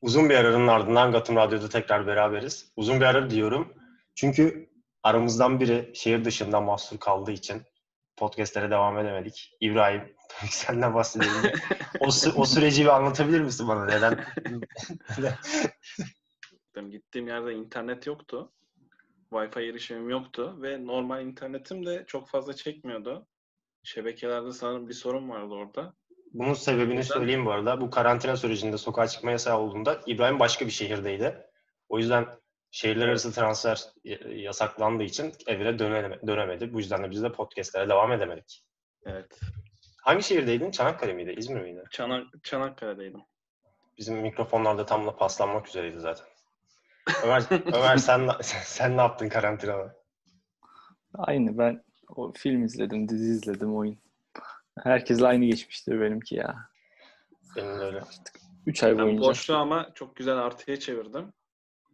Uzun 0.00 0.30
bir 0.30 0.34
aranın 0.34 0.66
ardından 0.66 1.12
Gotham 1.12 1.36
Radyo'da 1.36 1.68
tekrar 1.68 2.06
beraberiz. 2.06 2.72
Uzun 2.76 3.00
bir 3.00 3.04
ara 3.04 3.30
diyorum. 3.30 3.74
Çünkü 4.14 4.70
aramızdan 5.02 5.60
biri 5.60 5.90
şehir 5.94 6.24
dışında 6.24 6.60
mahsur 6.60 6.98
kaldığı 6.98 7.32
için 7.32 7.62
podcastlere 8.16 8.70
devam 8.70 8.98
edemedik. 8.98 9.56
İbrahim, 9.60 10.14
senden 10.50 10.94
bahsedelim. 10.94 11.52
o, 12.00 12.06
o 12.36 12.44
süreci 12.44 12.82
bir 12.82 12.96
anlatabilir 12.96 13.40
misin 13.40 13.68
bana? 13.68 13.84
Neden? 13.86 14.24
Gittiğim 16.90 17.28
yerde 17.28 17.54
internet 17.54 18.06
yoktu. 18.06 18.52
Wi-Fi 19.30 19.70
erişimim 19.70 20.10
yoktu 20.10 20.58
ve 20.62 20.86
normal 20.86 21.26
internetim 21.26 21.86
de 21.86 22.04
çok 22.06 22.28
fazla 22.28 22.54
çekmiyordu. 22.54 23.26
Şebekelerde 23.82 24.52
sanırım 24.52 24.88
bir 24.88 24.94
sorun 24.94 25.28
vardı 25.28 25.54
orada. 25.54 25.94
Bunun 26.32 26.54
sebebini 26.54 27.04
söyleyeyim 27.04 27.46
bu 27.46 27.52
arada. 27.52 27.80
Bu 27.80 27.90
karantina 27.90 28.36
sürecinde 28.36 28.78
sokağa 28.78 29.08
çıkma 29.08 29.30
yasağı 29.30 29.58
olduğunda 29.58 30.00
İbrahim 30.06 30.38
başka 30.38 30.66
bir 30.66 30.70
şehirdeydi. 30.70 31.46
O 31.88 31.98
yüzden 31.98 32.26
şehirler 32.70 33.08
arası 33.08 33.32
transfer 33.32 33.84
yasaklandığı 34.28 35.02
için 35.02 35.32
evine 35.46 35.78
dönemedi. 36.26 36.72
Bu 36.72 36.78
yüzden 36.78 37.04
de 37.04 37.10
biz 37.10 37.22
de 37.22 37.32
podcastlere 37.32 37.88
devam 37.88 38.12
edemedik. 38.12 38.64
Evet. 39.06 39.40
Hangi 40.02 40.22
şehirdeydin? 40.22 40.70
Çanakkale 40.70 41.12
miydi? 41.12 41.34
İzmir 41.38 41.60
miydi? 41.60 41.84
Çanak 41.90 42.26
Çanakkale'deydim. 42.42 43.20
Bizim 43.98 44.16
mikrofonlar 44.16 44.78
da 44.78 44.86
tam 44.86 45.06
da 45.06 45.16
paslanmak 45.16 45.68
üzereydi 45.68 46.00
zaten. 46.00 46.26
Ömer, 47.24 47.42
Ömer 47.72 47.96
sen, 47.96 48.30
sen 48.64 48.96
ne 48.96 49.00
yaptın 49.00 49.28
karantinada? 49.28 49.96
Aynı 51.14 51.58
ben 51.58 51.84
o 52.16 52.32
film 52.32 52.64
izledim, 52.64 53.08
dizi 53.08 53.30
izledim, 53.30 53.76
oyun. 53.76 53.98
Herkesle 54.82 55.26
aynı 55.26 55.44
geçmiştir 55.44 56.00
benimki 56.00 56.34
ya. 56.34 56.56
Benim 57.56 57.80
öyle. 57.80 58.02
3 58.66 58.82
ay 58.82 58.98
boyunca. 58.98 59.22
Ben 59.22 59.28
boşluğu 59.28 59.56
ama 59.56 59.90
çok 59.94 60.16
güzel 60.16 60.36
artıya 60.38 60.78
çevirdim. 60.78 61.32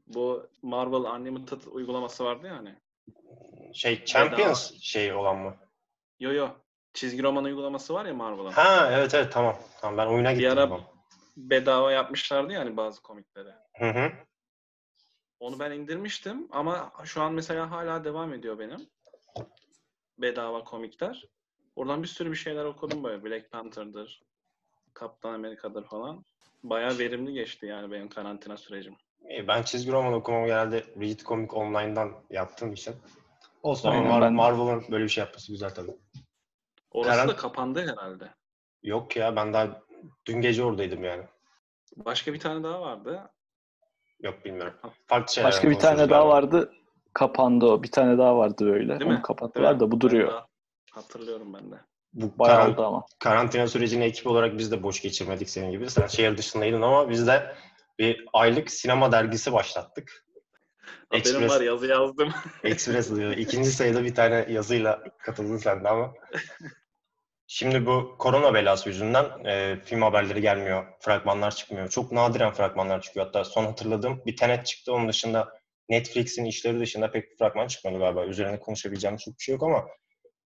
Bu 0.06 0.50
Marvel 0.62 1.14
Unlimited 1.14 1.62
uygulaması 1.66 2.24
vardı 2.24 2.46
ya 2.46 2.56
hani. 2.56 2.74
Şey 3.74 4.04
Champions 4.04 4.70
Bedava. 4.70 4.80
şey 4.80 5.12
olan 5.12 5.36
mı? 5.36 5.56
Yo 6.20 6.32
yo. 6.32 6.48
Çizgi 6.94 7.22
roman 7.22 7.44
uygulaması 7.44 7.94
var 7.94 8.04
ya 8.04 8.14
Marvel'ın. 8.14 8.50
Ha 8.50 8.90
evet 8.92 9.14
evet 9.14 9.32
tamam. 9.32 9.58
Tamam 9.80 9.98
ben 9.98 10.12
oyuna 10.12 10.32
gittim. 10.32 10.50
Bir 10.50 10.56
ara 10.56 10.80
bedava 11.36 11.92
yapmışlardı 11.92 12.52
yani 12.52 12.76
bazı 12.76 13.02
komikleri. 13.02 13.50
Hı 13.78 13.90
hı. 13.90 14.12
Onu 15.40 15.58
ben 15.58 15.70
indirmiştim 15.70 16.48
ama 16.50 16.92
şu 17.04 17.22
an 17.22 17.32
mesela 17.32 17.70
hala 17.70 18.04
devam 18.04 18.34
ediyor 18.34 18.58
benim. 18.58 18.90
Bedava 20.18 20.64
komikler. 20.64 21.24
Oradan 21.76 22.02
bir 22.02 22.08
sürü 22.08 22.30
bir 22.30 22.36
şeyler 22.36 22.64
okudum 22.64 23.04
böyle. 23.04 23.24
Black 23.24 23.50
Panther'dır, 23.50 24.22
Kaptan 24.94 25.34
Amerika'dır 25.34 25.84
falan. 25.84 26.24
Bayağı 26.62 26.98
verimli 26.98 27.32
geçti 27.32 27.66
yani 27.66 27.92
benim 27.92 28.08
karantina 28.08 28.56
sürecim. 28.56 28.96
Ben 29.48 29.62
çizgi 29.62 29.92
roman 29.92 30.12
okumamı 30.12 30.46
genelde 30.46 30.84
Read 31.00 31.18
Comic 31.18 31.52
Online'dan 31.52 32.12
yaptığım 32.30 32.72
için. 32.72 32.94
Olsun 33.62 33.88
ama 33.88 34.08
Mar- 34.08 34.20
ben... 34.20 34.32
Marvel'ın 34.32 34.84
böyle 34.90 35.04
bir 35.04 35.08
şey 35.08 35.24
yapması 35.24 35.52
güzel 35.52 35.74
tabii. 35.74 35.96
Orası 36.90 37.16
Karan... 37.16 37.28
da 37.28 37.36
kapandı 37.36 37.80
herhalde. 37.80 38.34
Yok 38.82 39.16
ya 39.16 39.36
ben 39.36 39.52
daha 39.52 39.82
dün 40.26 40.40
gece 40.40 40.64
oradaydım 40.64 41.04
yani. 41.04 41.24
Başka 41.96 42.32
bir 42.32 42.40
tane 42.40 42.64
daha 42.64 42.80
vardı. 42.80 43.30
Yok 44.20 44.44
bilmiyorum. 44.44 44.74
Farklı 45.06 45.34
şeyler 45.34 45.50
Başka 45.50 45.70
bir 45.70 45.78
tane 45.78 46.10
daha 46.10 46.28
vardı. 46.28 46.72
Kapandı 47.12 47.66
o. 47.66 47.82
Bir 47.82 47.90
tane 47.90 48.18
daha 48.18 48.36
vardı 48.36 48.66
böyle. 48.66 49.00
Değil 49.00 49.10
Onu 49.10 49.16
mi? 49.16 49.22
kapattılar 49.22 49.80
da 49.80 49.90
bu 49.90 50.00
duruyor. 50.00 50.42
Hatırlıyorum 50.94 51.54
ben 51.54 51.72
de. 51.72 51.76
Bu 52.12 52.38
Bayağı 52.38 52.56
karan- 52.56 52.72
oldu 52.72 52.86
ama. 52.86 53.06
Karantina 53.18 53.68
sürecini 53.68 54.04
ekip 54.04 54.26
olarak 54.26 54.58
biz 54.58 54.72
de 54.72 54.82
boş 54.82 55.02
geçirmedik 55.02 55.50
senin 55.50 55.70
gibi. 55.70 55.90
Sen 55.90 56.06
şehir 56.06 56.38
dışındaydın 56.38 56.82
ama 56.82 57.10
biz 57.10 57.26
de 57.26 57.56
bir 57.98 58.26
aylık 58.32 58.70
sinema 58.70 59.12
dergisi 59.12 59.52
başlattık. 59.52 60.24
Haberim 61.10 61.20
Express, 61.20 61.50
var 61.50 61.60
yazı 61.60 61.86
yazdım. 61.86 62.32
Express 62.64 63.16
diyor. 63.16 63.32
İkinci 63.32 63.70
sayıda 63.70 64.04
bir 64.04 64.14
tane 64.14 64.46
yazıyla 64.48 65.02
katıldın 65.18 65.56
sen 65.56 65.84
de 65.84 65.88
ama. 65.88 66.14
Şimdi 67.46 67.86
bu 67.86 68.16
korona 68.18 68.54
belası 68.54 68.88
yüzünden 68.88 69.44
e, 69.44 69.80
film 69.84 70.02
haberleri 70.02 70.40
gelmiyor, 70.40 70.86
fragmanlar 71.00 71.54
çıkmıyor. 71.54 71.88
Çok 71.88 72.12
nadiren 72.12 72.52
fragmanlar 72.52 73.02
çıkıyor. 73.02 73.26
Hatta 73.26 73.44
son 73.44 73.64
hatırladığım 73.64 74.22
bir 74.26 74.36
Tenet 74.36 74.66
çıktı. 74.66 74.92
Onun 74.92 75.08
dışında 75.08 75.48
Netflix'in 75.88 76.44
işleri 76.44 76.80
dışında 76.80 77.10
pek 77.10 77.30
bir 77.30 77.36
fragman 77.36 77.66
çıkmadı 77.66 77.98
galiba. 77.98 78.24
Üzerine 78.24 78.60
konuşabileceğim 78.60 79.16
çok 79.16 79.38
bir 79.38 79.42
şey 79.44 79.52
yok 79.52 79.62
ama 79.62 79.84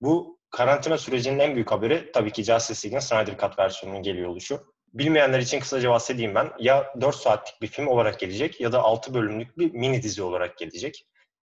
bu 0.06 0.40
karantina 0.50 0.98
sürecinin 0.98 1.40
en 1.40 1.56
büyük 1.56 1.72
haberi 1.72 2.12
tabii 2.12 2.32
ki 2.32 2.44
Justice 2.44 2.88
League'in 2.88 3.00
Snyder 3.00 3.38
Cut 3.38 3.60
versiyonunun 3.60 4.04
geliyor 4.04 4.30
oluşu. 4.30 4.76
Bilmeyenler 4.94 5.40
için 5.40 5.60
kısaca 5.60 5.90
bahsedeyim 5.90 6.36
ben. 6.36 6.52
Ya 6.60 6.94
4 7.02 7.16
saatlik 7.16 7.62
bir 7.62 7.68
film 7.68 7.88
olarak 7.88 8.20
gelecek 8.20 8.62
ya 8.62 8.72
da 8.72 8.82
6 8.82 9.14
bölümlük 9.14 9.58
bir 9.58 9.72
mini 9.72 10.04
dizi 10.04 10.24
olarak 10.24 10.58
gelecek. 10.58 11.06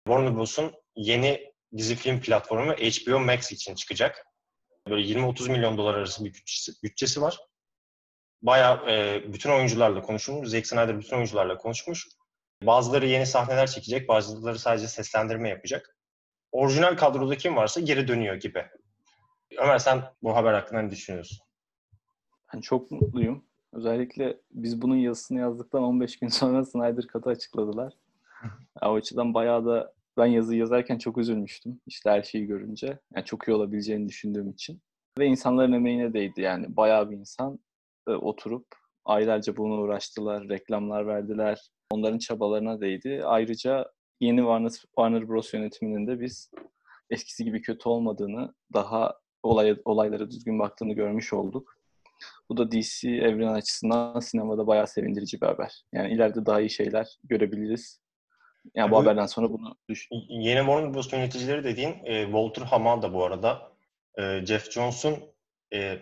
Warner 0.07 0.35
Bros'un 0.35 0.72
yeni 0.96 1.53
dizi 1.78 1.96
film 1.96 2.22
platformu 2.22 2.73
HBO 2.73 3.19
Max 3.19 3.51
için 3.51 3.75
çıkacak. 3.75 4.25
Böyle 4.90 5.19
20-30 5.19 5.51
milyon 5.51 5.78
dolar 5.78 5.94
arası 5.94 6.25
bir 6.25 6.34
bütçesi, 6.34 6.72
bütçesi 6.84 7.22
var. 7.22 7.38
Bayağı 8.41 8.90
e, 8.90 9.23
bütün 9.34 9.50
oyuncularla 9.50 10.01
konuşulmuş. 10.01 10.50
Zack 10.50 10.67
Snyder 10.67 11.00
bütün 11.00 11.16
oyuncularla 11.16 11.57
konuşmuş. 11.57 12.07
Bazıları 12.63 13.07
yeni 13.07 13.25
sahneler 13.25 13.67
çekecek, 13.67 14.07
bazıları 14.07 14.59
sadece 14.59 14.88
seslendirme 14.88 15.50
yapacak. 15.50 15.97
Orijinal 16.57 16.97
kadroda 16.97 17.38
kim 17.38 17.56
varsa 17.56 17.81
geri 17.81 18.07
dönüyor 18.07 18.35
gibi. 18.35 18.66
Ömer 19.57 19.78
sen 19.78 20.01
bu 20.23 20.35
haber 20.35 20.53
hakkında 20.53 20.81
ne 20.81 20.91
düşünüyorsun? 20.91 21.38
Ben 22.53 22.62
çok 22.62 22.91
mutluyum. 22.91 23.45
Özellikle 23.73 24.38
biz 24.51 24.81
bunun 24.81 24.96
yazısını 24.96 25.40
yazdıktan 25.40 25.84
15 25.84 26.19
gün 26.19 26.28
sonra 26.28 26.66
Snyder 26.66 27.03
Cut'ı 27.13 27.29
açıkladılar. 27.29 27.94
o 28.81 28.94
açıdan 28.94 29.34
bayağı 29.34 29.66
da 29.66 29.94
ben 30.17 30.25
yazı 30.25 30.56
yazarken 30.56 30.97
çok 30.97 31.17
üzülmüştüm. 31.17 31.81
İşte 31.88 32.09
her 32.09 32.23
şeyi 32.23 32.46
görünce. 32.46 33.00
Yani 33.16 33.25
çok 33.25 33.47
iyi 33.47 33.53
olabileceğini 33.53 34.09
düşündüğüm 34.09 34.50
için. 34.50 34.81
Ve 35.19 35.25
insanların 35.25 35.73
emeğine 35.73 36.13
değdi 36.13 36.41
yani. 36.41 36.78
Bayağı 36.78 37.12
bir 37.12 37.17
insan 37.17 37.59
e, 38.07 38.12
oturup 38.12 38.67
aylarca 39.06 39.57
bunu 39.57 39.73
uğraştılar, 39.73 40.50
reklamlar 40.50 41.07
verdiler. 41.07 41.72
Onların 41.91 42.17
çabalarına 42.17 42.81
değdi. 42.81 43.22
Ayrıca 43.25 43.97
yeni 44.19 44.39
Warner, 44.39 44.69
Warner 44.69 45.29
Bros. 45.29 45.53
yönetiminin 45.53 46.07
de 46.07 46.19
biz 46.19 46.51
eskisi 47.09 47.44
gibi 47.44 47.61
kötü 47.61 47.89
olmadığını, 47.89 48.53
daha 48.73 49.13
olay, 49.44 49.78
olaylara 49.85 50.31
düzgün 50.31 50.59
baktığını 50.59 50.94
görmüş 50.94 51.33
olduk. 51.33 51.78
Bu 52.50 52.57
da 52.57 52.72
DC 52.72 53.09
evren 53.09 53.53
açısından 53.53 54.19
sinemada 54.19 54.67
bayağı 54.67 54.88
sevindirici 54.88 55.41
bir 55.41 55.45
haber. 55.45 55.83
Yani 55.94 56.13
ileride 56.13 56.45
daha 56.45 56.61
iyi 56.61 56.69
şeyler 56.69 57.07
görebiliriz. 57.23 58.01
Yani 58.75 58.91
bu, 58.91 58.95
bu 58.95 59.00
haberden 59.00 59.25
sonra 59.25 59.50
bunu 59.50 59.75
düş. 59.89 60.07
Yeni 60.29 60.59
Warner 60.59 60.94
Bros. 60.94 61.13
yöneticileri 61.13 61.63
dediğin 61.63 61.95
e, 62.05 62.23
Walter 62.23 62.61
Hamada 62.61 63.13
bu 63.13 63.25
arada. 63.25 63.72
E, 64.17 64.45
Jeff 64.45 64.72
Johnson 64.72 65.19
e, 65.73 65.99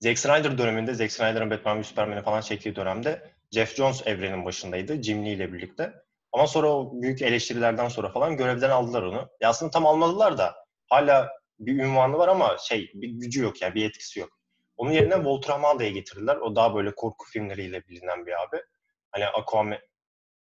Zack 0.00 0.18
Snyder 0.18 0.58
döneminde, 0.58 0.94
Zack 0.94 1.12
Snyder'ın 1.12 1.50
Batman 1.50 1.78
ve 1.78 1.84
Superman'i 1.84 2.22
falan 2.22 2.40
çektiği 2.40 2.76
dönemde 2.76 3.32
Jeff 3.50 3.76
Jones 3.76 4.06
evrenin 4.06 4.44
başındaydı 4.44 5.02
Jim 5.02 5.26
Lee 5.26 5.32
ile 5.32 5.52
birlikte. 5.52 5.92
Ama 6.32 6.46
sonra 6.46 6.68
o 6.68 7.02
büyük 7.02 7.22
eleştirilerden 7.22 7.88
sonra 7.88 8.08
falan 8.08 8.36
görevden 8.36 8.70
aldılar 8.70 9.02
onu. 9.02 9.28
Ya 9.40 9.48
aslında 9.48 9.70
tam 9.70 9.86
almadılar 9.86 10.38
da 10.38 10.54
hala 10.88 11.28
bir 11.58 11.84
ünvanı 11.84 12.18
var 12.18 12.28
ama 12.28 12.56
şey 12.58 12.90
bir 12.94 13.08
gücü 13.08 13.42
yok 13.42 13.62
yani 13.62 13.74
bir 13.74 13.88
etkisi 13.88 14.20
yok. 14.20 14.38
Onun 14.76 14.90
yerine 14.90 15.14
Walter 15.14 15.52
Hamada'yı 15.52 15.92
getirdiler. 15.92 16.36
O 16.36 16.56
daha 16.56 16.74
böyle 16.74 16.94
korku 16.94 17.26
filmleriyle 17.26 17.88
bilinen 17.88 18.26
bir 18.26 18.42
abi. 18.42 18.62
Hani 19.10 19.26
Aquaman, 19.26 19.78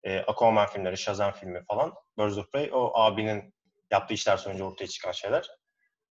e, 0.05 0.19
Aquaman 0.19 0.67
filmleri, 0.67 0.97
Shazam 0.97 1.33
filmi 1.33 1.65
falan. 1.65 1.95
Birds 2.19 2.39
of 2.39 2.53
Prey 2.53 2.71
o 2.73 2.93
abinin 2.95 3.55
yaptığı 3.91 4.15
işler 4.15 4.37
sonucu 4.37 4.65
ortaya 4.65 4.87
çıkan 4.87 5.13
şeyler. 5.13 5.51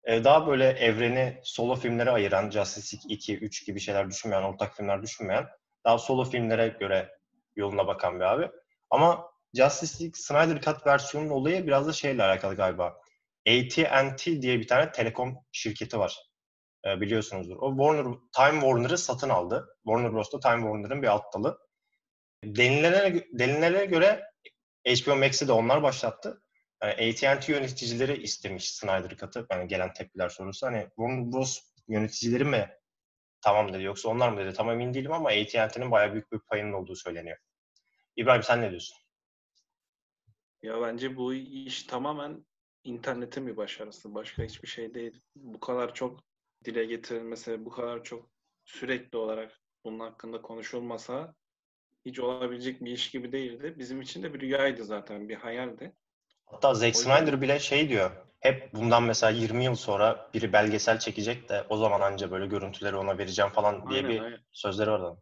E, 0.03 0.23
daha 0.23 0.47
böyle 0.47 0.69
evreni 0.69 1.39
solo 1.43 1.75
filmlere 1.75 2.11
ayıran, 2.11 2.49
Justice 2.49 2.97
League 2.97 3.15
2, 3.15 3.37
3 3.37 3.65
gibi 3.65 3.79
şeyler 3.79 4.09
düşünmeyen, 4.09 4.43
ortak 4.43 4.75
filmler 4.75 5.01
düşünmeyen, 5.01 5.47
daha 5.85 5.97
solo 5.97 6.23
filmlere 6.23 6.67
göre 6.67 7.17
yoluna 7.55 7.87
bakan 7.87 8.19
bir 8.19 8.25
abi. 8.25 8.51
Ama 8.89 9.34
Justice 9.55 10.03
League 10.03 10.15
Snyder 10.15 10.61
Cut 10.61 10.87
versiyonunun 10.87 11.31
olayı 11.31 11.67
biraz 11.67 11.87
da 11.87 11.93
şeyle 11.93 12.23
alakalı 12.23 12.55
galiba. 12.55 12.85
AT&T 13.47 14.41
diye 14.41 14.59
bir 14.59 14.67
tane 14.67 14.91
telekom 14.91 15.37
şirketi 15.51 15.99
var. 15.99 16.17
E, 16.85 17.01
biliyorsunuzdur. 17.01 17.57
O 17.59 17.69
Warner, 17.69 18.05
Time 18.35 18.61
Warner'ı 18.61 18.97
satın 18.97 19.29
aldı. 19.29 19.67
Warner 19.83 20.13
Bros. 20.13 20.33
da 20.33 20.39
Time 20.39 20.61
Warner'ın 20.61 21.01
bir 21.01 21.07
alt 21.07 21.33
dalı. 21.33 21.59
Denilene, 22.43 23.23
denilene 23.33 23.85
göre 23.85 24.23
HBO 24.87 25.15
Max'i 25.15 25.47
de 25.47 25.51
onlar 25.51 25.83
başlattı. 25.83 26.41
Yani 26.83 26.93
AT&T 26.93 27.51
yöneticileri 27.53 28.23
istemiş 28.23 28.71
Snyder 28.71 29.17
Cut'ı. 29.17 29.47
Yani 29.51 29.67
gelen 29.67 29.93
tepkiler 29.93 30.29
sorusu. 30.29 30.67
Hani 30.67 30.87
Warner 30.87 31.31
Bros. 31.31 31.59
yöneticileri 31.87 32.45
mi 32.45 32.69
tamam 33.41 33.73
dedi 33.73 33.83
yoksa 33.83 34.09
onlar 34.09 34.29
mı 34.29 34.39
dedi 34.39 34.53
tam 34.53 34.69
emin 34.71 34.93
değilim 34.93 35.11
ama 35.11 35.29
AT&T'nin 35.29 35.91
bayağı 35.91 36.13
büyük 36.13 36.31
bir 36.31 36.39
payının 36.39 36.73
olduğu 36.73 36.95
söyleniyor. 36.95 37.37
İbrahim 38.15 38.43
sen 38.43 38.61
ne 38.61 38.69
diyorsun? 38.69 39.04
Ya 40.63 40.81
bence 40.81 41.17
bu 41.17 41.33
iş 41.33 41.83
tamamen 41.83 42.45
internetin 42.83 43.47
bir 43.47 43.57
başarısı. 43.57 44.15
Başka 44.15 44.43
hiçbir 44.43 44.67
şey 44.67 44.93
değil. 44.93 45.21
Bu 45.35 45.59
kadar 45.59 45.93
çok 45.93 46.19
dile 46.65 46.85
getirilmesi, 46.85 47.65
bu 47.65 47.69
kadar 47.69 48.03
çok 48.03 48.29
sürekli 48.65 49.17
olarak 49.17 49.59
bunun 49.85 49.99
hakkında 49.99 50.41
konuşulmasa 50.41 51.35
hiç 52.05 52.19
olabilecek 52.19 52.85
bir 52.85 52.91
iş 52.91 53.11
gibi 53.11 53.31
değildi. 53.31 53.75
Bizim 53.77 54.01
için 54.01 54.23
de 54.23 54.33
bir 54.33 54.39
rüyaydı 54.39 54.83
zaten, 54.83 55.29
bir 55.29 55.35
hayaldi. 55.35 55.95
Hatta 56.45 56.73
Zack 56.73 56.95
Snyder 56.95 57.41
bile 57.41 57.59
şey 57.59 57.89
diyor. 57.89 58.11
Hep 58.39 58.73
bundan 58.73 59.03
mesela 59.03 59.31
20 59.31 59.63
yıl 59.63 59.75
sonra 59.75 60.29
biri 60.33 60.53
belgesel 60.53 60.99
çekecek 60.99 61.49
de 61.49 61.65
o 61.69 61.77
zaman 61.77 62.01
anca 62.01 62.31
böyle 62.31 62.45
görüntüleri 62.47 62.95
ona 62.95 63.17
vereceğim 63.17 63.51
falan 63.51 63.89
diye 63.89 63.99
Aynen, 63.99 64.09
bir 64.09 64.21
aynen. 64.21 64.39
sözleri 64.51 64.91
var. 64.91 65.17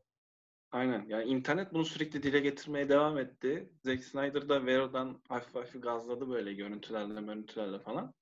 Aynen. 0.73 1.05
Yani 1.09 1.23
internet 1.23 1.73
bunu 1.73 1.85
sürekli 1.85 2.23
dile 2.23 2.39
getirmeye 2.39 2.89
devam 2.89 3.17
etti. 3.17 3.69
Zack 3.83 4.03
Snyder 4.03 4.49
da 4.49 4.65
Vero'dan 4.65 5.21
hafif 5.29 5.55
hafif 5.55 5.83
gazladı 5.83 6.29
böyle 6.29 6.53
görüntülerle, 6.53 7.21
görüntülerle 7.21 7.79
falan. 7.79 8.13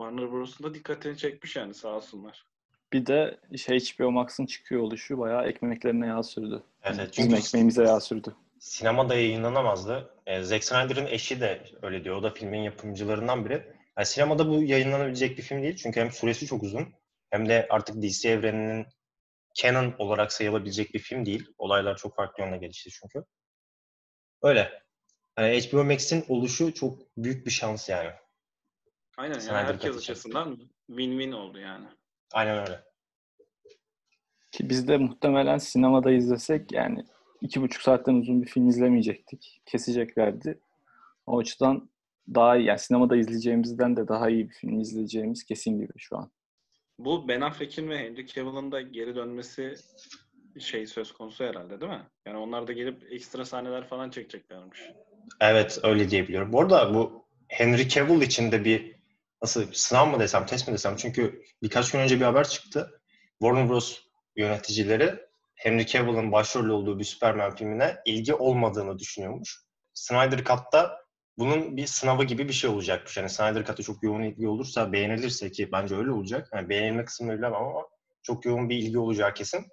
Warner 0.00 0.32
Bros'un 0.32 0.66
da 0.66 0.74
dikkatini 0.74 1.16
çekmiş 1.16 1.56
yani 1.56 1.74
sağ 1.74 1.88
olsunlar. 1.88 2.46
Bir 2.92 3.06
de 3.06 3.40
şey 3.56 3.78
HBO 3.78 4.10
Max'ın 4.10 4.46
çıkıyor 4.46 4.82
oluşu 4.82 5.18
bayağı 5.18 5.46
ekmeklerine 5.46 6.06
yağ 6.06 6.22
sürdü. 6.22 6.62
Evet, 6.82 6.96
Yani 6.96 7.00
evet. 7.00 7.12
Bizim 7.18 7.30
Çünkü 7.30 7.40
ekmeğimize 7.42 7.82
yağ 7.82 8.00
sürdü. 8.00 8.36
sinemada 8.58 9.14
yayınlanamazdı. 9.14 10.10
E, 10.26 10.42
Zack 10.42 10.64
Snyder'ın 10.64 11.06
eşi 11.06 11.40
de 11.40 11.62
öyle 11.82 12.04
diyor. 12.04 12.16
O 12.16 12.22
da 12.22 12.30
filmin 12.30 12.62
yapımcılarından 12.62 13.44
biri. 13.44 13.62
Yani 13.98 14.06
sinemada 14.06 14.48
bu 14.48 14.62
yayınlanabilecek 14.62 15.38
bir 15.38 15.42
film 15.42 15.62
değil. 15.62 15.76
Çünkü 15.76 16.00
hem 16.00 16.10
süresi 16.10 16.46
çok 16.46 16.62
uzun 16.62 16.86
hem 17.30 17.48
de 17.48 17.66
artık 17.70 18.02
DC 18.02 18.30
evreninin 18.30 18.86
canon 19.56 19.94
olarak 19.98 20.32
sayılabilecek 20.32 20.94
bir 20.94 20.98
film 20.98 21.26
değil. 21.26 21.46
Olaylar 21.58 21.96
çok 21.96 22.16
farklı 22.16 22.42
yönde 22.42 22.56
gelişti 22.56 22.90
çünkü. 22.90 23.24
Öyle. 24.42 24.82
Yani 25.38 25.60
HBO 25.60 25.84
Max'in 25.84 26.24
oluşu 26.28 26.74
çok 26.74 26.98
büyük 27.16 27.46
bir 27.46 27.50
şans 27.50 27.88
yani. 27.88 28.10
Aynen 29.16 29.32
yani 29.32 29.42
Snyder 29.42 29.64
herkes 29.64 29.96
açısından 29.96 30.58
win-win 30.90 31.34
oldu 31.34 31.58
yani. 31.58 31.86
Aynen 32.32 32.58
öyle. 32.58 32.84
Ki 34.50 34.70
biz 34.70 34.88
de 34.88 34.96
muhtemelen 34.96 35.58
sinemada 35.58 36.10
izlesek 36.10 36.72
yani 36.72 37.04
iki 37.40 37.62
buçuk 37.62 37.82
saatten 37.82 38.14
uzun 38.14 38.42
bir 38.42 38.48
film 38.48 38.68
izlemeyecektik. 38.68 39.62
Keseceklerdi. 39.66 40.60
O 41.26 41.38
açıdan 41.38 41.90
daha 42.34 42.56
iyi. 42.56 42.66
Yani 42.66 42.78
sinemada 42.78 43.16
izleyeceğimizden 43.16 43.96
de 43.96 44.08
daha 44.08 44.30
iyi 44.30 44.48
bir 44.48 44.54
film 44.54 44.80
izleyeceğimiz 44.80 45.44
kesin 45.44 45.78
gibi 45.78 45.92
şu 45.96 46.16
an. 46.16 46.30
Bu 46.98 47.28
Ben 47.28 47.40
Affleck'in 47.40 47.90
ve 47.90 47.98
Henry 47.98 48.26
Cavill'ın 48.26 48.72
da 48.72 48.80
geri 48.80 49.14
dönmesi 49.16 49.74
şey 50.60 50.86
söz 50.86 51.12
konusu 51.12 51.44
herhalde 51.44 51.80
değil 51.80 51.92
mi? 51.92 52.06
Yani 52.26 52.38
onlar 52.38 52.66
da 52.66 52.72
gelip 52.72 53.12
ekstra 53.12 53.44
sahneler 53.44 53.88
falan 53.88 54.10
çekeceklermiş. 54.10 54.80
Evet 55.40 55.78
öyle 55.82 56.10
diyebiliyorum. 56.10 56.52
Bu 56.52 56.60
arada 56.60 56.94
bu 56.94 57.26
Henry 57.48 57.88
Cavill 57.88 58.22
için 58.22 58.52
de 58.52 58.64
bir 58.64 58.96
nasıl 59.42 59.72
sınav 59.72 60.06
mı 60.06 60.20
desem, 60.20 60.46
test 60.46 60.68
mi 60.68 60.74
desem? 60.74 60.96
Çünkü 60.96 61.42
birkaç 61.62 61.92
gün 61.92 61.98
önce 61.98 62.16
bir 62.16 62.24
haber 62.24 62.48
çıktı. 62.48 63.00
Warner 63.40 63.68
Bros. 63.68 64.00
yöneticileri 64.36 65.14
Henry 65.54 65.86
Cavill'ın 65.86 66.32
başrolü 66.32 66.72
olduğu 66.72 66.98
bir 66.98 67.04
Superman 67.04 67.54
filmine 67.54 67.96
ilgi 68.06 68.34
olmadığını 68.34 68.98
düşünüyormuş. 68.98 69.60
Snyder 69.94 70.44
Cut'ta 70.44 71.05
bunun 71.38 71.76
bir 71.76 71.86
sınavı 71.86 72.24
gibi 72.24 72.48
bir 72.48 72.52
şey 72.52 72.70
olacakmış. 72.70 73.16
Yani 73.16 73.28
Snyder 73.28 73.64
Cut'a 73.64 73.82
çok 73.82 74.02
yoğun 74.02 74.22
ilgi 74.22 74.48
olursa, 74.48 74.92
beğenilirse 74.92 75.52
ki 75.52 75.72
bence 75.72 75.96
öyle 75.96 76.10
olacak. 76.10 76.48
Yani 76.54 76.68
beğenilme 76.68 77.04
kısmını 77.04 77.38
bilemem 77.38 77.62
ama 77.62 77.88
çok 78.22 78.44
yoğun 78.44 78.68
bir 78.68 78.76
ilgi 78.76 78.98
olacağı 78.98 79.34
kesin. 79.34 79.66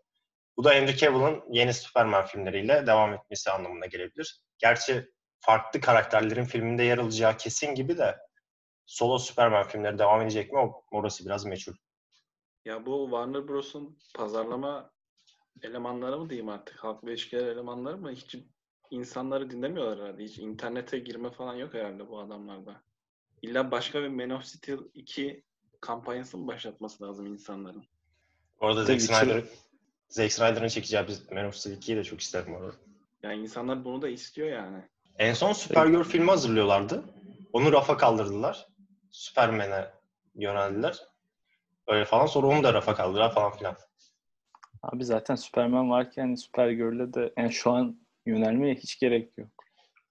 Bu 0.57 0.63
da 0.63 0.73
Henry 0.73 0.97
Cavill'ın 0.97 1.43
yeni 1.49 1.73
Superman 1.73 2.25
filmleriyle 2.25 2.87
devam 2.87 3.13
etmesi 3.13 3.51
anlamına 3.51 3.85
gelebilir. 3.85 4.41
Gerçi 4.57 5.09
farklı 5.39 5.81
karakterlerin 5.81 6.45
filminde 6.45 6.83
yer 6.83 6.97
alacağı 6.97 7.37
kesin 7.37 7.75
gibi 7.75 7.97
de 7.97 8.17
solo 8.85 9.17
Superman 9.17 9.67
filmleri 9.67 9.97
devam 9.97 10.21
edecek 10.21 10.53
mi? 10.53 10.71
Orası 10.91 11.25
biraz 11.25 11.45
meçhul. 11.45 11.73
Ya 12.65 12.85
bu 12.85 13.05
Warner 13.09 13.47
Bros'un 13.47 13.99
pazarlama 14.15 14.91
elemanları 15.61 16.19
mı 16.19 16.29
diyeyim 16.29 16.49
artık? 16.49 16.83
Halkla 16.83 17.09
ilişkiler 17.09 17.47
elemanları 17.47 17.97
mı? 17.97 18.11
Hiç 18.11 18.35
insanları 18.91 19.49
dinlemiyorlar 19.49 19.99
herhalde. 19.99 20.23
Hiç 20.23 20.39
internete 20.39 20.99
girme 20.99 21.31
falan 21.31 21.55
yok 21.55 21.73
herhalde 21.73 22.09
bu 22.09 22.19
adamlarda. 22.19 22.81
İlla 23.41 23.71
başka 23.71 24.03
bir 24.03 24.07
Man 24.07 24.29
of 24.29 24.43
Steel 24.43 24.79
2 24.93 25.43
kampanyası 25.81 26.37
mı 26.37 26.47
başlatması 26.47 27.03
lazım 27.03 27.25
insanların? 27.25 27.83
Orada 28.59 28.83
Zack 28.83 28.99
ki. 28.99 29.05
Snyder 29.05 29.43
Zack 30.09 30.33
Snyder'ın 30.33 30.67
çekeceği 30.67 31.07
biz 31.07 31.31
Man 31.31 31.45
of 31.45 31.55
Steel 31.55 31.77
2'yi 31.77 31.97
de 31.97 32.03
çok 32.03 32.21
isterim 32.21 32.55
orada. 32.55 32.75
Yani 33.23 33.41
insanlar 33.41 33.85
bunu 33.85 34.01
da 34.01 34.09
istiyor 34.09 34.47
yani. 34.47 34.83
En 35.17 35.33
son 35.33 35.53
Supergirl 35.53 36.03
filmi 36.03 36.29
hazırlıyorlardı. 36.29 37.03
Onu 37.53 37.71
rafa 37.71 37.97
kaldırdılar. 37.97 38.67
Superman'e 39.11 39.91
yöneldiler. 40.35 40.99
Öyle 41.87 42.05
falan. 42.05 42.25
Sonra 42.25 42.47
onu 42.47 42.63
da 42.63 42.73
rafa 42.73 42.95
kaldırdılar 42.95 43.33
falan 43.33 43.51
filan. 43.57 43.75
Abi 44.81 45.05
zaten 45.05 45.35
Superman 45.35 45.89
varken 45.89 46.35
Supergirl'e 46.35 47.13
de 47.13 47.33
yani 47.37 47.51
şu 47.51 47.71
an 47.71 48.02
yönelmeye 48.25 48.75
hiç 48.75 48.99
gerek 48.99 49.37
yok. 49.37 49.49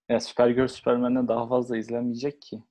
Ya 0.09 0.20
Supergirl 0.20 0.67
Superman'den 0.69 1.29
daha 1.29 1.49
fazla 1.49 1.76
izlenmeyecek 1.76 2.43
ki. 2.43 2.62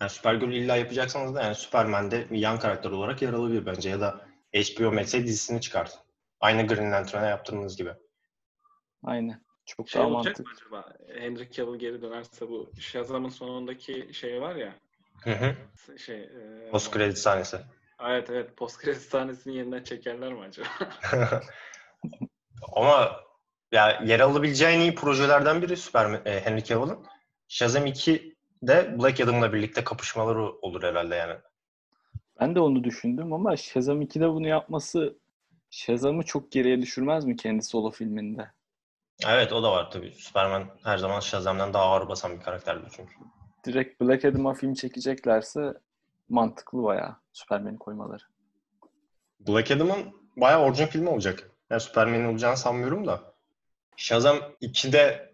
Yani 0.00 0.10
Supergirl 0.10 0.52
illa 0.52 0.76
yapacaksanız 0.76 1.34
da 1.34 1.42
yani 1.42 1.54
Superman'de 1.54 2.30
bir 2.30 2.38
yan 2.38 2.58
karakter 2.58 2.90
olarak 2.90 3.22
yer 3.22 3.32
alabilir 3.32 3.66
bence. 3.66 3.90
Ya 3.90 4.00
da 4.00 4.26
HBO 4.54 4.92
Max'e 4.92 5.24
dizisini 5.24 5.60
çıkartın. 5.60 6.00
Aynı 6.40 6.66
Green 6.66 6.92
Lantern'a 6.92 7.26
yaptığınız 7.26 7.76
gibi. 7.76 7.90
Aynen. 9.04 9.42
Çok 9.66 9.88
Şey 9.88 10.00
daha 10.02 10.08
olacak 10.10 10.24
mantıklı. 10.38 10.44
mı 10.44 10.50
acaba? 10.56 10.96
Henry 11.20 11.50
Cavill 11.50 11.78
geri 11.78 12.02
dönerse 12.02 12.48
bu 12.48 12.72
Shazam'ın 12.80 13.28
sonundaki 13.28 14.08
şey 14.12 14.40
var 14.40 14.54
ya 14.56 14.74
Hı 15.20 15.30
hı. 15.30 15.56
şey 15.98 16.20
e, 16.20 16.70
Post 16.70 16.92
credit 16.94 17.18
sahnesi. 17.18 17.58
Evet 18.02 18.30
evet 18.30 18.56
post 18.56 18.80
credit 18.84 19.02
sahnesini 19.02 19.56
yeniden 19.56 19.82
çekerler 19.82 20.32
mi 20.32 20.40
acaba? 20.40 20.68
Ama 22.76 23.20
ya 23.72 24.00
yer 24.04 24.20
alabileceği 24.20 24.76
en 24.76 24.80
iyi 24.80 24.94
projelerden 24.94 25.62
biri 25.62 25.76
Superman, 25.76 26.20
e, 26.24 26.40
Henry 26.40 26.64
Cavill'ın. 26.64 26.98
Shazam 27.48 27.86
2 27.86 28.36
de 28.62 28.98
Black 28.98 29.20
Adam'la 29.20 29.52
birlikte 29.52 29.84
kapışmaları 29.84 30.42
olur 30.42 30.82
herhalde 30.82 31.14
yani. 31.14 31.34
Ben 32.40 32.54
de 32.54 32.60
onu 32.60 32.84
düşündüm 32.84 33.32
ama 33.32 33.56
Shazam 33.56 34.02
2'de 34.02 34.28
bunu 34.28 34.48
yapması 34.48 35.16
Shazam'ı 35.70 36.22
çok 36.22 36.52
geriye 36.52 36.82
düşürmez 36.82 37.24
mi 37.24 37.36
kendi 37.36 37.62
solo 37.62 37.90
filminde? 37.90 38.50
Evet 39.26 39.52
o 39.52 39.62
da 39.62 39.72
var 39.72 39.90
tabii. 39.90 40.14
Superman 40.14 40.64
her 40.84 40.98
zaman 40.98 41.20
Shazam'dan 41.20 41.74
daha 41.74 41.84
ağır 41.84 42.08
basan 42.08 42.32
bir 42.38 42.40
karakterdi 42.40 42.88
çünkü. 42.96 43.12
Direkt 43.66 44.00
Black 44.00 44.24
Adam'a 44.24 44.54
film 44.54 44.74
çekeceklerse 44.74 45.74
mantıklı 46.28 46.82
bayağı 46.82 47.16
Superman'i 47.32 47.78
koymaları. 47.78 48.22
Black 49.40 49.70
Adam'ın 49.70 49.98
bayağı 50.36 50.60
orijinal 50.60 50.88
filmi 50.88 51.08
olacak. 51.08 51.50
Yani 51.70 51.80
Superman'in 51.80 52.24
olacağını 52.24 52.56
sanmıyorum 52.56 53.06
da. 53.06 53.29
Shazam 54.00 54.36
2'de 54.62 55.32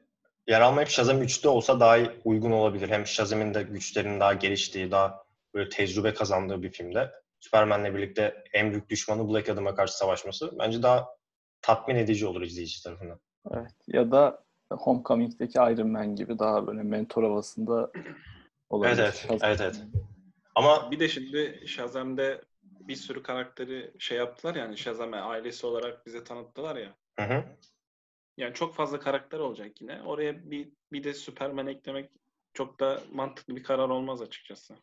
yer 0.49 0.61
almayıp 0.61 0.91
Shazam 0.91 1.23
3'te 1.23 1.49
olsa 1.49 1.81
daha 1.81 1.99
uygun 2.25 2.51
olabilir. 2.51 2.89
Hem 2.89 3.07
Shazam'in 3.07 3.55
de 3.55 3.63
güçlerinin 3.63 4.21
daha 4.21 4.35
geliştiği, 4.35 4.91
daha 4.91 5.25
böyle 5.55 5.69
tecrübe 5.69 6.15
kazandığı 6.15 6.63
bir 6.63 6.71
filmde. 6.73 7.13
Superman'le 7.41 7.95
birlikte 7.95 8.45
en 8.53 8.71
büyük 8.71 8.89
düşmanı 8.89 9.29
Black 9.29 9.49
Adam'a 9.49 9.75
karşı 9.75 9.97
savaşması 9.97 10.59
bence 10.59 10.83
daha 10.83 11.07
tatmin 11.63 11.97
edici 11.97 12.27
olur 12.27 12.43
izleyici 12.43 12.83
tarafından. 12.83 13.21
Evet. 13.51 13.75
Ya 13.89 14.11
da 14.11 14.45
Homecoming'deki 14.71 15.59
Iron 15.59 15.89
Man 15.89 16.17
gibi 16.17 16.39
daha 16.39 16.67
böyle 16.67 16.83
mentor 16.83 17.23
havasında 17.23 17.91
olabilir. 18.71 19.03
Evet, 19.03 19.27
evet. 19.31 19.41
Evet, 19.45 19.61
evet. 19.61 19.83
Ama 20.55 20.91
Bir 20.91 21.01
de 21.01 21.09
şimdi 21.09 21.63
Shazam'de 21.67 22.41
bir 22.63 22.97
sürü 22.97 23.23
karakteri 23.23 23.93
şey 23.99 24.19
yaptılar 24.19 24.55
yani 24.55 24.79
Shazam'e 24.79 25.21
ailesi 25.21 25.67
olarak 25.67 26.07
bize 26.07 26.25
tanıttılar 26.25 26.77
ya. 26.77 26.95
hı 27.17 27.23
hı. 27.23 27.45
Yani 28.37 28.55
çok 28.55 28.75
fazla 28.75 29.01
karakter 29.01 29.39
olacak 29.39 29.81
yine. 29.81 30.03
Oraya 30.03 30.51
bir 30.51 30.69
bir 30.93 31.05
de 31.05 31.15
Superman 31.15 31.67
eklemek 31.67 32.11
çok 32.55 32.81
da 32.81 33.01
mantıklı 33.13 33.57
bir 33.57 33.63
karar 33.63 33.89
olmaz 33.89 34.23
açıkçası. 34.23 34.75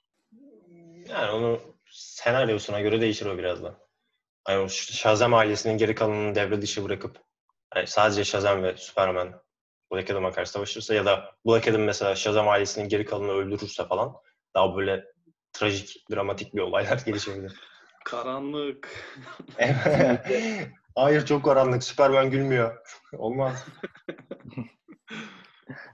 Yani 1.10 1.32
onu 1.32 1.60
senaryosuna 1.92 2.82
göre 2.82 3.02
değişir 3.02 3.26
o 3.26 3.38
biraz 3.38 3.64
da. 3.64 3.80
Yani 4.48 4.60
o 4.60 4.70
Shazam 4.70 5.34
ailesinin 5.34 5.78
geri 5.78 5.96
kalanını 5.96 6.36
devre 6.36 6.62
dışı 6.62 6.84
bırakıp 6.84 7.18
yani 7.76 7.88
sadece 7.88 8.24
Shazam 8.24 8.64
ve 8.64 8.78
Superman 8.78 9.42
Black 9.92 10.12
Adam'a 10.12 10.32
karşı 10.32 10.52
savaşırsa 10.52 10.94
ya 10.94 11.06
da 11.06 11.36
Black 11.46 11.68
Adam 11.68 11.82
mesela 11.82 12.16
Shazam 12.16 12.50
ailesinin 12.50 12.90
geri 12.90 13.06
kalanını 13.06 13.32
öldürürse 13.32 13.88
falan 13.88 14.14
daha 14.56 14.76
böyle 14.76 15.06
trajik, 15.54 16.06
dramatik 16.12 16.56
bir 16.56 16.62
olaylar 16.62 16.98
gelişebilir. 17.06 17.54
Karanlık. 18.06 18.90
Hayır 20.96 21.26
çok 21.26 21.46
karanlık. 21.46 21.84
Superman 21.84 22.32
gülmüyor. 22.32 22.78
Olmaz. 23.18 23.66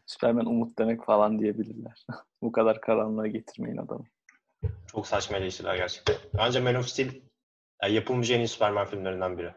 Superman 0.06 0.46
umut 0.46 0.79
demek 0.79 1.06
falan 1.06 1.39
diyebilirler. 1.39 2.06
Bu 2.41 2.51
kadar 2.51 2.82
karanlığa 2.82 3.27
getirmeyin 3.27 3.77
adamı. 3.77 4.06
Çok 4.91 5.08
saçma 5.08 5.38
eleştiriler 5.38 5.75
gerçekten. 5.75 6.15
Bence 6.38 6.60
Man 6.60 6.75
of 6.75 6.88
Steel 6.88 7.10
yani 7.84 7.94
yapılmış 7.94 8.32
en 8.32 8.39
iyi 8.39 8.48
Superman 8.48 8.88
filmlerinden 8.88 9.38
biri. 9.38 9.53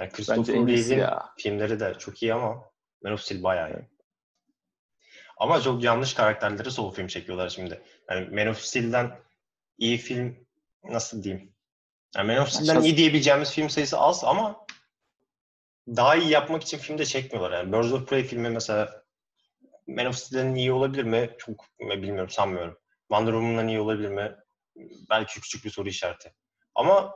Yani 0.00 0.10
Christopher 0.10 0.54
Reeve'in 0.54 1.06
filmleri 1.36 1.80
de 1.80 1.94
çok 1.98 2.22
iyi 2.22 2.34
ama 2.34 2.64
Man 3.04 3.12
of 3.12 3.20
Steel 3.20 3.42
bayağı 3.42 3.70
iyi. 3.70 3.88
Ama 5.36 5.60
çok 5.60 5.82
yanlış 5.82 6.14
karakterleri 6.14 6.70
solo 6.70 6.90
film 6.90 7.06
çekiyorlar 7.06 7.48
şimdi. 7.48 7.82
Yani 8.10 8.36
Man 8.36 8.46
of 8.46 8.58
Steel'den 8.58 9.20
iyi 9.78 9.98
film 9.98 10.46
nasıl 10.84 11.22
diyeyim? 11.22 11.51
Yani 12.16 12.32
Man 12.32 12.42
of 12.42 12.48
Steel'den 12.48 12.82
iyi 12.82 12.96
diyebileceğimiz 12.96 13.52
film 13.52 13.70
sayısı 13.70 13.98
az 13.98 14.24
ama 14.24 14.66
daha 15.88 16.16
iyi 16.16 16.30
yapmak 16.30 16.62
için 16.62 16.78
filmde 16.78 17.04
çekmiyorlar. 17.04 17.58
Yani 17.58 17.72
Birds 17.72 17.92
of 17.92 18.08
Prey 18.08 18.24
filmi 18.24 18.50
mesela 18.50 19.02
Man 19.86 20.06
of 20.06 20.16
Steel'den 20.16 20.54
iyi 20.54 20.72
olabilir 20.72 21.04
mi? 21.04 21.30
Çok 21.38 21.66
bilmiyorum, 21.80 22.30
sanmıyorum. 22.30 22.78
Wonder 23.08 23.32
Woman'dan 23.32 23.68
iyi 23.68 23.80
olabilir 23.80 24.08
mi? 24.08 24.36
Belki 25.10 25.40
küçük 25.40 25.64
bir 25.64 25.70
soru 25.70 25.88
işareti. 25.88 26.34
Ama 26.74 27.14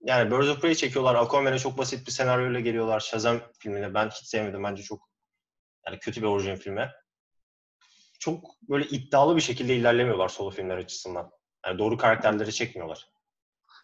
yani 0.00 0.30
Birds 0.30 0.48
of 0.48 0.60
Prey 0.60 0.74
çekiyorlar. 0.74 1.14
Aquaman'e 1.14 1.58
çok 1.58 1.78
basit 1.78 2.06
bir 2.06 2.12
senaryoyla 2.12 2.60
geliyorlar. 2.60 3.00
Shazam 3.00 3.40
filmine 3.58 3.94
ben 3.94 4.10
hiç 4.10 4.26
sevmedim. 4.26 4.64
Bence 4.64 4.82
çok 4.82 5.08
yani 5.86 5.98
kötü 5.98 6.22
bir 6.22 6.26
orijin 6.26 6.56
filme. 6.56 6.92
Çok 8.18 8.44
böyle 8.62 8.84
iddialı 8.84 9.36
bir 9.36 9.40
şekilde 9.40 9.76
ilerlemiyorlar 9.76 10.28
solo 10.28 10.50
filmler 10.50 10.76
açısından. 10.76 11.30
Yani 11.66 11.78
doğru 11.78 11.96
karakterleri 11.96 12.52
çekmiyorlar. 12.52 13.08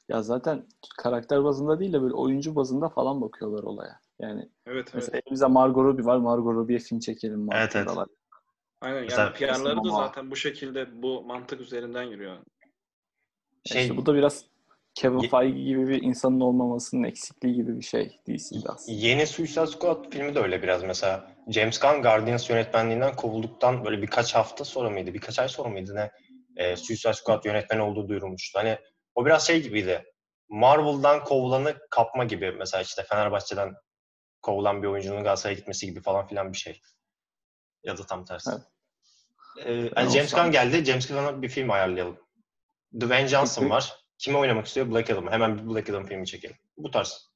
Ya 0.09 0.23
zaten 0.23 0.67
karakter 0.99 1.45
bazında 1.45 1.81
değil 1.81 1.93
de 1.93 2.03
böyle 2.03 2.15
oyuncu 2.15 2.57
bazında 2.57 2.89
falan 2.89 3.21
bakıyorlar 3.21 3.63
olaya. 3.63 4.01
Yani 4.21 4.41
Evet 4.67 4.77
evet. 4.85 4.95
mesela 4.95 5.21
elimizde 5.27 5.47
Margot 5.47 5.85
Robbie 5.85 6.05
var. 6.05 6.17
Margot 6.19 6.55
Robbie'ye 6.55 6.79
film 6.79 6.99
çekelim 7.01 7.49
Evet, 7.53 7.73
evet. 7.77 7.87
mantığındalar. 7.87 8.09
Aynen 8.81 9.03
Mesela- 9.03 9.23
yani 9.25 9.33
PR'ları 9.35 9.85
da 9.85 9.91
zaten 9.91 10.31
bu 10.31 10.37
şekilde 10.37 11.03
bu 11.03 11.23
mantık 11.23 11.61
üzerinden 11.61 12.03
yürüyor. 12.03 12.37
Şey, 13.65 13.87
Şey, 13.87 13.97
bu 13.97 14.07
da 14.07 14.15
biraz 14.15 14.45
Kevin 14.95 15.19
Ye- 15.19 15.29
Feige 15.29 15.61
gibi 15.63 15.89
bir 15.89 16.03
insanın 16.03 16.41
olmamasının 16.41 17.03
eksikliği 17.05 17.55
gibi 17.55 17.77
bir 17.77 17.83
şey 17.85 18.21
DC'de 18.29 18.69
aslında. 18.69 18.99
Yeni 18.99 19.27
Suicide 19.27 19.67
Squad 19.67 20.11
filmi 20.11 20.35
de 20.35 20.39
öyle 20.41 20.63
biraz 20.63 20.83
mesela. 20.83 21.31
James 21.49 21.81
Gunn 21.81 22.03
Guardians 22.03 22.51
yönetmenliğinden 22.51 23.17
kovulduktan 23.17 23.85
böyle 23.85 24.03
birkaç 24.03 24.35
hafta 24.35 24.65
sonra 24.65 24.91
mıydı, 24.91 25.15
birkaç 25.15 25.39
ay 25.39 25.49
sonra 25.49 25.69
mıydı 25.69 25.95
ne? 25.95 26.11
E, 26.57 26.77
Suicide 26.77 27.13
Squad 27.13 27.45
yönetmeni 27.45 27.83
olduğu 27.83 28.09
duyurulmuştu. 28.09 28.59
Hani 28.59 28.79
o 29.15 29.27
biraz 29.27 29.47
şey 29.47 29.63
gibiydi. 29.63 30.05
Marvel'dan 30.49 31.25
kovulanı 31.25 31.79
kapma 31.91 32.25
gibi. 32.25 32.53
Mesela 32.53 32.83
işte 32.83 33.03
Fenerbahçe'den 33.03 33.75
kovulan 34.43 34.83
bir 34.83 34.89
oyuncunun 34.89 35.23
Galatasaray'a 35.25 35.59
gitmesi 35.59 35.87
gibi 35.87 36.03
falan 36.03 36.27
filan 36.27 36.53
bir 36.53 36.59
şey. 36.59 36.81
Ya 37.85 37.99
da 37.99 38.07
tam 38.07 38.25
tersi. 38.25 38.51
Evet. 38.51 38.63
Ee, 39.67 39.73
yani 39.97 40.11
James 40.11 40.35
Gunn 40.35 40.51
geldi. 40.51 40.85
James 40.85 41.09
Gunn'a 41.09 41.43
bir 41.43 41.49
film 41.49 41.71
ayarlayalım. 41.71 42.19
Dwayne 43.01 43.29
Johnson 43.29 43.71
var. 43.71 44.05
Kimi 44.19 44.37
oynamak 44.37 44.67
istiyor? 44.67 44.91
Black 44.91 45.11
Adam. 45.11 45.29
Hemen 45.31 45.59
bir 45.59 45.75
Black 45.75 45.91
Adam 45.91 46.07
filmi 46.07 46.27
çekelim. 46.27 46.57
Bu 46.77 46.91
tarz. 46.91 47.31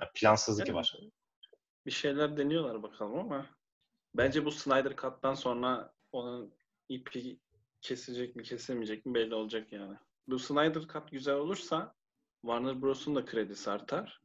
Yani 0.00 0.10
plansızlık 0.14 0.66
Evet. 0.66 0.76
var. 0.76 0.96
Bir 1.86 1.90
şeyler 1.90 2.36
deniyorlar 2.36 2.82
bakalım 2.82 3.18
ama 3.18 3.46
bence 4.14 4.44
bu 4.44 4.50
Snyder 4.50 4.96
Cut'tan 4.96 5.34
sonra 5.34 5.92
onun 6.12 6.54
ipi 6.88 7.40
kesecek 7.80 8.36
mi 8.36 8.42
kesemeyecek 8.42 9.06
mi 9.06 9.14
belli 9.14 9.34
olacak 9.34 9.72
yani. 9.72 9.96
Bu 10.28 10.38
Snyder 10.38 10.80
Cut 10.80 11.10
güzel 11.10 11.34
olursa 11.34 11.94
Warner 12.40 12.82
Bros'un 12.82 13.14
da 13.14 13.24
kredisi 13.24 13.70
artar. 13.70 14.20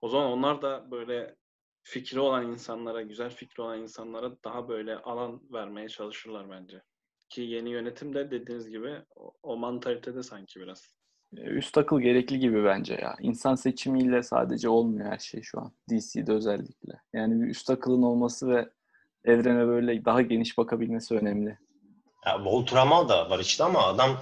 O 0.00 0.08
zaman 0.08 0.32
onlar 0.32 0.62
da 0.62 0.90
böyle 0.90 1.36
fikri 1.82 2.20
olan 2.20 2.46
insanlara, 2.46 3.02
güzel 3.02 3.30
fikri 3.30 3.62
olan 3.62 3.82
insanlara 3.82 4.32
daha 4.44 4.68
böyle 4.68 4.96
alan 4.96 5.42
vermeye 5.52 5.88
çalışırlar 5.88 6.50
bence. 6.50 6.82
Ki 7.28 7.42
yeni 7.42 7.70
yönetim 7.70 8.14
de 8.14 8.30
dediğiniz 8.30 8.68
gibi 8.68 9.02
o, 9.16 9.32
o 9.42 9.56
mantalitede 9.56 10.22
sanki 10.22 10.60
biraz. 10.60 10.88
E, 11.36 11.40
Üst 11.40 11.78
akıl 11.78 12.00
gerekli 12.00 12.38
gibi 12.38 12.64
bence 12.64 12.94
ya. 12.94 13.16
İnsan 13.20 13.54
seçimiyle 13.54 14.22
sadece 14.22 14.68
olmuyor 14.68 15.10
her 15.10 15.18
şey 15.18 15.42
şu 15.42 15.60
an. 15.60 15.72
DC'de 15.90 16.32
özellikle. 16.32 17.00
Yani 17.12 17.42
bir 17.42 17.50
üst 17.50 17.70
akılın 17.70 18.02
olması 18.02 18.48
ve 18.48 18.70
evrene 19.24 19.66
böyle 19.66 20.04
daha 20.04 20.22
geniş 20.22 20.58
bakabilmesi 20.58 21.14
önemli. 21.14 21.58
Ya 22.26 22.36
Walter 22.36 22.76
Amal 22.76 23.08
da 23.08 23.30
var 23.30 23.38
işte 23.38 23.64
ama 23.64 23.82
adam 23.86 24.18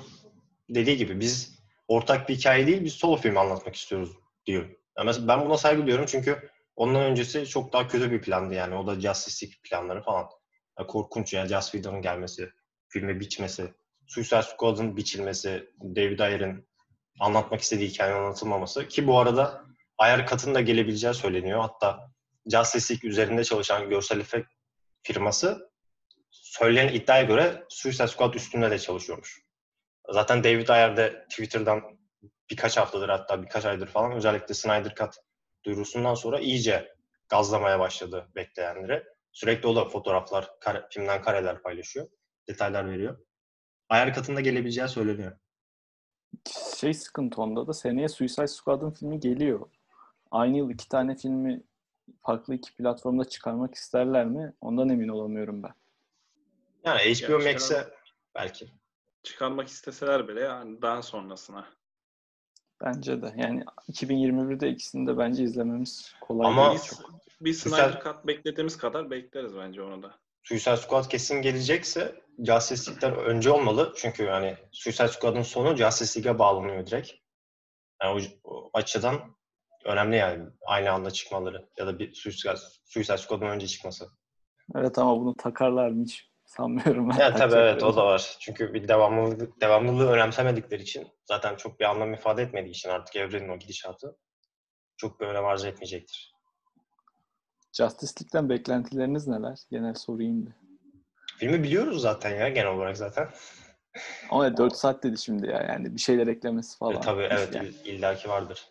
dediği 0.68 0.96
gibi 0.96 1.20
biz 1.20 1.58
ortak 1.88 2.28
bir 2.28 2.34
hikaye 2.36 2.66
değil, 2.66 2.84
biz 2.84 2.92
solo 2.92 3.16
film 3.16 3.36
anlatmak 3.36 3.76
istiyoruz 3.76 4.10
diyor. 4.46 4.68
Ya 4.98 5.04
mesela 5.04 5.28
ben 5.28 5.44
buna 5.46 5.56
saygı 5.56 5.82
duyuyorum 5.82 6.06
çünkü 6.08 6.50
ondan 6.76 7.02
öncesi 7.02 7.46
çok 7.46 7.72
daha 7.72 7.88
kötü 7.88 8.10
bir 8.10 8.22
plandı 8.22 8.54
yani. 8.54 8.74
O 8.74 8.86
da 8.86 9.00
Justice 9.00 9.46
League 9.46 9.58
planları 9.70 10.02
falan. 10.02 10.26
Ya 10.78 10.86
korkunç 10.86 11.32
yani 11.32 11.48
Joss 11.48 11.70
Whedon'ın 11.70 12.02
gelmesi, 12.02 12.50
filmi 12.88 13.20
biçmesi, 13.20 13.74
Suicide 14.06 14.42
Squad'ın 14.42 14.96
biçilmesi, 14.96 15.70
David 15.80 16.18
Ayer'in 16.18 16.68
anlatmak 17.20 17.60
istediği 17.60 17.88
hikayenin 17.88 18.18
anlatılmaması. 18.18 18.88
Ki 18.88 19.06
bu 19.06 19.18
arada 19.18 19.64
ayar 19.98 20.26
katında 20.26 20.60
gelebileceği 20.60 21.14
söyleniyor. 21.14 21.60
Hatta 21.60 22.10
Justice 22.52 22.94
League 22.94 23.10
üzerinde 23.10 23.44
çalışan 23.44 23.88
görsel 23.88 24.20
efekt 24.20 24.48
firması 25.02 25.70
söylenen 26.30 26.94
iddiaya 26.94 27.22
göre 27.22 27.64
Suicide 27.68 28.08
Squad 28.08 28.34
üstünde 28.34 28.70
de 28.70 28.78
çalışıyormuş. 28.78 29.43
Zaten 30.08 30.44
David 30.44 30.68
Ayer 30.68 30.96
de 30.96 31.26
Twitter'dan 31.30 31.82
birkaç 32.50 32.76
haftadır 32.76 33.08
hatta 33.08 33.42
birkaç 33.42 33.64
aydır 33.64 33.86
falan 33.86 34.12
özellikle 34.12 34.54
Snyder 34.54 34.94
Cut 34.94 35.14
duyurusundan 35.64 36.14
sonra 36.14 36.40
iyice 36.40 36.94
gazlamaya 37.28 37.80
başladı 37.80 38.28
bekleyenleri. 38.34 39.04
Sürekli 39.32 39.68
o 39.68 39.76
da 39.76 39.84
fotoğraflar, 39.84 40.50
kare, 40.60 40.86
filmden 40.90 41.22
kareler 41.22 41.62
paylaşıyor. 41.62 42.08
Detaylar 42.48 42.90
veriyor. 42.90 43.18
Ayar 43.88 44.14
katında 44.14 44.40
gelebileceği 44.40 44.88
söyleniyor. 44.88 45.38
Şey 46.78 46.94
sıkıntı 46.94 47.42
onda 47.42 47.66
da 47.66 47.72
seneye 47.72 48.08
Suicide 48.08 48.46
Squad'ın 48.46 48.90
filmi 48.90 49.20
geliyor. 49.20 49.70
Aynı 50.30 50.56
yıl 50.56 50.70
iki 50.70 50.88
tane 50.88 51.16
filmi 51.16 51.62
farklı 52.20 52.54
iki 52.54 52.74
platformda 52.76 53.24
çıkarmak 53.24 53.74
isterler 53.74 54.26
mi? 54.26 54.52
Ondan 54.60 54.88
emin 54.88 55.08
olamıyorum 55.08 55.62
ben. 55.62 55.74
Yani 56.84 57.00
HBO 57.00 57.38
Max'e 57.38 57.88
belki. 58.34 58.68
Çıkarmak 59.24 59.68
isteseler 59.68 60.28
bile 60.28 60.40
yani 60.40 60.82
daha 60.82 61.02
sonrasına. 61.02 61.68
Bence 62.84 63.22
de. 63.22 63.34
Yani 63.36 63.64
2021'de 63.88 64.68
ikisini 64.68 65.06
de 65.06 65.18
bence 65.18 65.44
izlememiz 65.44 66.14
kolay 66.20 66.46
Ama- 66.46 66.70
değil 66.70 66.80
çok. 66.82 67.10
bir 67.40 67.52
Snyder 67.52 68.00
Cut 68.04 68.26
beklediğimiz 68.26 68.76
kadar 68.76 69.10
bekleriz 69.10 69.56
bence 69.56 69.82
onu 69.82 70.02
da. 70.02 70.14
Suicide 70.42 70.76
Squad 70.76 71.08
kesin 71.08 71.42
gelecekse 71.42 72.20
Justice 72.46 72.90
League'den 72.90 73.24
önce 73.24 73.50
olmalı. 73.50 73.92
Çünkü 73.96 74.22
yani 74.22 74.56
Suicide 74.72 75.08
Squad'ın 75.08 75.42
sonu 75.42 75.76
Justice 75.76 76.20
League'e 76.20 76.38
bağlanıyor 76.38 76.86
direkt. 76.86 77.12
Yani 78.02 78.28
o, 78.44 78.50
o 78.54 78.70
açıdan 78.72 79.36
önemli 79.84 80.16
yani 80.16 80.44
aynı 80.66 80.90
anda 80.92 81.10
çıkmaları 81.10 81.68
ya 81.78 81.86
da 81.86 81.98
bir 81.98 82.14
Suicide, 82.14 82.56
Suicide 82.84 83.18
Squad'ın 83.18 83.46
önce 83.46 83.66
çıkması. 83.66 84.08
Evet 84.74 84.98
ama 84.98 85.20
bunu 85.20 85.34
takarlar 85.36 85.88
mı 85.88 86.04
hiç 86.04 86.30
sanmıyorum 86.56 87.10
ben. 87.10 87.16
Yani 87.16 87.34
tabii 87.36 87.54
evet 87.54 87.82
o 87.82 87.96
da 87.96 88.06
var. 88.06 88.36
Çünkü 88.40 88.74
bir 88.74 88.88
devamlılık, 88.88 89.60
devamlılığı 89.60 90.10
önemsemedikleri 90.10 90.82
için 90.82 91.08
zaten 91.24 91.56
çok 91.56 91.80
bir 91.80 91.84
anlam 91.84 92.14
ifade 92.14 92.42
etmediği 92.42 92.70
için 92.74 92.88
artık 92.88 93.16
evrenin 93.16 93.48
o 93.48 93.58
gidişatı 93.58 94.16
çok 94.96 95.20
bir 95.20 95.26
önem 95.26 95.44
arz 95.44 95.64
etmeyecektir. 95.64 96.34
Justice 97.72 98.12
League'den 98.20 98.48
beklentileriniz 98.48 99.26
neler? 99.28 99.58
Genel 99.70 99.94
sorayım 99.94 100.46
bir. 100.46 100.52
Filmi 101.38 101.62
biliyoruz 101.62 102.02
zaten 102.02 102.30
ya 102.36 102.48
genel 102.48 102.68
olarak 102.70 102.96
zaten. 102.96 103.28
Ama 104.30 104.56
4 104.56 104.76
saat 104.76 105.02
dedi 105.02 105.18
şimdi 105.18 105.46
ya 105.46 105.62
yani 105.62 105.94
bir 105.94 106.00
şeyler 106.00 106.26
eklemesi 106.26 106.78
falan. 106.78 106.94
E, 106.94 107.00
tabii 107.00 107.22
evet 107.22 107.54
Yani. 107.54 107.68
ill- 107.68 107.84
illaki 107.84 108.28
vardır. 108.28 108.68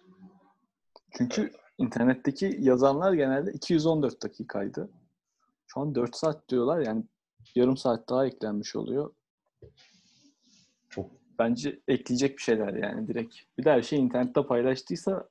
Çünkü 1.18 1.52
internetteki 1.78 2.58
yazanlar 2.60 3.14
genelde 3.14 3.52
214 3.52 4.24
dakikaydı. 4.24 4.90
Şu 5.68 5.80
an 5.82 5.96
4 5.96 6.16
saat 6.16 6.50
diyorlar 6.50 6.80
yani 6.80 7.04
yarım 7.56 7.78
saat 7.78 8.10
daha 8.10 8.26
eklenmiş 8.26 8.76
oluyor. 8.76 9.14
Çok 10.90 11.12
Bence 11.40 11.80
ekleyecek 11.88 12.38
bir 12.38 12.44
şeyler 12.44 12.74
yani 12.74 13.08
direkt. 13.08 13.36
Bir 13.58 13.66
de 13.66 13.72
her 13.72 13.82
şey 13.82 14.00
internette 14.00 14.46
paylaştıysa 14.46 15.30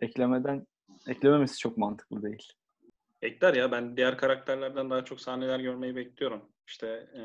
eklemeden 0.00 0.66
eklememesi 1.08 1.58
çok 1.58 1.76
mantıklı 1.76 2.22
değil. 2.22 2.52
Ekler 3.22 3.54
ya 3.54 3.72
ben 3.72 3.96
diğer 3.96 4.18
karakterlerden 4.18 4.90
daha 4.90 5.04
çok 5.04 5.20
sahneler 5.20 5.60
görmeyi 5.60 5.96
bekliyorum. 5.96 6.42
İşte 6.66 6.86
e, 7.14 7.22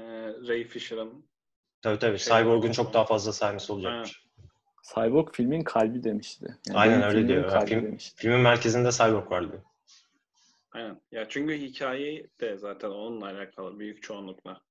Ray 0.47 0.63
Fisher'ın 0.63 1.25
tabii 1.81 1.99
tabii 1.99 2.19
Şey 2.19 2.37
Cyborg'un 2.37 2.71
çok 2.71 2.93
daha 2.93 3.05
fazla 3.05 3.33
sahnesi 3.33 3.73
olacakmış. 3.73 4.27
Cyborg 4.93 5.33
filmin 5.33 5.63
kalbi 5.63 6.03
demişti. 6.03 6.57
Yani 6.67 6.77
Aynen 6.77 7.03
öyle 7.03 7.27
diyor. 7.27 7.65
Film- 7.67 7.83
demişti. 7.83 8.21
Filmin 8.21 8.39
merkezinde 8.39 8.91
Cyborg 8.91 9.31
var 9.31 9.51
diyor. 9.51 9.61
Aynen. 10.77 11.01
Ya 11.11 11.29
çünkü 11.29 11.57
hikaye 11.57 12.29
de 12.41 12.57
zaten 12.57 12.89
onunla 12.89 13.25
alakalı 13.25 13.79
büyük 13.79 14.03
çoğunlukla. 14.03 14.61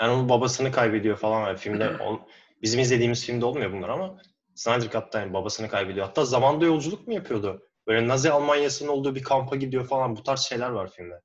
Yani 0.00 0.12
onun 0.12 0.28
babasını 0.28 0.72
kaybediyor 0.72 1.16
falan 1.16 1.42
var. 1.42 1.56
Filmde 1.56 1.96
on, 2.00 2.28
bizim 2.62 2.80
izlediğimiz 2.80 3.26
filmde 3.26 3.44
olmuyor 3.44 3.72
bunlar 3.72 3.88
ama 3.88 4.18
Snyder 4.54 4.90
Cut'ta 4.90 5.20
yani 5.20 5.32
babasını 5.32 5.68
kaybediyor. 5.68 6.06
Hatta 6.06 6.24
zamanda 6.24 6.64
yolculuk 6.64 7.06
mu 7.06 7.14
yapıyordu? 7.14 7.68
Böyle 7.86 8.08
Nazi 8.08 8.30
Almanyası'nın 8.30 8.88
olduğu 8.88 9.14
bir 9.14 9.22
kampa 9.22 9.56
gidiyor 9.56 9.86
falan. 9.86 10.16
Bu 10.16 10.22
tarz 10.22 10.40
şeyler 10.40 10.70
var 10.70 10.90
filmde. 10.90 11.20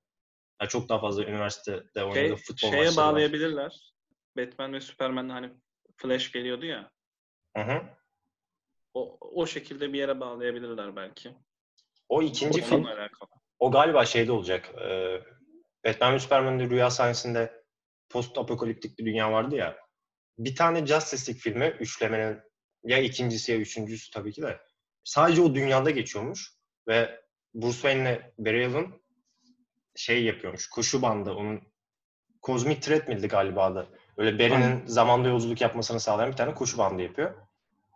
Yani 0.61 0.69
çok 0.69 0.89
daha 0.89 0.99
fazla 0.99 1.23
üniversitede 1.23 2.03
oynadığı 2.03 2.13
Şey, 2.13 2.35
futbol 2.35 2.69
şeye 2.69 2.83
maçları 2.83 3.05
var. 3.05 3.13
bağlayabilirler. 3.13 3.93
Batman 4.37 4.73
ve 4.73 4.81
Superman'de 4.81 5.33
hani 5.33 5.53
Flash 5.97 6.31
geliyordu 6.31 6.65
ya. 6.65 6.91
Hı 7.57 7.63
hı. 7.63 7.81
O, 8.93 9.17
o 9.21 9.45
şekilde 9.45 9.93
bir 9.93 9.99
yere 9.99 10.19
bağlayabilirler 10.19 10.95
belki. 10.95 11.35
O 12.09 12.21
ikinci 12.21 12.61
O 12.61 12.65
film, 12.65 12.85
alakalı. 12.85 13.29
O 13.61 13.71
galiba 13.71 14.05
şeyde 14.05 14.31
olacak. 14.31 14.69
Ee, 14.81 15.21
Batman 15.85 16.13
ve 16.13 16.19
Superman'in 16.19 16.69
rüya 16.69 16.89
sahnesinde 16.89 17.63
post 18.09 18.37
apokaliptik 18.37 18.99
bir 18.99 19.05
dünya 19.05 19.31
vardı 19.31 19.55
ya. 19.55 19.77
Bir 20.37 20.55
tane 20.55 20.85
Justice 20.85 21.31
League 21.31 21.39
filmi 21.39 21.65
üçlemenin 21.79 22.39
ya 22.83 22.97
ikincisi 22.97 23.51
ya 23.51 23.57
üçüncüsü 23.57 24.11
tabii 24.11 24.31
ki 24.31 24.41
de 24.41 24.59
sadece 25.03 25.41
o 25.41 25.55
dünyada 25.55 25.89
geçiyormuş 25.89 26.53
ve 26.87 27.21
Bruce 27.53 27.73
Wayne'le 27.73 28.33
Barry 28.37 28.65
Allen 28.65 28.93
şey 29.95 30.23
yapıyormuş. 30.23 30.69
Koşu 30.69 31.01
bandı. 31.01 31.31
Onun 31.31 31.61
Cosmic 32.43 32.79
Thread 32.79 33.07
miydi 33.07 33.27
galiba 33.27 33.63
adı? 33.65 33.87
Böyle 34.17 34.39
Barry'nin 34.39 34.85
zamanda 34.85 35.29
yolculuk 35.29 35.61
yapmasını 35.61 35.99
sağlayan 35.99 36.31
bir 36.31 36.37
tane 36.37 36.53
koşu 36.53 36.77
bandı 36.77 37.01
yapıyor. 37.01 37.35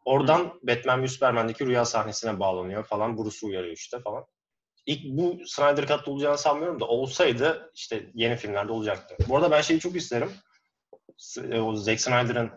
Oradan 0.05 0.60
Batman 0.63 1.01
ve 1.01 1.07
Superman'deki 1.07 1.65
rüya 1.65 1.86
sahnesine 1.86 2.39
bağlanıyor 2.39 2.84
falan. 2.84 3.17
Bruce'u 3.17 3.50
uyarıyor 3.50 3.74
işte 3.74 4.00
falan. 4.00 4.25
İlk 4.86 5.18
bu 5.18 5.39
Snyder 5.46 5.88
Cut'ta 5.88 6.12
olacağını 6.12 6.38
sanmıyorum 6.38 6.80
da 6.80 6.86
olsaydı 6.88 7.72
işte 7.75 8.12
yeni 8.13 8.36
filmlerde 8.36 8.72
olacaktı. 8.72 9.18
Bu 9.30 9.38
arada 9.38 9.51
ben 9.51 9.62
şeyi 9.62 9.80
çok 9.80 9.96
isterim. 9.96 10.32
S- 11.18 11.62
O 11.62 11.75
Zack 11.75 12.01
Snyder'ın 12.01 12.51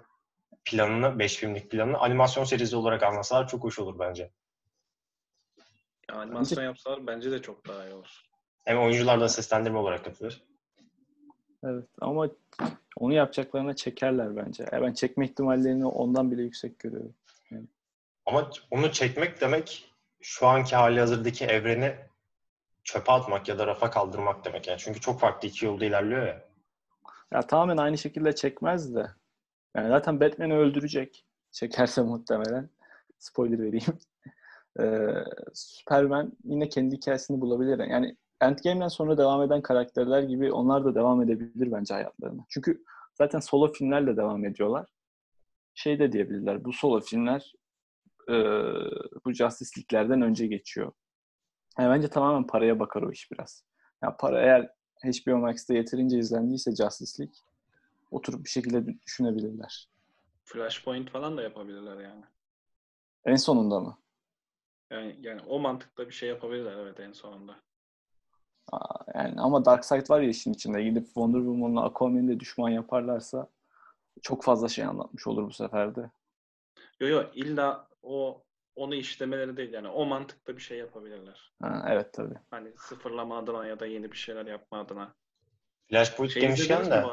planını, 0.64 1.18
5 1.18 1.36
filmlik 1.36 1.70
planını 1.70 1.98
animasyon 1.98 2.44
serisi 2.44 2.76
olarak 2.76 3.02
anlasalar 3.02 3.48
çok 3.48 3.64
hoş 3.64 3.78
olur 3.78 3.98
bence. 3.98 4.30
Ya, 6.10 6.16
animasyon 6.16 6.64
yapsalar 6.64 7.06
bence 7.06 7.30
de 7.30 7.42
çok 7.42 7.68
daha 7.68 7.86
iyi 7.88 7.94
olur. 7.94 8.22
Hem 8.64 8.78
oyuncular 8.82 9.20
da 9.20 9.28
seslendirme 9.28 9.78
olarak 9.78 10.04
katılır. 10.04 10.42
Evet 11.64 11.84
ama 12.00 12.28
onu 12.96 13.12
yapacaklarına 13.14 13.76
çekerler 13.76 14.36
bence. 14.36 14.64
Ya 14.72 14.82
ben 14.82 14.92
çekme 14.92 15.24
ihtimallerini 15.24 15.86
ondan 15.86 16.30
bile 16.30 16.42
yüksek 16.42 16.78
görüyorum. 16.78 17.14
Ama 18.26 18.50
onu 18.70 18.92
çekmek 18.92 19.40
demek 19.40 19.94
şu 20.20 20.46
anki 20.46 20.76
hali 20.76 21.00
hazırdaki 21.00 21.44
evreni 21.44 21.96
çöpe 22.92 23.12
atmak 23.12 23.48
ya 23.48 23.58
da 23.58 23.66
rafa 23.66 23.90
kaldırmak 23.90 24.44
demek. 24.44 24.68
Yani 24.68 24.78
çünkü 24.78 25.00
çok 25.00 25.20
farklı 25.20 25.48
iki 25.48 25.66
yolda 25.66 25.84
ilerliyor 25.84 26.26
ya. 26.26 26.44
Ya 27.32 27.42
tamamen 27.42 27.76
aynı 27.76 27.98
şekilde 27.98 28.34
çekmez 28.34 28.94
de. 28.94 29.10
Yani 29.76 29.88
zaten 29.88 30.20
Batman'i 30.20 30.54
öldürecek. 30.54 31.26
Çekerse 31.52 32.02
muhtemelen. 32.02 32.68
Spoiler 33.18 33.58
vereyim. 33.58 33.98
Ee, 34.80 35.24
Superman 35.54 36.32
yine 36.44 36.68
kendi 36.68 36.96
hikayesini 36.96 37.40
bulabilir. 37.40 37.78
Yani 37.78 38.16
Endgame'den 38.40 38.88
sonra 38.88 39.18
devam 39.18 39.42
eden 39.42 39.62
karakterler 39.62 40.22
gibi 40.22 40.52
onlar 40.52 40.84
da 40.84 40.94
devam 40.94 41.22
edebilir 41.22 41.72
bence 41.72 41.94
hayatlarına. 41.94 42.44
Çünkü 42.48 42.84
zaten 43.14 43.40
solo 43.40 43.72
filmlerle 43.72 44.16
devam 44.16 44.44
ediyorlar. 44.44 44.86
Şey 45.74 45.98
de 45.98 46.12
diyebilirler. 46.12 46.64
Bu 46.64 46.72
solo 46.72 47.00
filmler 47.00 47.52
e, 48.28 48.34
bu 49.24 49.32
Justice 49.32 49.70
League'lerden 49.80 50.22
önce 50.22 50.46
geçiyor. 50.46 50.92
Yani 51.78 51.94
bence 51.94 52.10
tamamen 52.10 52.46
paraya 52.46 52.80
bakar 52.80 53.02
o 53.02 53.12
iş 53.12 53.32
biraz. 53.32 53.64
Ya 54.02 54.16
para 54.16 54.42
eğer 54.42 54.70
HBO 55.04 55.36
Max'te 55.36 55.74
yeterince 55.74 56.18
izlendiyse 56.18 56.74
Justice 56.74 57.22
League 57.22 57.36
oturup 58.10 58.44
bir 58.44 58.50
şekilde 58.50 59.00
düşünebilirler. 59.02 59.88
Flashpoint 60.44 61.10
falan 61.10 61.36
da 61.36 61.42
yapabilirler 61.42 62.00
yani. 62.00 62.24
En 63.24 63.36
sonunda 63.36 63.80
mı? 63.80 63.98
Yani, 64.90 65.16
yani 65.20 65.40
o 65.48 65.58
mantıkla 65.58 66.06
bir 66.06 66.12
şey 66.12 66.28
yapabilirler 66.28 66.78
evet 66.78 67.00
en 67.00 67.12
sonunda. 67.12 67.56
Aa, 68.72 69.04
yani 69.14 69.40
ama 69.40 69.64
Darkseid 69.64 70.10
var 70.10 70.20
ya 70.20 70.28
işin 70.28 70.52
içinde. 70.52 70.82
Gidip 70.82 71.04
Wonder 71.04 71.38
Woman'la 71.38 71.84
Aquaman'i 71.84 72.28
de 72.28 72.40
düşman 72.40 72.68
yaparlarsa 72.68 73.48
çok 74.22 74.44
fazla 74.44 74.68
şey 74.68 74.84
anlatmış 74.84 75.26
olur 75.26 75.46
bu 75.46 75.52
sefer 75.52 75.96
de. 75.96 76.10
Yo 77.00 77.08
yo 77.08 77.24
illa 77.34 77.88
o 78.02 78.42
onu 78.78 78.94
işlemeleri 78.94 79.56
değil 79.56 79.72
yani 79.72 79.88
o 79.88 80.04
mantıkla 80.04 80.56
bir 80.56 80.62
şey 80.62 80.78
yapabilirler. 80.78 81.52
Ha, 81.62 81.86
evet 81.88 82.12
tabii. 82.12 82.34
Hani 82.50 82.72
sıfırlama 82.76 83.38
adına 83.38 83.66
ya 83.66 83.80
da 83.80 83.86
yeni 83.86 84.12
bir 84.12 84.16
şeyler 84.16 84.46
yapma 84.46 84.80
adına. 84.80 85.14
Flashpoint 85.90 86.32
Şey 86.32 86.42
demişken 86.42 86.90
de? 86.90 87.04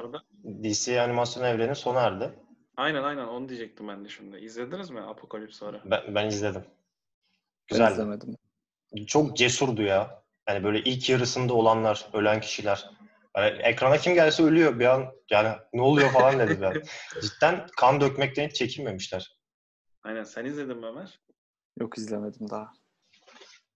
DC 0.63 1.01
animasyon 1.01 1.43
evreni 1.43 1.75
sona 1.75 2.01
erdi. 2.01 2.39
Aynen 2.77 3.03
aynen 3.03 3.27
onu 3.27 3.49
diyecektim 3.49 3.87
ben 3.87 4.05
de 4.05 4.09
şimdi. 4.09 4.37
İzlediniz 4.37 4.89
mi 4.89 5.01
Apokalips 5.01 5.57
sonra? 5.57 5.81
Ben, 5.85 6.15
ben 6.15 6.27
izledim. 6.27 6.61
Ben 6.61 6.69
Güzeldi. 7.67 7.91
izlemedim. 7.91 8.35
Çok 9.07 9.37
cesurdu 9.37 9.81
ya. 9.81 10.23
Yani 10.49 10.63
böyle 10.63 10.79
ilk 10.79 11.09
yarısında 11.09 11.53
olanlar, 11.53 12.05
ölen 12.13 12.41
kişiler. 12.41 12.89
Yani 13.37 13.61
ekrana 13.61 13.97
kim 13.97 14.13
gelse 14.13 14.43
ölüyor 14.43 14.79
bir 14.79 14.85
an. 14.85 15.05
Yani 15.29 15.55
ne 15.73 15.81
oluyor 15.81 16.11
falan 16.11 16.39
dedi 16.39 16.61
ben. 16.61 16.83
Cidden 17.21 17.67
kan 17.77 18.01
dökmekten 18.01 18.47
hiç 18.47 18.55
çekinmemişler. 18.55 19.35
Aynen 20.03 20.23
sen 20.23 20.45
izledin 20.45 20.77
mi 20.77 20.85
Ömer? 20.85 21.19
Yok 21.79 21.97
izlemedim 21.97 22.49
daha. 22.49 22.73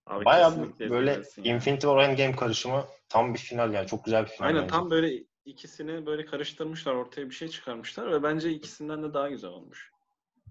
Abi 0.05 0.25
Baya 0.25 0.49
kesinlikle 0.49 0.89
böyle. 0.89 1.21
Infinity 1.38 1.88
War 1.88 2.09
Endgame 2.09 2.35
karışımı 2.35 2.85
tam 3.09 3.33
bir 3.33 3.39
final 3.39 3.73
yani. 3.73 3.88
Çok 3.88 4.05
güzel 4.05 4.23
bir 4.23 4.29
final 4.29 4.47
Aynen 4.47 4.62
bence. 4.62 4.71
tam 4.71 4.89
böyle 4.89 5.23
ikisini 5.45 6.05
böyle 6.05 6.25
karıştırmışlar 6.25 6.93
ortaya 6.93 7.29
bir 7.29 7.35
şey 7.35 7.47
çıkarmışlar 7.47 8.12
ve 8.12 8.23
bence 8.23 8.51
ikisinden 8.51 9.03
de 9.03 9.13
daha 9.13 9.29
güzel 9.29 9.49
olmuş. 9.49 9.91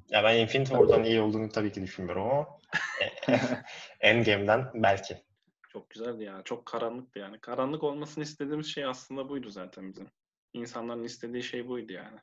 Ya 0.08 0.24
ben 0.24 0.38
Infinity 0.38 0.70
War'dan 0.70 1.04
iyi 1.04 1.20
olduğunu 1.20 1.48
tabii 1.48 1.72
ki 1.72 1.82
düşünmüyorum 1.82 2.22
ama 2.22 2.46
Endgame'den 4.00 4.70
belki. 4.74 5.22
Çok 5.68 5.90
güzeldi 5.90 6.24
ya. 6.24 6.42
Çok 6.44 6.66
karanlıktı 6.66 7.18
yani. 7.18 7.40
Karanlık 7.40 7.82
olmasını 7.82 8.24
istediğimiz 8.24 8.66
şey 8.66 8.84
aslında 8.84 9.28
buydu 9.28 9.50
zaten 9.50 9.88
bizim. 9.88 10.08
İnsanların 10.52 11.04
istediği 11.04 11.42
şey 11.42 11.68
buydu 11.68 11.92
yani. 11.92 12.18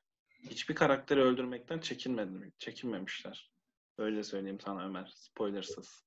Hiçbir 0.49 0.75
karakteri 0.75 1.21
öldürmekten 1.21 1.79
çekinmedi, 1.79 2.51
çekinmemişler. 2.57 3.54
Öyle 3.97 4.23
söyleyeyim 4.23 4.60
sana 4.60 4.86
Ömer. 4.86 5.12
Spoilersız. 5.15 6.05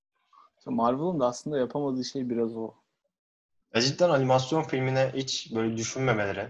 Marvel'ın 0.66 1.20
da 1.20 1.26
aslında 1.26 1.58
yapamadığı 1.58 2.04
şey 2.04 2.30
biraz 2.30 2.56
o. 2.56 2.74
Ya 3.74 3.80
cidden 3.80 4.10
animasyon 4.10 4.62
filmine 4.62 5.12
hiç 5.14 5.54
böyle 5.54 5.76
düşünmemeleri, 5.76 6.48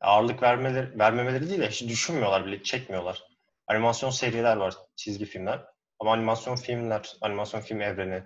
ağırlık 0.00 0.42
vermeleri, 0.42 0.98
vermemeleri 0.98 1.48
değil 1.48 1.60
de 1.60 1.68
hiç 1.68 1.82
düşünmüyorlar 1.88 2.46
bile, 2.46 2.62
çekmiyorlar. 2.62 3.22
Animasyon 3.66 4.10
seriler 4.10 4.56
var, 4.56 4.74
çizgi 4.96 5.24
filmler. 5.24 5.64
Ama 5.98 6.12
animasyon 6.12 6.56
filmler, 6.56 7.16
animasyon 7.20 7.60
film 7.60 7.80
evreni 7.80 8.24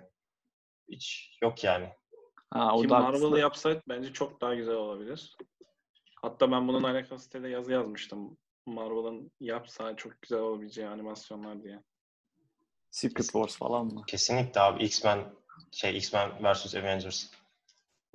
hiç 0.89 1.37
yok 1.41 1.63
yani. 1.63 1.89
Ha, 2.51 2.75
o 2.75 2.81
Ki 2.81 2.89
da 2.89 2.99
Marvel'ı 2.99 3.17
aslında- 3.17 3.39
yapsaydı 3.39 3.81
bence 3.89 4.13
çok 4.13 4.41
daha 4.41 4.55
güzel 4.55 4.75
olabilir. 4.75 5.37
Hatta 6.21 6.51
ben 6.51 6.67
bunun 6.67 6.83
alakalı 6.83 7.19
sitede 7.19 7.49
yazı 7.49 7.71
yazmıştım. 7.71 8.37
Marvel'ın 8.65 9.31
yapsa 9.39 9.95
çok 9.95 10.21
güzel 10.21 10.39
olabileceği 10.39 10.87
animasyonlar 10.87 11.63
diye. 11.63 11.83
Secret 12.91 13.25
Wars 13.25 13.57
falan 13.57 13.85
mı? 13.85 14.03
Kesinlikle 14.07 14.61
abi 14.61 14.83
X-Men, 14.83 15.19
şey 15.71 15.97
X-Men 15.97 16.31
vs. 16.53 16.75
Avengers. 16.75 17.25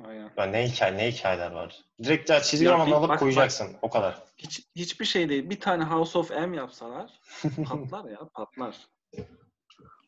Aynen. 0.05 0.31
Ya 0.37 0.45
ne 0.47 0.69
hikaye, 0.69 0.97
ne 0.97 1.11
hikayeler 1.11 1.51
var. 1.51 1.85
Direkt 2.03 2.31
ya 2.31 2.41
çizgi 2.41 2.67
bir- 2.67 2.71
alıp 2.71 3.09
bak- 3.09 3.19
koyacaksın. 3.19 3.77
O 3.83 3.91
kadar. 3.91 4.23
Hiç, 4.39 4.63
hiçbir 4.77 5.05
şey 5.05 5.29
değil. 5.29 5.51
Bir 5.51 5.61
tane 5.61 5.85
House 5.85 6.19
of 6.19 6.31
M 6.31 6.57
yapsalar 6.57 7.21
patlar 7.69 8.11
ya 8.11 8.19
patlar. 8.35 8.77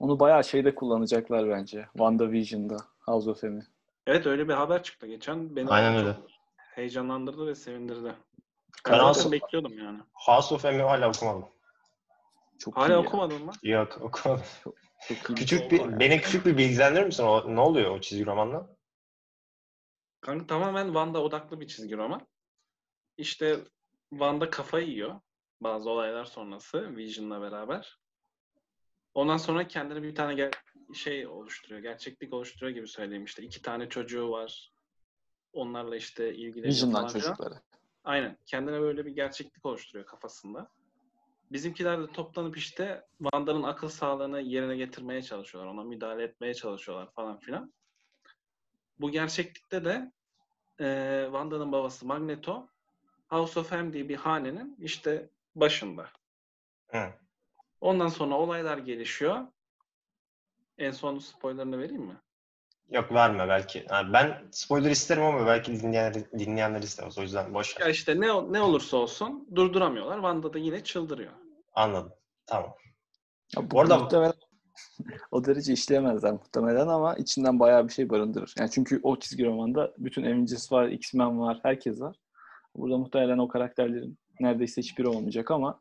Onu 0.01 0.21
bayağı 0.21 0.45
şeyde 0.45 0.75
kullanacaklar 0.75 1.49
bence. 1.51 1.87
WandaVision'da. 1.93 2.77
House 3.01 3.31
of 3.31 3.43
M'i. 3.43 3.67
Evet 4.07 4.27
öyle 4.27 4.49
bir 4.49 4.55
haber 4.55 4.83
çıktı 4.83 5.07
geçen. 5.07 5.57
Beni 5.57 5.69
Aynen 5.71 5.97
öyle. 5.97 6.17
heyecanlandırdı 6.75 7.47
ve 7.47 7.55
sevindirdi. 7.55 8.15
Ben 8.89 8.99
zaten 8.99 9.33
bekliyordum 9.33 9.79
yani. 9.79 9.99
House 10.13 10.55
of 10.55 10.65
M'i 10.65 10.83
hala 10.83 11.09
okumadım. 11.09 11.47
Çok 12.59 12.77
Hala 12.77 12.89
iyi 12.89 12.91
ya. 12.93 12.99
okumadın 12.99 13.45
mı? 13.45 13.53
Yok 13.63 13.99
okumadım. 14.01 14.45
Çok 15.09 15.31
iyi. 15.31 15.35
Küçük 15.35 15.61
oldu 15.63 15.71
bir, 15.71 15.81
ya. 15.81 16.01
beni 16.01 16.21
küçük 16.21 16.47
bir 16.47 16.57
bilgilendirir 16.57 17.05
misin? 17.05 17.25
O, 17.25 17.55
ne 17.55 17.61
oluyor 17.61 17.91
o 17.91 18.01
çizgi 18.01 18.27
romanla? 18.27 18.77
Kanka 20.21 20.47
tamamen 20.47 20.87
Wanda 20.87 21.23
odaklı 21.23 21.61
bir 21.61 21.67
çizgi 21.67 21.97
roman. 21.97 22.27
İşte 23.17 23.59
Wanda 24.11 24.51
kafayı 24.51 24.89
yiyor 24.89 25.21
bazı 25.61 25.91
olaylar 25.91 26.25
sonrası 26.25 26.97
Vision'la 26.97 27.41
beraber. 27.41 27.99
Ondan 29.15 29.37
sonra 29.37 29.69
kendine 29.69 30.03
bir 30.03 30.15
tane 30.15 30.35
ger- 30.35 30.55
şey 30.95 31.27
oluşturuyor, 31.27 31.81
gerçeklik 31.81 32.33
oluşturuyor 32.35 32.75
gibi 32.75 32.89
söyleyeyim 32.89 33.25
işte. 33.25 33.43
iki 33.43 33.63
tane 33.63 33.89
çocuğu 33.89 34.31
var. 34.31 34.73
Onlarla 35.53 35.97
işte 35.97 36.35
ilgileniyor 36.35 36.73
Vision'dan 36.75 37.09
çocukları. 37.09 37.55
Aynen. 38.05 38.39
Kendine 38.47 38.81
böyle 38.81 39.07
bir 39.07 39.11
gerçeklik 39.11 39.67
oluşturuyor 39.67 40.07
kafasında. 40.07 40.71
Bizimkiler 41.51 42.03
de 42.03 42.07
toplanıp 42.13 42.57
işte 42.57 43.05
Wanda'nın 43.19 43.63
akıl 43.63 43.89
sağlığını 43.89 44.41
yerine 44.41 44.77
getirmeye 44.77 45.23
çalışıyorlar. 45.23 45.73
Ona 45.73 45.85
müdahale 45.85 46.23
etmeye 46.23 46.55
çalışıyorlar 46.55 47.13
falan 47.13 47.39
filan. 47.39 47.75
Bu 49.01 49.11
gerçeklikte 49.11 49.85
de 49.85 50.13
eee 50.81 51.23
Wanda'nın 51.25 51.73
babası 51.73 52.07
Magneto 52.07 52.69
House 53.29 53.61
of 53.61 53.73
M 53.73 53.93
diye 53.93 54.09
bir 54.09 54.17
hanenin 54.17 54.77
işte 54.81 55.31
başında. 55.55 56.11
Hı. 56.89 57.13
Ondan 57.81 58.09
sonra 58.09 58.35
olaylar 58.35 58.79
gelişiyor. 58.79 59.47
En 60.79 60.91
son 60.91 61.19
spoilerını 61.19 61.79
vereyim 61.79 62.03
mi? 62.03 62.17
Yok 62.91 63.13
verme 63.13 63.49
belki. 63.49 63.87
Yani 63.91 64.13
ben 64.13 64.43
spoiler 64.51 64.91
isterim 64.91 65.23
ama 65.23 65.47
belki 65.47 65.81
dinleyenler, 65.83 66.33
dinleyenler 66.39 66.83
istemez. 66.83 67.19
O 67.19 67.23
yüzden 67.23 67.55
boş 67.55 67.81
ver. 67.81 67.85
Ya 67.87 67.91
işte 67.93 68.21
ne 68.21 68.27
ne 68.53 68.61
olursa 68.61 68.97
olsun 68.97 69.49
durduramıyorlar. 69.55 70.15
Wanda 70.17 70.53
da 70.53 70.59
yine 70.59 70.85
çıldırıyor. 70.85 71.33
Anladım. 71.75 72.13
Tamam. 72.47 72.75
Ya 73.57 73.71
Bu 73.71 73.81
arada- 73.81 73.99
muhtemelen 73.99 74.33
o 75.31 75.45
derece 75.45 75.73
işleyemezler 75.73 76.33
muhtemelen 76.33 76.87
ama 76.89 77.15
içinden 77.15 77.61
bayağı 77.61 77.89
bir 77.89 77.93
şey 77.93 78.11
barındırır. 78.11 78.55
Yani 78.59 78.71
çünkü 78.71 79.01
o 79.03 79.19
çizgi 79.19 79.45
romanda 79.47 79.93
bütün 79.99 80.23
Avengers 80.25 80.73
var, 80.73 80.89
X-Men 80.89 81.41
var, 81.41 81.61
herkes 81.63 82.01
var. 82.01 82.17
Burada 82.75 82.99
muhtemelen 82.99 83.39
o 83.39 83.49
karakterlerin 83.49 84.19
neredeyse 84.41 84.81
hiçbiri 84.83 85.09
olmayacak 85.09 85.51
ama 85.51 85.81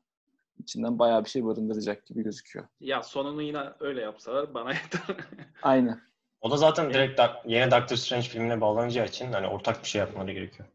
içinden 0.59 0.99
bayağı 0.99 1.23
bir 1.25 1.29
şey 1.29 1.45
barındıracak 1.45 2.05
gibi 2.05 2.23
gözüküyor. 2.23 2.67
Ya 2.79 3.03
sonunu 3.03 3.41
yine 3.41 3.63
öyle 3.79 4.01
yapsalar 4.01 4.53
bana 4.53 4.69
yeter. 4.73 5.01
Aynen. 5.63 6.01
O 6.45 6.51
da 6.51 6.57
zaten 6.57 6.93
direkt 6.93 7.21
yeni 7.45 7.71
Doctor 7.71 7.95
Strange 7.95 8.27
filmine 8.27 8.61
bağlanacağı 8.61 9.05
için 9.05 9.33
hani 9.33 9.47
ortak 9.47 9.83
bir 9.83 9.87
şey 9.87 9.99
yapmaları 9.99 10.31
gerekiyor. 10.31 10.69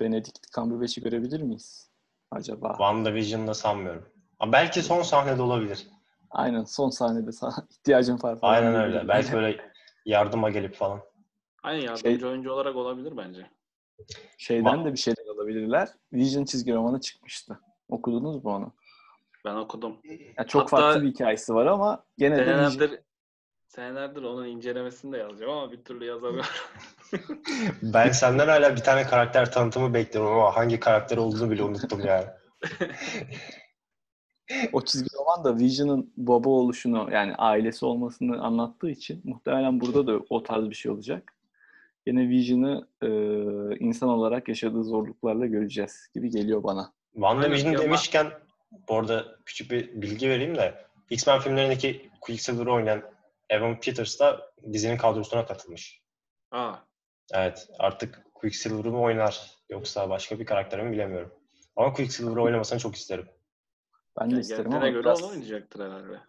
Benedict 0.00 0.52
Cumberbatch'i 0.54 1.00
görebilir 1.00 1.40
miyiz? 1.40 1.90
Acaba? 2.30 2.68
WandaVision'da 2.68 3.54
sanmıyorum. 3.54 4.08
Ama 4.38 4.52
belki 4.52 4.82
son 4.82 5.02
sahnede 5.02 5.42
olabilir. 5.42 5.86
Aynen 6.30 6.64
son 6.64 6.90
sahnede 6.90 7.32
sana 7.32 7.52
ihtiyacın 7.70 8.22
var 8.22 8.38
falan. 8.38 8.54
Aynen 8.54 8.74
öyle. 8.74 9.08
Belki 9.08 9.32
böyle 9.32 9.60
yardıma 10.04 10.50
gelip 10.50 10.74
falan. 10.74 11.00
Aynen 11.62 11.80
yardımcı 11.80 12.28
oyuncu 12.28 12.52
olarak 12.52 12.76
olabilir 12.76 13.16
bence. 13.16 13.50
Şeyden 14.38 14.84
de 14.84 14.92
bir 14.92 14.98
şeyler 14.98 15.26
alabilirler. 15.34 15.88
Vision 16.12 16.44
çizgi 16.44 16.74
romanı 16.74 17.00
çıkmıştı. 17.00 17.60
Okudunuz 17.88 18.44
mu 18.44 18.54
onu? 18.54 18.72
Ben 19.44 19.54
okudum. 19.54 19.96
Ya 20.38 20.46
çok 20.46 20.62
Hatta- 20.62 20.76
farklı 20.76 21.02
bir 21.02 21.08
hikayesi 21.08 21.54
var 21.54 21.66
ama 21.66 22.04
gene 22.18 22.46
de 22.46 22.66
Vision... 22.66 22.98
Senelerdir 23.74 24.22
onun 24.22 24.46
incelemesini 24.46 25.12
de 25.12 25.16
yazacağım 25.16 25.52
ama 25.52 25.72
bir 25.72 25.84
türlü 25.84 26.04
yazamıyorum. 26.04 26.50
Ben 27.82 28.10
senden 28.10 28.48
hala 28.48 28.76
bir 28.76 28.80
tane 28.80 29.02
karakter 29.02 29.52
tanıtımı 29.52 29.94
bekliyorum 29.94 30.32
ama 30.32 30.56
hangi 30.56 30.80
karakter 30.80 31.16
olduğunu 31.16 31.50
bile 31.50 31.62
unuttum 31.62 32.00
yani. 32.06 32.26
O 34.72 34.84
çizgi 34.84 35.08
roman 35.18 35.44
da 35.44 35.58
Vision'ın 35.58 36.12
baba 36.16 36.48
oluşunu 36.48 37.08
yani 37.12 37.34
ailesi 37.34 37.86
olmasını 37.86 38.42
anlattığı 38.42 38.90
için 38.90 39.20
muhtemelen 39.24 39.80
burada 39.80 40.06
da 40.06 40.20
o 40.30 40.42
tarz 40.42 40.70
bir 40.70 40.74
şey 40.74 40.92
olacak. 40.92 41.34
Yine 42.06 42.28
Vision'ı 42.28 42.88
e, 43.02 43.08
insan 43.78 44.08
olarak 44.08 44.48
yaşadığı 44.48 44.84
zorluklarla 44.84 45.46
göreceğiz 45.46 46.08
gibi 46.14 46.30
geliyor 46.30 46.62
bana. 46.62 46.92
WandaVision 47.12 47.78
demişken 47.78 48.26
bu 48.88 48.94
arada 48.94 49.36
küçük 49.46 49.70
bir 49.70 50.02
bilgi 50.02 50.30
vereyim 50.30 50.56
de 50.56 50.84
X-Men 51.10 51.40
filmlerindeki 51.40 52.10
Quicksilver'ı 52.20 52.72
oynayan 52.72 53.11
Evan 53.52 53.80
Peters 53.80 54.20
da 54.20 54.52
dizinin 54.72 54.96
kadrosuna 54.96 55.46
katılmış. 55.46 56.02
Aa, 56.50 56.74
Evet 57.32 57.68
artık 57.78 58.24
Quicksilver'ı 58.34 58.90
mı 58.90 59.00
oynar 59.00 59.50
yoksa 59.70 60.10
başka 60.10 60.38
bir 60.38 60.46
karakteri 60.46 60.82
mi 60.82 60.92
bilemiyorum. 60.92 61.32
Ama 61.76 61.92
Quicksilver'ı 61.92 62.42
oynamasını 62.42 62.78
çok 62.78 62.96
isterim. 62.96 63.28
Ben 64.20 64.30
de 64.30 64.34
yani 64.34 64.40
isterim 64.40 64.72
ama 64.72 64.88
göre 64.88 65.04
biraz, 65.04 65.22
oynayacaktır 65.22 65.80
herhalde. 65.84 66.20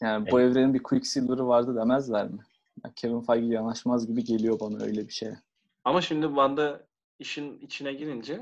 yani 0.00 0.30
bu 0.30 0.40
evrenin 0.40 0.74
bir 0.74 0.82
Quicksilver'ı 0.82 1.46
vardı 1.46 1.76
demezler 1.76 2.28
mi? 2.28 2.38
Yani 2.84 2.94
Kevin 2.94 3.20
Feige 3.20 3.54
yanaşmaz 3.54 4.06
gibi 4.06 4.24
geliyor 4.24 4.60
bana 4.60 4.82
öyle 4.82 5.08
bir 5.08 5.12
şeye. 5.12 5.38
Ama 5.84 6.02
şimdi 6.02 6.26
Wanda 6.26 6.86
işin 7.18 7.58
içine 7.58 7.92
girince 7.92 8.40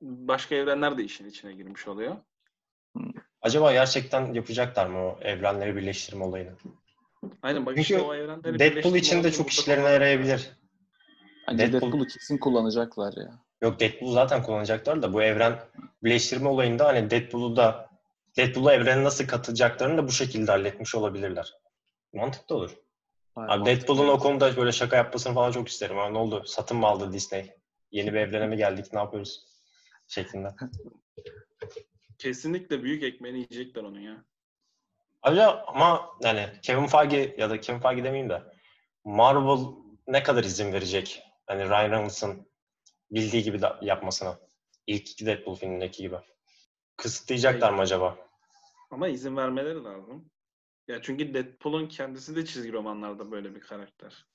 başka 0.00 0.54
evrenler 0.54 0.98
de 0.98 1.04
işin 1.04 1.28
içine 1.28 1.52
girmiş 1.52 1.88
oluyor. 1.88 2.16
Acaba 3.42 3.72
gerçekten 3.72 4.34
yapacaklar 4.34 4.86
mı 4.86 4.98
o 4.98 5.18
evrenleri 5.20 5.76
birleştirme 5.76 6.24
olayını? 6.24 6.52
Aynen 7.42 7.66
bak 7.66 7.74
Çünkü 7.76 7.94
işte 7.94 8.00
o 8.00 8.14
evrenleri 8.14 8.58
Deadpool 8.58 8.94
için 8.94 9.24
de 9.24 9.32
çok 9.32 9.50
işlerine 9.50 9.88
yarayabilir. 9.88 10.50
Bence 11.48 11.64
Deadpool- 11.64 11.72
Deadpool'u 11.72 12.06
kesin 12.06 12.38
kullanacaklar 12.38 13.12
ya. 13.16 13.40
Yok 13.62 13.80
Deadpool'u 13.80 14.12
zaten 14.12 14.42
kullanacaklar 14.42 15.02
da 15.02 15.12
bu 15.12 15.22
evren 15.22 15.58
birleştirme 16.04 16.48
olayında 16.48 16.86
hani 16.86 17.10
Deadpool'u 17.10 17.56
da 17.56 17.90
Deadpool'u 18.36 18.70
evrene 18.70 19.04
nasıl 19.04 19.26
katacaklarını 19.26 19.98
da 19.98 20.08
bu 20.08 20.12
şekilde 20.12 20.50
halletmiş 20.50 20.94
olabilirler. 20.94 21.54
Mantıklı 22.12 22.56
olur. 22.56 22.76
Bayağı 23.36 23.56
Abi. 23.56 23.66
Deadpool'un 23.66 24.08
o 24.08 24.18
konuda 24.18 24.56
böyle 24.56 24.72
şaka 24.72 24.96
yapmasını 24.96 25.34
falan 25.34 25.52
çok 25.52 25.68
isterim. 25.68 25.96
Ha, 25.96 26.08
ne 26.08 26.18
oldu? 26.18 26.42
Satın 26.46 26.76
mı 26.76 26.86
aldı 26.86 27.12
Disney? 27.12 27.50
Yeni 27.90 28.12
bir 28.12 28.18
evrene 28.18 28.46
mi 28.46 28.56
geldik? 28.56 28.86
Ne 28.92 28.98
yapıyoruz? 28.98 29.44
Şeklinde. 30.08 30.48
Kesinlikle 32.18 32.82
büyük 32.82 33.02
ekmeğini 33.02 33.38
yiyecekler 33.38 33.82
onun 33.82 34.00
ya. 34.00 34.24
Ayrıca 35.22 35.64
ama 35.66 36.10
yani 36.20 36.48
Kevin 36.62 36.86
Feige 36.86 37.34
ya 37.38 37.50
da 37.50 37.60
Kevin 37.60 37.78
Feige 37.78 38.04
demeyeyim 38.04 38.30
de 38.30 38.42
Marvel 39.04 39.66
ne 40.06 40.22
kadar 40.22 40.44
izin 40.44 40.72
verecek? 40.72 41.22
Hani 41.46 41.68
Ryan 41.68 41.90
Reynolds'ın 41.90 42.46
bildiği 43.10 43.42
gibi 43.42 43.60
yapmasına. 43.82 44.38
İlk 44.86 45.10
iki 45.10 45.26
Deadpool 45.26 45.56
filmindeki 45.56 46.02
gibi. 46.02 46.16
Kısıtlayacaklar 46.96 47.72
mı 47.72 47.80
acaba? 47.80 48.16
Ama 48.90 49.08
izin 49.08 49.36
vermeleri 49.36 49.84
lazım. 49.84 50.30
Ya 50.88 51.02
çünkü 51.02 51.34
Deadpool'un 51.34 51.88
kendisi 51.88 52.36
de 52.36 52.46
çizgi 52.46 52.72
romanlarda 52.72 53.30
böyle 53.30 53.54
bir 53.54 53.60
karakter. 53.60 54.26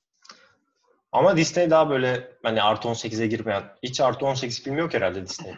Ama 1.12 1.38
Disney 1.38 1.69
daha 1.69 1.89
böyle 1.89 2.38
hani 2.43 2.62
artı 2.62 2.88
18'e 2.88 3.28
girmeyen, 3.28 3.63
hiç 3.84 4.02
artı 4.02 4.26
18 4.26 4.63
filmi 4.63 4.80
yok 4.80 4.93
herhalde 4.93 5.26
Disney. 5.26 5.56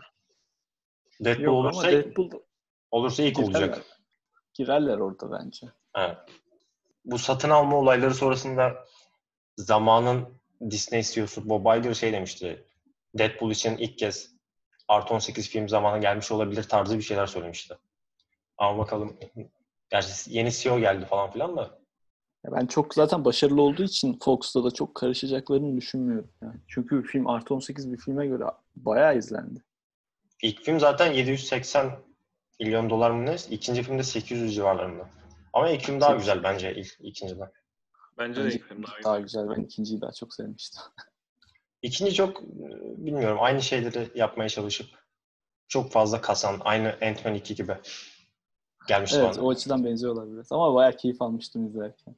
Deadpool 1.19 1.45
Yok 1.45 1.53
olursa, 1.53 1.91
Deadpool 1.91 2.31
olursa 2.91 3.23
ilk 3.23 3.39
olacak. 3.39 3.85
Girerler 4.59 4.97
orada 4.97 5.31
bence. 5.31 5.67
Evet. 5.95 6.17
Bu 7.05 7.17
satın 7.17 7.49
alma 7.49 7.77
olayları 7.77 8.13
sonrasında 8.13 8.85
zamanın 9.57 10.27
Disney 10.69 11.03
CEO'su 11.03 11.49
Bob 11.49 11.77
Iger 11.77 11.93
şey 11.93 12.13
demişti. 12.13 12.65
Deadpool 13.17 13.51
için 13.51 13.77
ilk 13.77 13.97
kez 13.97 14.35
artı 14.87 15.13
18 15.13 15.49
film 15.49 15.69
zamanı 15.69 16.01
gelmiş 16.01 16.31
olabilir 16.31 16.63
tarzı 16.63 16.97
bir 16.97 17.03
şeyler 17.03 17.25
söylemişti. 17.25 17.77
Ama 18.57 18.77
bakalım. 18.77 19.17
Gerçi 19.89 20.11
yeni 20.27 20.51
CEO 20.51 20.79
geldi 20.79 21.05
falan 21.05 21.31
filan 21.31 21.57
da. 21.57 21.79
Ben 22.51 22.65
çok 22.65 22.93
zaten 22.93 23.25
başarılı 23.25 23.61
olduğu 23.61 23.83
için 23.83 24.19
Fox'ta 24.23 24.63
da 24.63 24.71
çok 24.71 24.95
karışacaklarını 24.95 25.77
düşünmüyorum. 25.77 26.31
Yani. 26.41 26.55
Çünkü 26.67 27.03
film 27.03 27.27
artı 27.27 27.53
18 27.53 27.91
bir 27.91 27.97
filme 27.97 28.27
göre 28.27 28.43
bayağı 28.75 29.17
izlendi. 29.17 29.63
İlk 30.43 30.61
film 30.63 30.79
zaten 30.79 31.13
780 31.13 32.08
milyon 32.59 32.89
dolar 32.89 33.11
mı 33.11 33.25
ne? 33.25 33.35
İkinci 33.49 33.83
filmde 33.83 34.03
800 34.03 34.55
civarlarında. 34.55 35.09
Ama 35.53 35.69
ilk 35.69 35.81
film 35.81 36.01
daha 36.01 36.15
güzel 36.15 36.43
bence 36.43 36.75
ilk, 36.75 36.97
ikinciden. 36.99 37.51
Bence, 38.17 38.41
de 38.41 38.45
Bence 38.45 38.57
ilk 38.57 38.67
film 38.67 38.83
daha 38.83 39.03
daha 39.03 39.19
güzel. 39.19 39.49
Ben 39.49 39.61
ikinciyi 39.61 40.01
daha 40.01 40.11
çok 40.11 40.33
sevmiştim. 40.33 40.81
İkinci 41.81 42.13
çok 42.13 42.41
bilmiyorum 42.97 43.37
aynı 43.41 43.61
şeyleri 43.61 44.11
yapmaya 44.15 44.49
çalışıp 44.49 44.87
çok 45.67 45.91
fazla 45.91 46.21
kasan 46.21 46.61
aynı 46.63 46.97
Ant-Man 47.01 47.33
2 47.33 47.55
gibi 47.55 47.77
gelmiş 48.87 49.13
evet 49.13 49.35
bana. 49.35 49.45
o 49.45 49.51
açıdan 49.51 49.85
benziyorlar 49.85 50.31
biraz. 50.33 50.51
Ama 50.51 50.73
bayağı 50.73 50.97
keyif 50.97 51.21
almıştım 51.21 51.67
izlerken. 51.67 52.15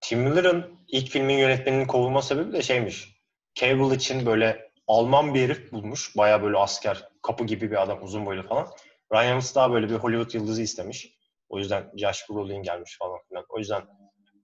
Tim 0.00 0.20
Miller'ın 0.20 0.78
ilk 0.88 1.10
filmin 1.10 1.38
yönetmeninin 1.38 1.86
kovulma 1.86 2.22
sebebi 2.22 2.52
de 2.52 2.62
şeymiş. 2.62 3.16
Cable 3.54 3.96
için 3.96 4.26
böyle 4.26 4.66
Alman 4.88 5.34
bir 5.34 5.40
herif 5.40 5.72
bulmuş. 5.72 6.16
Baya 6.16 6.42
böyle 6.42 6.56
asker, 6.56 7.08
kapı 7.22 7.44
gibi 7.44 7.70
bir 7.70 7.82
adam 7.82 8.02
uzun 8.02 8.26
boylu 8.26 8.42
falan. 8.42 8.66
Ryan 9.12 9.24
Reynolds 9.24 9.54
daha 9.54 9.72
böyle 9.72 9.88
bir 9.88 9.94
Hollywood 9.94 10.34
yıldızı 10.34 10.62
istemiş. 10.62 11.16
O 11.48 11.58
yüzden 11.58 11.92
Josh 11.96 12.30
Brolin 12.30 12.62
gelmiş 12.62 12.96
falan 12.98 13.18
filan. 13.28 13.44
O 13.48 13.58
yüzden 13.58 13.82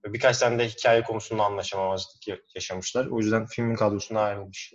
birkaç 0.05 0.37
tane 0.37 0.59
de 0.59 0.67
hikaye 0.67 1.03
konusunda 1.03 1.43
anlaşamamazlık 1.45 2.27
ya- 2.27 2.37
yaşamışlar. 2.55 3.05
O 3.07 3.19
yüzden 3.19 3.45
filmin 3.45 3.75
kadrosuna 3.75 4.21
ayrılmış. 4.21 4.73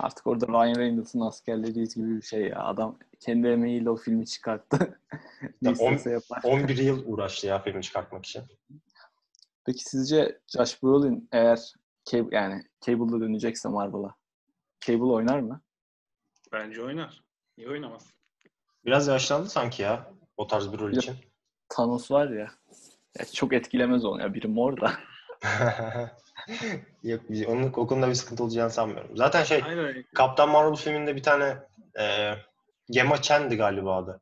Artık 0.00 0.26
orada 0.26 0.46
Ryan 0.46 0.74
Reynolds'ın 0.78 1.20
askerleriyiz 1.20 1.94
gibi 1.94 2.16
bir 2.16 2.22
şey 2.22 2.40
ya. 2.46 2.64
Adam 2.64 2.98
kendi 3.20 3.48
emeğiyle 3.48 3.90
o 3.90 3.96
filmi 3.96 4.26
çıkarttı. 4.26 5.00
on- 5.66 5.72
istese 5.72 6.10
yapar. 6.10 6.40
11 6.44 6.78
yıl 6.78 7.02
uğraştı 7.06 7.46
ya 7.46 7.62
filmi 7.62 7.82
çıkartmak 7.82 8.26
için. 8.26 8.42
Peki 9.66 9.84
sizce 9.84 10.40
Josh 10.46 10.82
Brolin 10.82 11.28
eğer 11.32 11.72
Cable, 12.10 12.36
yani 12.36 12.62
Cable'da 12.86 13.20
dönecekse 13.20 13.68
Marvel'a 13.68 14.14
Cable 14.80 15.02
oynar 15.04 15.38
mı? 15.40 15.62
Bence 16.52 16.82
oynar. 16.82 17.24
Niye 17.58 17.70
oynamaz? 17.70 18.06
Biraz 18.84 19.08
yaşlandı 19.08 19.48
sanki 19.48 19.82
ya 19.82 20.10
o 20.36 20.46
tarz 20.46 20.72
bir 20.72 20.78
rol 20.78 20.92
için. 20.92 21.16
Thanos 21.68 22.10
var 22.10 22.28
ya. 22.28 22.50
ya 23.18 23.24
çok 23.34 23.52
etkilemez 23.52 24.04
onu 24.04 24.20
ya. 24.20 24.34
Biri 24.34 24.48
mor 24.48 24.80
da. 24.80 24.92
Yok, 27.02 27.20
onun 27.46 27.72
o 27.76 27.86
konuda 27.86 28.08
bir 28.08 28.14
sıkıntı 28.14 28.44
olacağını 28.44 28.70
sanmıyorum. 28.70 29.16
Zaten 29.16 29.44
şey 29.44 29.62
Aynen. 29.64 30.04
Kaptan 30.14 30.48
Marvel 30.48 30.76
filminde 30.76 31.16
bir 31.16 31.22
tane 31.22 31.58
e, 32.00 32.34
Gemma 32.90 33.22
Chan'di 33.22 33.56
galiba 33.56 33.96
adı. 33.96 34.20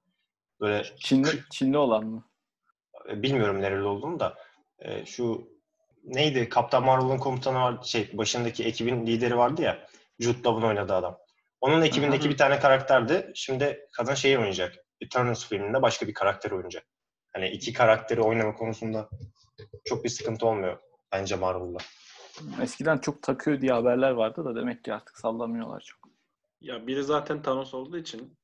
Böyle 0.61 0.85
Çinli, 0.99 1.29
Çinli 1.51 1.79
olan 1.79 2.05
mı? 2.07 2.25
e, 3.09 3.23
bilmiyorum 3.23 3.63
nereli 3.63 3.83
olduğunu 3.83 4.21
da 4.21 4.35
e, 4.79 5.07
şu 5.07 5.49
neydi 6.05 6.49
Kaptan 6.49 6.85
Marvel'ın 6.85 7.19
komutanı 7.19 7.59
var 7.59 7.79
şey 7.83 8.11
başındaki 8.19 8.65
ekibin 8.65 9.07
lideri 9.07 9.37
vardı 9.37 9.63
ya 9.63 9.87
Jude 10.21 10.49
Law'un 10.49 10.63
oynadığı 10.63 10.95
adam. 10.95 11.19
Onun 11.61 11.83
ekibindeki 11.83 12.25
Hı 12.25 12.29
hı. 12.29 12.33
bir 12.33 12.37
tane 12.37 12.61
karakterdi. 12.61 13.33
Şimdi 13.35 13.89
kadın 13.93 14.15
şeyi 14.15 14.39
oynayacak. 14.39 14.75
Eternals 15.01 15.49
filminde 15.49 15.83
başka 15.83 16.07
bir 16.07 16.15
karakter 16.15 16.51
oynayacak. 16.51 16.87
Hani 17.33 17.49
iki 17.49 17.73
karakteri 17.73 18.23
oynama 18.23 18.55
konusunda 18.55 19.09
çok 19.85 20.05
bir 20.05 20.09
sıkıntı 20.09 20.47
olmuyor 20.47 20.79
bence 21.13 21.37
Marvel'da. 21.37 21.79
Eskiden 22.63 22.99
çok 22.99 23.23
takıyor 23.23 23.61
diye 23.61 23.73
haberler 23.73 24.11
vardı 24.11 24.45
da 24.45 24.57
demek 24.57 24.85
ki 24.85 24.95
artık 24.95 25.19
sallamıyorlar 25.19 25.81
çok. 25.81 26.11
Ya 26.61 26.87
biri 26.87 27.05
zaten 27.05 27.43
Thanos 27.43 27.75
olduğu 27.75 27.99
için 27.99 28.39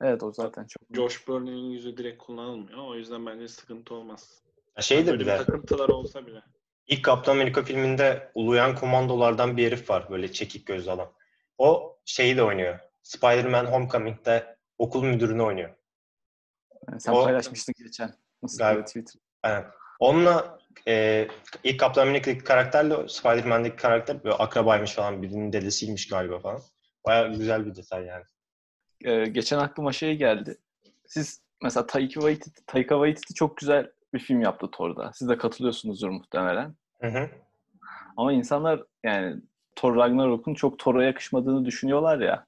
Evet 0.00 0.22
o 0.22 0.32
zaten 0.32 0.66
çok. 0.66 0.96
Josh 0.96 1.28
Brolin'in 1.28 1.70
yüzü 1.70 1.96
direkt 1.96 2.18
kullanılmıyor. 2.22 2.78
O 2.78 2.94
yüzden 2.94 3.26
bence 3.26 3.48
sıkıntı 3.48 3.94
olmaz. 3.94 4.42
Ya 4.76 4.82
Şey 4.82 5.06
de 5.06 5.10
Böyle 5.10 5.26
de 5.26 5.36
takıntıları 5.36 5.92
olsa 5.94 6.26
bile. 6.26 6.42
İlk 6.86 7.04
Kaptan 7.04 7.32
Amerika 7.32 7.62
filminde 7.62 8.30
uluyan 8.34 8.74
komandolardan 8.74 9.56
bir 9.56 9.66
herif 9.66 9.90
var. 9.90 10.10
Böyle 10.10 10.32
çekik 10.32 10.66
gözlü 10.66 10.90
adam. 10.90 11.12
O 11.58 11.98
şeyi 12.04 12.36
de 12.36 12.42
oynuyor. 12.42 12.78
Spider-Man 13.02 13.64
Homecoming'de 13.66 14.56
okul 14.78 15.04
müdürünü 15.04 15.42
oynuyor. 15.42 15.74
Yani 16.88 17.00
sen 17.00 17.12
O- 17.12 17.24
paylaşmıştın 17.24 17.74
geçen. 17.78 18.14
Nasıl 18.42 18.58
Galiba. 18.58 18.84
Twitter? 18.84 19.20
Aynen. 19.42 19.64
Onunla 20.00 20.58
e, 20.88 21.28
ilk 21.64 21.80
Kaptan 21.80 22.02
Amerika'daki 22.02 22.44
karakterle 22.44 23.08
Spider-Man'deki 23.08 23.76
karakter 23.76 24.24
böyle 24.24 24.34
akrabaymış 24.36 24.92
falan 24.94 25.22
birinin 25.22 25.52
dedesiymiş 25.52 26.08
galiba 26.08 26.38
falan. 26.38 26.60
Baya 27.06 27.26
güzel 27.28 27.66
bir 27.66 27.74
detay 27.74 28.04
yani. 28.04 28.24
Ee, 29.04 29.24
geçen 29.24 29.58
aklıma 29.58 29.92
şey 29.92 30.16
geldi. 30.16 30.58
Siz 31.06 31.40
mesela 31.62 31.86
Taika 31.86 32.20
Waititi, 32.20 32.66
Taika 32.66 32.94
Waititi 32.94 33.34
çok 33.34 33.56
güzel 33.56 33.90
bir 34.14 34.18
film 34.18 34.40
yaptı 34.40 34.70
Thor'da. 34.70 35.12
Siz 35.14 35.28
de 35.28 35.38
katılıyorsunuzdur 35.38 36.08
muhtemelen. 36.08 36.74
Hı 37.00 37.06
hı. 37.06 37.30
Ama 38.16 38.32
insanlar 38.32 38.82
yani 39.04 39.42
Thor 39.76 39.96
Ragnarok'un 39.96 40.54
çok 40.54 40.78
Thor'a 40.78 41.04
yakışmadığını 41.04 41.64
düşünüyorlar 41.64 42.20
ya. 42.20 42.46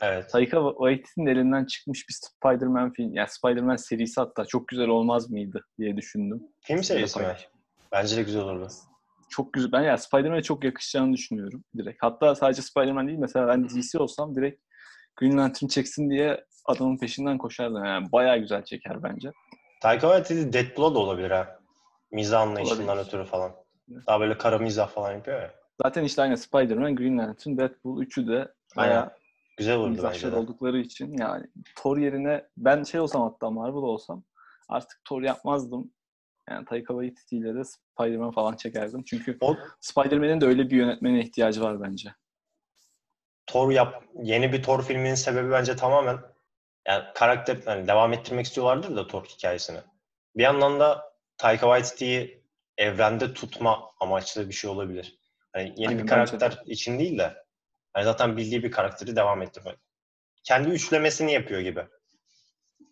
Evet. 0.00 0.30
Taika 0.30 0.70
Waititi'nin 0.70 1.26
elinden 1.26 1.64
çıkmış 1.64 2.08
bir 2.08 2.14
Spider-Man 2.14 2.92
film, 2.92 3.14
yani 3.14 3.28
Spider-Man 3.28 3.76
serisi 3.76 4.20
hatta 4.20 4.44
çok 4.44 4.68
güzel 4.68 4.88
olmaz 4.88 5.30
mıydı 5.30 5.64
diye 5.78 5.96
düşündüm. 5.96 6.42
Film 6.60 6.82
serisi 6.82 7.18
mi? 7.18 7.36
Bence 7.92 8.16
de 8.16 8.22
güzel 8.22 8.42
olurdu. 8.42 8.68
Çok 9.28 9.52
güzel. 9.52 9.72
Ben 9.72 9.82
yani 9.82 9.98
Spider-Man'e 9.98 10.42
çok 10.42 10.64
yakışacağını 10.64 11.12
düşünüyorum 11.12 11.64
direkt. 11.76 12.02
Hatta 12.02 12.34
sadece 12.34 12.62
Spider-Man 12.62 13.08
değil 13.08 13.18
mesela 13.18 13.48
ben 13.48 13.68
DC 13.68 13.98
olsam 13.98 14.34
direkt 14.34 14.62
Green 15.16 15.38
Lantern 15.38 15.68
çeksin 15.68 16.10
diye 16.10 16.44
adamın 16.64 16.98
peşinden 16.98 17.38
koşardım. 17.38 17.84
Yani 17.84 18.12
bayağı 18.12 18.38
güzel 18.38 18.64
çeker 18.64 19.02
bence. 19.02 19.30
Taika 19.82 20.06
Waititi 20.06 20.52
Deadpool'a 20.52 20.94
da 20.94 20.98
olabilir 20.98 21.30
ha. 21.30 21.60
Mizah 22.12 22.40
anlayışından 22.40 22.88
Olabilir. 22.88 23.06
ötürü 23.06 23.24
falan. 23.24 23.52
Daha 24.06 24.20
böyle 24.20 24.38
kara 24.38 24.58
mizah 24.58 24.88
falan 24.88 25.12
yapıyor 25.12 25.42
ya. 25.42 25.54
Zaten 25.82 26.04
işte 26.04 26.22
aynı 26.22 26.38
Spider-Man, 26.38 26.96
Green 26.96 27.18
Lantern, 27.18 27.58
Deadpool 27.58 28.02
üçü 28.02 28.28
de 28.28 28.52
bayağı 28.76 29.10
Güzel 29.56 29.78
mizahşör 29.78 30.12
bence 30.12 30.32
de. 30.32 30.36
oldukları 30.36 30.78
için 30.78 31.18
yani 31.18 31.46
Thor 31.76 31.98
yerine 31.98 32.46
ben 32.56 32.82
şey 32.82 33.00
olsam 33.00 33.22
hatta 33.22 33.50
Marvel 33.50 33.76
olsam 33.76 34.24
artık 34.68 35.04
Thor 35.04 35.22
yapmazdım. 35.22 35.92
Yani 36.50 36.64
Taika 36.64 36.92
Waititi 36.92 37.36
ile 37.36 37.54
de 37.54 37.64
Spider-Man 37.64 38.30
falan 38.30 38.56
çekerdim. 38.56 39.02
Çünkü 39.04 39.38
O 39.40 39.56
Spider-Man'in 39.80 40.40
de 40.40 40.46
öyle 40.46 40.70
bir 40.70 40.76
yönetmene 40.76 41.20
ihtiyacı 41.20 41.62
var 41.62 41.82
bence. 41.82 42.14
Thor 43.46 43.70
yap 43.70 44.04
yeni 44.22 44.52
bir 44.52 44.62
Thor 44.62 44.82
filminin 44.82 45.14
sebebi 45.14 45.50
bence 45.50 45.76
tamamen 45.76 46.18
yani 46.88 47.04
karakter 47.14 47.58
yani 47.66 47.88
devam 47.88 48.12
ettirmek 48.12 48.46
istiyorlardır 48.46 48.96
da 48.96 49.06
Thor 49.06 49.24
hikayesini. 49.24 49.78
Bir 50.36 50.42
yandan 50.42 50.80
da 50.80 51.12
Taika 51.38 51.66
Waititi'yi 51.66 52.42
evrende 52.78 53.34
tutma 53.34 53.90
amaçlı 54.00 54.48
bir 54.48 54.54
şey 54.54 54.70
olabilir. 54.70 55.18
Hani 55.56 55.72
yeni 55.76 55.88
Aynen, 55.88 56.02
bir 56.02 56.08
karakter 56.08 56.62
için 56.66 56.98
değil 56.98 57.18
de 57.18 57.44
hani 57.92 58.04
zaten 58.04 58.36
bildiği 58.36 58.62
bir 58.62 58.70
karakteri 58.70 59.16
devam 59.16 59.42
ettirmek. 59.42 59.78
Kendi 60.44 60.68
üçlemesini 60.68 61.32
yapıyor 61.32 61.60
gibi. 61.60 61.86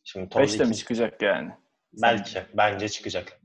Şimdi 0.05 0.29
Thor 0.29 0.40
Beş 0.40 0.59
de 0.59 0.64
mi 0.64 0.77
çıkacak 0.77 1.22
yani? 1.22 1.53
Belki. 1.92 2.42
Bence 2.55 2.88
çıkacak. 2.88 3.40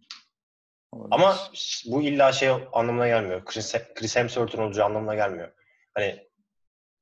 Olabilir. 0.92 1.16
Ama 1.16 1.38
bu 1.86 2.02
illa 2.02 2.32
şey 2.32 2.50
anlamına 2.74 3.08
gelmiyor. 3.08 3.46
Chris, 3.46 3.76
Chris 3.96 4.16
Hemsworth'un 4.16 4.62
olacağı 4.62 4.86
anlamına 4.86 5.16
gelmiyor. 5.16 5.52
Hani 5.94 6.30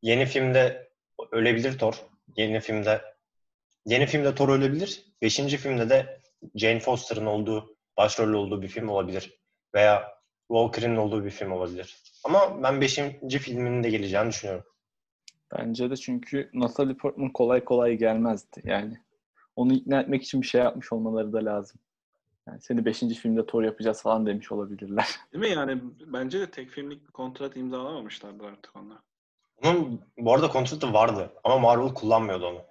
yeni 0.01 0.25
filmde 0.25 0.91
ölebilir 1.32 1.80
Thor. 1.80 1.95
Yeni 2.38 2.60
filmde 2.60 3.01
yeni 3.86 4.06
filmde 4.06 4.36
Thor 4.36 4.49
ölebilir. 4.49 5.06
Beşinci 5.21 5.58
filmde 5.58 5.89
de 5.89 6.21
Jane 6.56 6.80
Foster'ın 6.80 7.25
olduğu, 7.25 7.77
başrolü 7.97 8.36
olduğu 8.36 8.62
bir 8.62 8.67
film 8.67 8.89
olabilir. 8.89 9.39
Veya 9.75 10.16
Walker'ın 10.48 10.96
olduğu 10.96 11.26
bir 11.26 11.30
film 11.30 11.52
olabilir. 11.52 11.98
Ama 12.24 12.64
ben 12.64 12.82
beşinci 12.82 13.40
filminin 13.40 13.84
de 13.84 13.90
geleceğini 13.90 14.30
düşünüyorum. 14.30 14.66
Bence 15.58 15.90
de 15.90 15.96
çünkü 15.96 16.50
Natalie 16.54 16.98
Portman 16.98 17.30
kolay 17.30 17.64
kolay 17.66 17.98
gelmezdi. 17.98 18.62
Yani 18.64 18.98
onu 19.56 19.74
ikna 19.74 20.02
etmek 20.02 20.24
için 20.24 20.42
bir 20.42 20.48
şey 20.48 20.62
yapmış 20.62 20.94
olmaları 20.94 21.34
da 21.34 21.46
lazım. 21.46 21.80
Yani 22.48 22.62
seni 22.62 22.86
5. 22.86 23.00
filmde 23.00 23.46
Thor 23.46 23.64
yapacağız 23.64 24.02
falan 24.02 24.26
demiş 24.26 24.52
olabilirler. 24.52 25.08
Değil 25.34 25.44
mi 25.44 25.50
yani? 25.50 25.82
Bence 26.06 26.40
de 26.40 26.52
tek 26.52 26.70
filmlik 26.70 27.08
bir 27.08 27.12
kontrat 27.12 27.58
imzalamamışlardır 27.58 28.46
artık 28.46 28.76
onlar. 28.76 28.98
Onun 29.64 30.02
bu 30.18 30.34
arada 30.34 30.50
kontratı 30.50 30.94
vardı 30.94 31.32
ama 31.44 31.58
Marvel 31.58 31.94
kullanmıyordu 31.94 32.46
onu. 32.46 32.62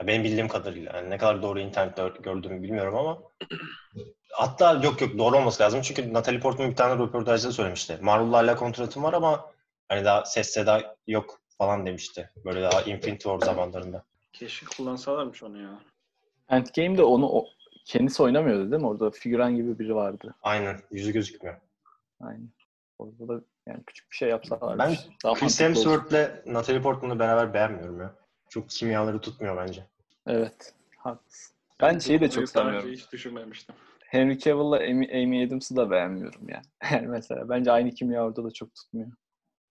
Ya 0.00 0.06
benim 0.06 0.24
bildiğim 0.24 0.48
kadarıyla. 0.48 0.96
Yani 0.96 1.10
ne 1.10 1.18
kadar 1.18 1.42
doğru 1.42 1.60
internette 1.60 2.12
gördüğümü 2.22 2.62
bilmiyorum 2.62 2.94
ama 2.96 3.18
hatta 4.32 4.72
yok 4.72 5.00
yok 5.00 5.18
doğru 5.18 5.36
olması 5.36 5.62
lazım. 5.62 5.80
Çünkü 5.82 6.12
Natalie 6.14 6.40
Portman 6.40 6.70
bir 6.70 6.76
tane 6.76 7.02
röportajda 7.02 7.52
söylemişti. 7.52 7.98
Marvel'la 8.02 8.38
hala 8.38 8.56
kontratım 8.56 9.02
var 9.02 9.12
ama 9.12 9.52
hani 9.88 10.04
daha 10.04 10.24
ses 10.24 10.50
seda 10.50 10.96
yok 11.06 11.40
falan 11.58 11.86
demişti. 11.86 12.30
Böyle 12.44 12.62
daha 12.62 12.82
Infinity 12.82 13.28
War 13.28 13.38
zamanlarında. 13.38 14.04
Keşke 14.32 14.66
kullansalarmış 14.76 15.42
onu 15.42 15.62
ya. 15.62 15.70
Endgame'de 16.48 17.02
onu 17.02 17.28
o, 17.28 17.46
kendisi 17.84 18.22
oynamıyordu 18.22 18.70
değil 18.70 18.82
mi? 18.82 18.88
Orada 18.88 19.10
figüran 19.10 19.56
gibi 19.56 19.78
biri 19.78 19.94
vardı. 19.94 20.34
Aynen. 20.42 20.80
Yüzü 20.90 21.12
gözükmüyor. 21.12 21.56
Aynen. 22.20 22.48
Orada 22.98 23.28
da 23.28 23.40
yani 23.66 23.84
küçük 23.86 24.10
bir 24.10 24.16
şey 24.16 24.28
yapsalar. 24.28 24.78
Ben 24.78 24.96
daha 25.24 25.34
Chris. 25.34 25.60
Hemsworth'le 25.60 26.46
Natalie 26.46 26.82
Portman'ı 26.82 27.18
beraber 27.18 27.54
beğenmiyorum 27.54 28.00
ya. 28.00 28.14
Çok 28.50 28.70
kimyaları 28.70 29.20
tutmuyor 29.20 29.56
bence. 29.56 29.86
Evet. 30.26 30.74
Haklısın. 30.96 31.56
Ben 31.80 31.98
şeyi 31.98 32.20
de 32.20 32.30
çok 32.30 32.48
sevmiyorum. 32.48 32.90
Hiç 32.90 33.12
düşünmemiştim. 33.12 33.74
Henry 34.04 34.38
Cavill'la 34.38 34.76
Amy, 34.76 35.22
Amy 35.24 35.44
Adams'ı 35.46 35.76
da 35.76 35.90
beğenmiyorum 35.90 36.48
yani. 36.48 36.64
Yani 36.92 37.06
mesela 37.06 37.48
bence 37.48 37.72
aynı 37.72 37.90
kimya 37.90 38.24
orada 38.24 38.44
da 38.44 38.50
çok 38.50 38.74
tutmuyor. 38.74 39.08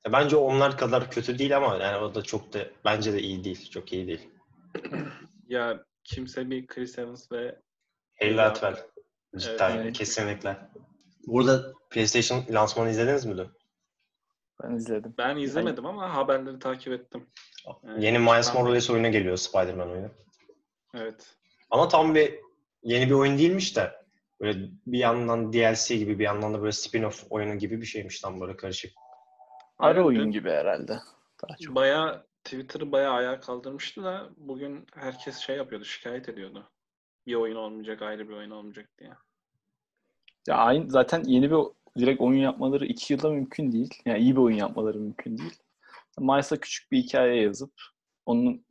Ya 0.06 0.14
Bence 0.14 0.36
onlar 0.36 0.78
kadar 0.78 1.12
kötü 1.12 1.40
değil 1.40 1.58
ama 1.58 1.76
yani 1.76 1.98
o 1.98 2.16
da 2.16 2.22
çok 2.22 2.54
da 2.54 2.60
bence 2.86 3.14
de 3.14 3.22
iyi 3.22 3.44
değil. 3.44 3.70
Çok 3.70 3.94
iyi 3.94 4.08
değil. 4.08 4.30
Ya 5.48 5.84
kimse 6.04 6.50
bir 6.50 6.68
Chris 6.68 7.00
Evans 7.00 7.32
ve 7.32 7.60
Hayley 8.20 8.36
Ya. 8.38 8.46
Atwell. 8.50 8.76
Cidden 9.38 9.78
Evet. 9.78 9.94
kesinlikle. 9.98 10.58
Burada 11.28 11.74
PlayStation 11.90 12.46
lansmanı 12.50 12.90
izlediniz 12.90 13.26
mi 13.26 13.38
dün? 13.38 13.48
Ben 14.64 14.72
izledim. 14.76 15.14
ben 15.18 15.38
izlemedim 15.38 15.86
ama 15.86 16.16
haberleri 16.16 16.60
takip 16.60 16.94
ettim. 16.94 17.28
Evet, 17.84 18.04
Yeni 18.04 18.20
Miles 18.20 18.54
Morales 18.54 18.90
oyunu 18.90 19.12
geliyor 19.12 19.38
Spider-Man 19.38 19.90
oyunu. 19.90 20.10
Evet. 20.94 21.36
Ama 21.70 21.88
tam 21.88 22.16
bir 22.16 22.40
yeni 22.84 23.10
bir 23.10 23.14
oyun 23.14 23.38
değilmiş 23.38 23.76
de 23.78 23.92
böyle 24.42 24.70
bir 24.88 25.00
yandan 25.00 25.54
DLC 25.54 25.96
gibi 25.98 26.20
bir 26.20 26.24
yandan 26.24 26.54
da 26.54 26.62
böyle 26.62 26.72
spin-off 26.72 27.28
oyunu 27.30 27.58
gibi 27.58 27.82
bir 27.82 27.86
şeymiş 27.86 28.22
tam 28.22 28.42
böyle 28.42 28.58
karışık. 28.58 28.92
Ara 29.80 30.04
oyun 30.04 30.32
gibi 30.32 30.50
herhalde. 30.50 31.00
Daha 31.42 31.58
çok. 31.58 31.76
Bayağı 31.76 32.28
Twitter'ı 32.44 32.92
bayağı 32.92 33.14
ayağa 33.14 33.40
kaldırmıştı 33.40 34.04
da 34.04 34.30
bugün 34.38 34.86
herkes 34.96 35.38
şey 35.38 35.58
yapıyordu, 35.58 35.86
şikayet 35.86 36.30
ediyordu. 36.30 36.70
Bir 37.28 37.36
oyun 37.36 37.56
olmayacak, 37.56 38.02
ayrı 38.02 38.30
bir 38.30 38.34
oyun 38.34 38.52
olmayacak 38.52 38.90
diye. 39.00 39.12
Ya 40.48 40.56
aynı, 40.56 40.90
zaten 40.92 41.24
yeni 41.24 41.52
bir 41.52 41.58
direkt 41.98 42.22
oyun 42.22 42.40
yapmaları 42.40 42.86
iki 42.86 43.14
yılda 43.14 43.30
mümkün 43.30 43.72
değil. 43.72 44.02
Yani 44.06 44.20
iyi 44.20 44.36
bir 44.36 44.42
oyun 44.42 44.58
yapmaları 44.58 45.00
mümkün 45.00 45.38
değil. 45.38 45.56
Miles'a 46.20 46.58
küçük 46.58 46.92
bir 46.92 46.98
hikaye 46.98 47.42
yazıp 47.42 47.72
onun 48.26 48.66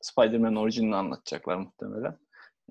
Spider-Man 0.00 0.56
orijinini 0.56 0.96
anlatacaklar 0.96 1.56
muhtemelen. 1.56 2.18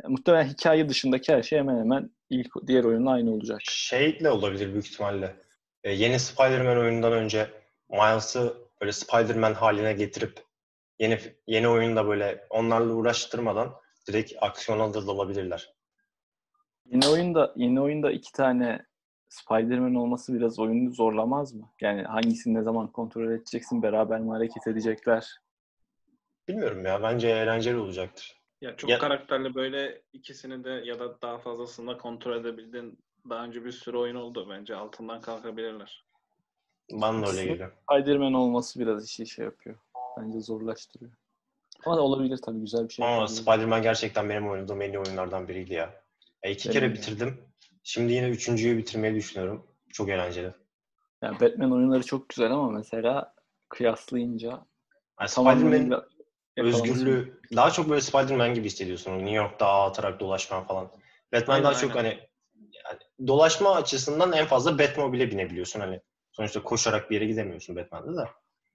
Yani 0.04 0.12
muhtemelen 0.12 0.47
hikaye 0.47 0.89
dışındaki 0.89 1.34
her 1.34 1.43
şey 1.43 1.60
hemen 1.60 1.80
hemen 1.80 2.12
ilk 2.30 2.67
diğer 2.67 2.84
oyunla 2.84 3.12
aynı 3.12 3.32
olacak. 3.32 3.60
Şeyle 3.63 4.30
olabilir 4.30 4.74
büyük 4.74 4.88
ihtimalle. 4.88 5.36
Ee, 5.84 5.91
yeni 5.91 6.19
Spider-Man 6.19 6.78
oyunundan 6.78 7.13
önce 7.13 7.50
Miles'ı 7.89 8.54
böyle 8.82 8.91
Spider-Man 8.91 9.54
haline 9.54 9.93
getirip 9.93 10.43
yeni 11.00 11.19
yeni 11.47 11.67
oyunda 11.67 12.08
böyle 12.08 12.47
onlarla 12.50 12.93
uğraştırmadan 12.93 13.74
direkt 14.08 14.34
aksiyona 14.41 14.93
da 14.93 15.08
dalabilirler. 15.08 15.74
Yeni 16.86 17.08
oyunda 17.08 17.54
yeni 17.56 17.82
oyunda 17.82 18.12
iki 18.12 18.32
tane 18.32 18.86
Spider-Man 19.32 19.96
olması 19.96 20.34
biraz 20.34 20.60
oyunu 20.60 20.91
zorlamaz 20.94 21.54
mı? 21.54 21.70
Yani 21.82 22.04
hangisini 22.04 22.54
ne 22.54 22.63
zaman 22.63 22.91
kontrol 22.91 23.32
edeceksin, 23.32 23.84
beraber 23.84 24.20
mi 24.20 24.30
hareket 24.30 24.67
edecekler? 24.67 25.41
Bilmiyorum 26.48 26.86
ya. 26.86 27.04
Bence 27.04 27.28
eğlenceli 27.28 27.78
olacaktır. 27.78 28.41
Ya 28.62 28.78
çok 28.78 28.89
Ya- 28.89 29.00
karakterli 29.00 29.56
böyle 29.56 30.02
ikisini 30.13 30.63
de 30.63 30.70
ya 30.70 31.00
da 31.00 31.22
daha 31.22 31.38
fazlasını 31.38 31.88
da 31.88 31.98
kontrol 31.98 32.41
edebildiğin 32.41 33.00
daha 33.30 33.44
önce 33.44 33.65
bir 33.65 33.72
sürü 33.72 33.98
oyun 33.98 34.15
oldu. 34.15 34.48
Bence 34.50 34.76
altından 34.76 35.22
kalkabilirler. 35.22 36.06
Bana 36.91 37.26
da 37.28 37.32
öyle 37.32 37.46
geliyor. 37.46 37.72
Spider-Man 37.91 38.34
olması 38.34 38.80
biraz 38.80 39.06
işi 39.06 39.28
şey 39.28 39.46
yapıyor. 39.46 39.76
Bence 40.17 40.39
zorlaştırıyor. 40.39 41.12
Ama 41.86 41.98
da 41.98 42.02
olabilir 42.02 42.38
tabii 42.38 42.60
güzel 42.60 42.88
bir 42.88 42.94
şey. 42.94 43.06
Ama. 43.06 43.28
Spider-Man 43.28 43.82
gerçekten 43.82 44.30
benim 44.30 44.50
oynadığım 44.50 44.82
en 44.82 44.94
iyi 44.94 45.00
oyunlardan 45.00 45.48
biriydi 45.48 45.74
ya. 45.74 46.04
ya 46.44 46.52
iki 46.52 46.70
Benim 46.70 46.80
kere 46.82 46.94
bitirdim. 46.94 47.51
Şimdi 47.84 48.13
yine 48.13 48.30
üçüncüyü 48.30 48.78
bitirmeyi 48.78 49.15
düşünüyorum. 49.15 49.67
Çok 49.94 50.10
eğlenceli. 50.10 50.54
Yani 51.22 51.39
Batman 51.39 51.72
oyunları 51.72 52.04
çok 52.04 52.30
güzel 52.30 52.52
ama 52.52 52.70
mesela 52.70 53.34
kıyaslayınca 53.70 54.65
Yani 55.20 55.30
Spider-Man 55.30 56.04
özgürlüğü 56.58 57.41
daha 57.56 57.72
çok 57.72 57.89
böyle 57.89 58.02
Spider-Man 58.02 58.54
gibi 58.54 58.65
hissediyorsun. 58.65 59.12
New 59.12 59.32
York'ta 59.32 59.67
ağ 59.67 59.86
atarak 59.86 60.20
dolaşman 60.20 60.63
falan. 60.63 60.91
Batman 61.34 61.56
Aynen, 61.56 61.65
daha 61.65 61.74
çok 61.74 61.96
aynen. 61.96 62.04
hani 62.04 62.30
yani 62.86 63.00
dolaşma 63.28 63.76
açısından 63.76 64.34
en 64.34 64.46
fazla 64.46 64.80
Batmobile'e 64.80 65.32
binebiliyorsun. 65.32 65.80
Hani 65.80 66.02
sonuçta 66.32 66.63
koşarak 66.63 67.10
bir 67.10 67.15
yere 67.15 67.26
gidemiyorsun 67.26 67.76
Batman'de 67.76 68.17
de. 68.17 68.30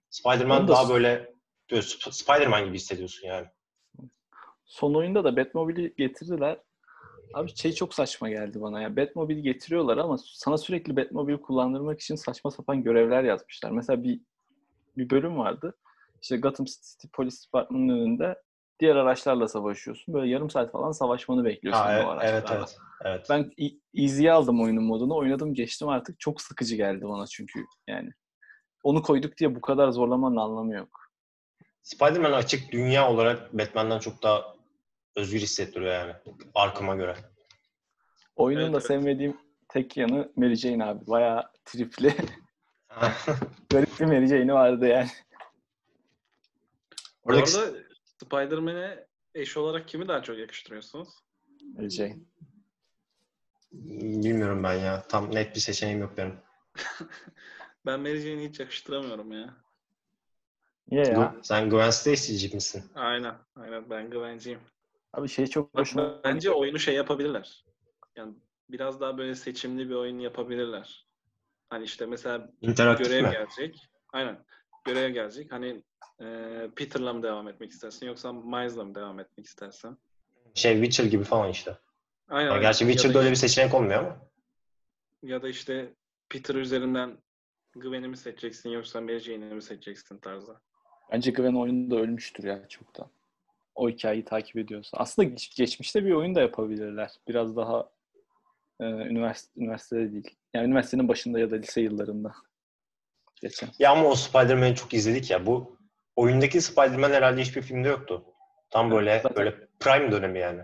Spider-Man 0.09 0.67
da- 0.67 0.71
daha 0.71 0.89
böyle, 0.89 1.33
böyle 1.71 1.81
Sp- 1.81 2.11
Spider-Man 2.11 2.65
gibi 2.65 2.75
hissediyorsun 2.75 3.27
yani. 3.27 3.47
Son 4.65 4.93
oyunda 4.93 5.23
da 5.23 5.37
Batmobile'i 5.37 5.93
getirdiler. 5.97 6.59
Abi 7.33 7.55
şey 7.55 7.71
çok 7.73 7.93
saçma 7.93 8.29
geldi 8.29 8.61
bana 8.61 8.81
ya. 8.81 8.95
Batmobile 8.97 9.41
getiriyorlar 9.41 9.97
ama 9.97 10.17
sana 10.23 10.57
sürekli 10.57 10.95
Batmobile 10.95 11.41
kullandırmak 11.41 12.01
için 12.01 12.15
saçma 12.15 12.51
sapan 12.51 12.83
görevler 12.83 13.23
yazmışlar. 13.23 13.71
Mesela 13.71 14.03
bir 14.03 14.19
bir 14.97 15.09
bölüm 15.09 15.37
vardı. 15.37 15.77
İşte 16.21 16.37
Gotham 16.37 16.65
City 16.65 17.07
Polis 17.13 17.45
Departmanı'nın 17.47 17.99
önünde 17.99 18.41
diğer 18.79 18.95
araçlarla 18.95 19.47
savaşıyorsun. 19.47 20.13
Böyle 20.13 20.29
yarım 20.31 20.49
saat 20.49 20.71
falan 20.71 20.91
savaşmanı 20.91 21.45
bekliyorsun 21.45 21.81
Ha, 21.81 21.89
o 21.89 21.93
evet, 21.93 22.05
araçlarla. 22.05 22.39
evet, 22.39 22.49
evet, 22.51 22.77
evet. 23.05 23.27
Ben 23.29 23.51
easy'ye 24.03 24.31
aldım 24.31 24.61
oyunun 24.61 24.83
modunu. 24.83 25.15
Oynadım 25.15 25.53
geçtim 25.53 25.87
artık. 25.87 26.19
Çok 26.19 26.41
sıkıcı 26.41 26.75
geldi 26.75 27.05
bana 27.05 27.27
çünkü 27.27 27.65
yani. 27.87 28.09
Onu 28.83 29.01
koyduk 29.01 29.37
diye 29.37 29.55
bu 29.55 29.61
kadar 29.61 29.89
zorlamanın 29.89 30.35
anlamı 30.35 30.73
yok. 30.75 30.89
Spider-Man 31.83 32.31
açık 32.31 32.71
dünya 32.71 33.11
olarak 33.11 33.57
Batman'den 33.57 33.99
çok 33.99 34.23
daha 34.23 34.56
özgür 35.17 35.39
hissettiriyor 35.39 35.93
yani. 35.93 36.13
Arkama 36.55 36.95
göre. 36.95 37.15
Oyunun 38.35 38.61
Evet, 38.61 38.73
da 38.73 38.77
evet. 38.77 38.87
sevmediğim 38.87 39.37
tek 39.69 39.97
yanı 39.97 40.31
Mary 40.35 40.55
Jane 40.55 40.85
abi. 40.85 41.07
Bayağı 41.07 41.51
tripli. 41.65 42.15
Garip 43.69 43.99
bir 43.99 44.05
Mary 44.05 44.27
Jane'i 44.27 44.53
vardı 44.53 44.87
yani. 44.87 45.09
Bu 47.25 47.29
Oradaki 47.31 47.57
arada 47.57 47.77
Spider-Man'e 48.23 49.07
eş 49.35 49.57
olarak 49.57 49.87
kimi 49.87 50.07
daha 50.07 50.23
çok 50.23 50.37
yakıştırıyorsunuz? 50.37 51.09
Mary 51.75 51.89
Jane. 51.89 52.17
bilmiyorum 53.71 54.63
ben 54.63 54.73
ya. 54.73 55.01
Tam 55.07 55.35
net 55.35 55.55
bir 55.55 55.59
seçeneğim 55.59 55.99
yok 56.01 56.17
benim. 56.17 56.35
Ben 57.85 57.99
Mary 57.99 58.19
Jane'i 58.19 58.49
hiç 58.49 58.59
yakıştıramıyorum 58.59 59.31
ya. 59.31 59.53
Niye 60.91 61.05
ya? 61.05 61.35
Sen 61.43 61.69
Gwen 61.69 61.89
Stacy'ci 61.89 62.55
misin? 62.55 62.83
Aynen. 62.95 63.35
Aynen 63.55 63.89
ben 63.89 64.09
güvenciyim. 64.09 64.59
Abi 65.13 65.29
şey 65.29 65.47
çok 65.47 65.73
Bak, 65.73 65.81
hoşuma 65.81 66.23
bence 66.23 66.51
oyunu 66.51 66.79
şey 66.79 66.95
yapabilirler. 66.95 67.65
Yani 68.15 68.33
biraz 68.69 69.01
daha 69.01 69.17
böyle 69.17 69.35
seçimli 69.35 69.89
bir 69.89 69.95
oyun 69.95 70.19
yapabilirler. 70.19 71.07
Hani 71.69 71.83
işte 71.83 72.05
mesela 72.05 72.49
İnteraktif 72.61 73.07
görev 73.07 73.23
mi? 73.23 73.31
gelecek. 73.31 73.89
Aynen. 74.13 74.45
Görev 74.85 75.09
gelecek. 75.09 75.51
Hani 75.51 75.83
e, 76.21 76.25
Peter'la 76.75 77.13
mı 77.13 77.23
devam 77.23 77.47
etmek 77.47 77.71
istersin 77.71 78.05
yoksa 78.05 78.33
Miles'la 78.33 78.83
mı 78.83 78.95
devam 78.95 79.19
etmek 79.19 79.45
istersen? 79.45 79.97
Şey 80.53 80.73
Witcher 80.73 81.05
gibi 81.05 81.23
falan 81.23 81.49
işte. 81.49 81.77
Aynen. 82.29 82.51
Yani 82.51 82.61
gerçi 82.61 82.85
da 82.85 82.89
Witcher'da 82.89 83.19
öyle 83.19 83.29
bir 83.29 83.35
seçenek 83.35 83.73
olmuyor 83.73 83.99
ama. 83.99 84.17
Ya 85.23 85.41
da 85.41 85.49
işte 85.49 85.93
Peter 86.29 86.55
üzerinden 86.55 87.17
Gwen'i 87.75 88.07
mi 88.07 88.17
seçeceksin 88.17 88.69
yoksa 88.69 89.01
Mary 89.01 89.19
Jane'i 89.19 89.53
mi 89.53 89.61
seçeceksin 89.61 90.17
tarzı. 90.17 90.55
Bence 91.11 91.31
Gwen 91.31 91.53
oyunda 91.53 91.95
ölmüştür 91.95 92.43
ya 92.43 92.67
çoktan. 92.67 93.09
O 93.77 93.89
hikayeyi 93.89 94.25
takip 94.25 94.57
ediyorsa. 94.57 94.97
Aslında 94.97 95.29
geç- 95.29 95.55
geçmişte 95.55 96.05
bir 96.05 96.11
oyun 96.11 96.35
da 96.35 96.41
yapabilirler. 96.41 97.11
Biraz 97.27 97.55
daha 97.55 97.89
e, 98.79 98.85
üniversite, 98.85 99.61
üniversitede 99.61 100.11
değil. 100.11 100.35
Yani 100.53 100.67
üniversitenin 100.67 101.07
başında 101.07 101.39
ya 101.39 101.51
da 101.51 101.55
lise 101.55 101.81
yıllarında. 101.81 102.33
Geçen. 103.41 103.69
Ya 103.79 103.91
ama 103.91 104.03
o 104.09 104.15
Spider-Man'i 104.15 104.75
çok 104.75 104.93
izledik 104.93 105.31
ya. 105.31 105.45
Bu 105.45 105.77
oyundaki 106.15 106.61
Spider-Man 106.61 107.11
herhalde 107.11 107.41
hiçbir 107.41 107.61
filmde 107.61 107.87
yoktu. 107.87 108.23
Tam 108.69 108.91
böyle 108.91 109.19
Zaten- 109.19 109.35
böyle 109.37 109.67
prime 109.79 110.11
dönemi 110.11 110.39
yani. 110.39 110.61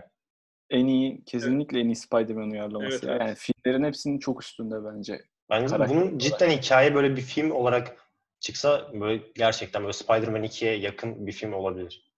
En 0.70 0.86
iyi, 0.86 1.24
kesinlikle 1.24 1.80
en 1.80 1.84
iyi 1.88 1.96
Spider-Man 1.96 2.50
uyarlaması. 2.50 2.90
Evet, 2.92 3.04
evet. 3.04 3.20
Yani 3.20 3.34
filmlerin 3.34 3.84
hepsinin 3.84 4.18
çok 4.18 4.42
üstünde 4.42 4.74
bence. 4.84 5.24
Bence 5.50 5.66
Karakter 5.66 5.96
bunun 5.96 6.06
olarak. 6.06 6.20
cidden 6.20 6.50
hikaye 6.50 6.94
böyle 6.94 7.16
bir 7.16 7.22
film 7.22 7.50
olarak 7.50 7.96
çıksa 8.40 8.90
böyle 9.00 9.22
gerçekten 9.34 9.82
böyle 9.82 9.92
Spider-Man 9.92 10.44
2'ye 10.44 10.76
yakın 10.76 11.26
bir 11.26 11.32
film 11.32 11.52
olabilir. 11.52 12.13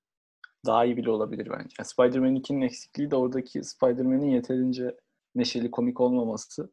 Daha 0.67 0.85
iyi 0.85 0.97
bile 0.97 1.11
olabilir 1.11 1.49
bence. 1.51 1.75
Yani 1.79 1.89
Spider-Man 1.89 2.37
2'nin 2.37 2.61
eksikliği 2.61 3.11
de 3.11 3.17
oradaki 3.17 3.65
Spider-Man'in 3.65 4.31
yeterince 4.31 4.97
neşeli, 5.35 5.71
komik 5.71 6.01
olmaması. 6.01 6.73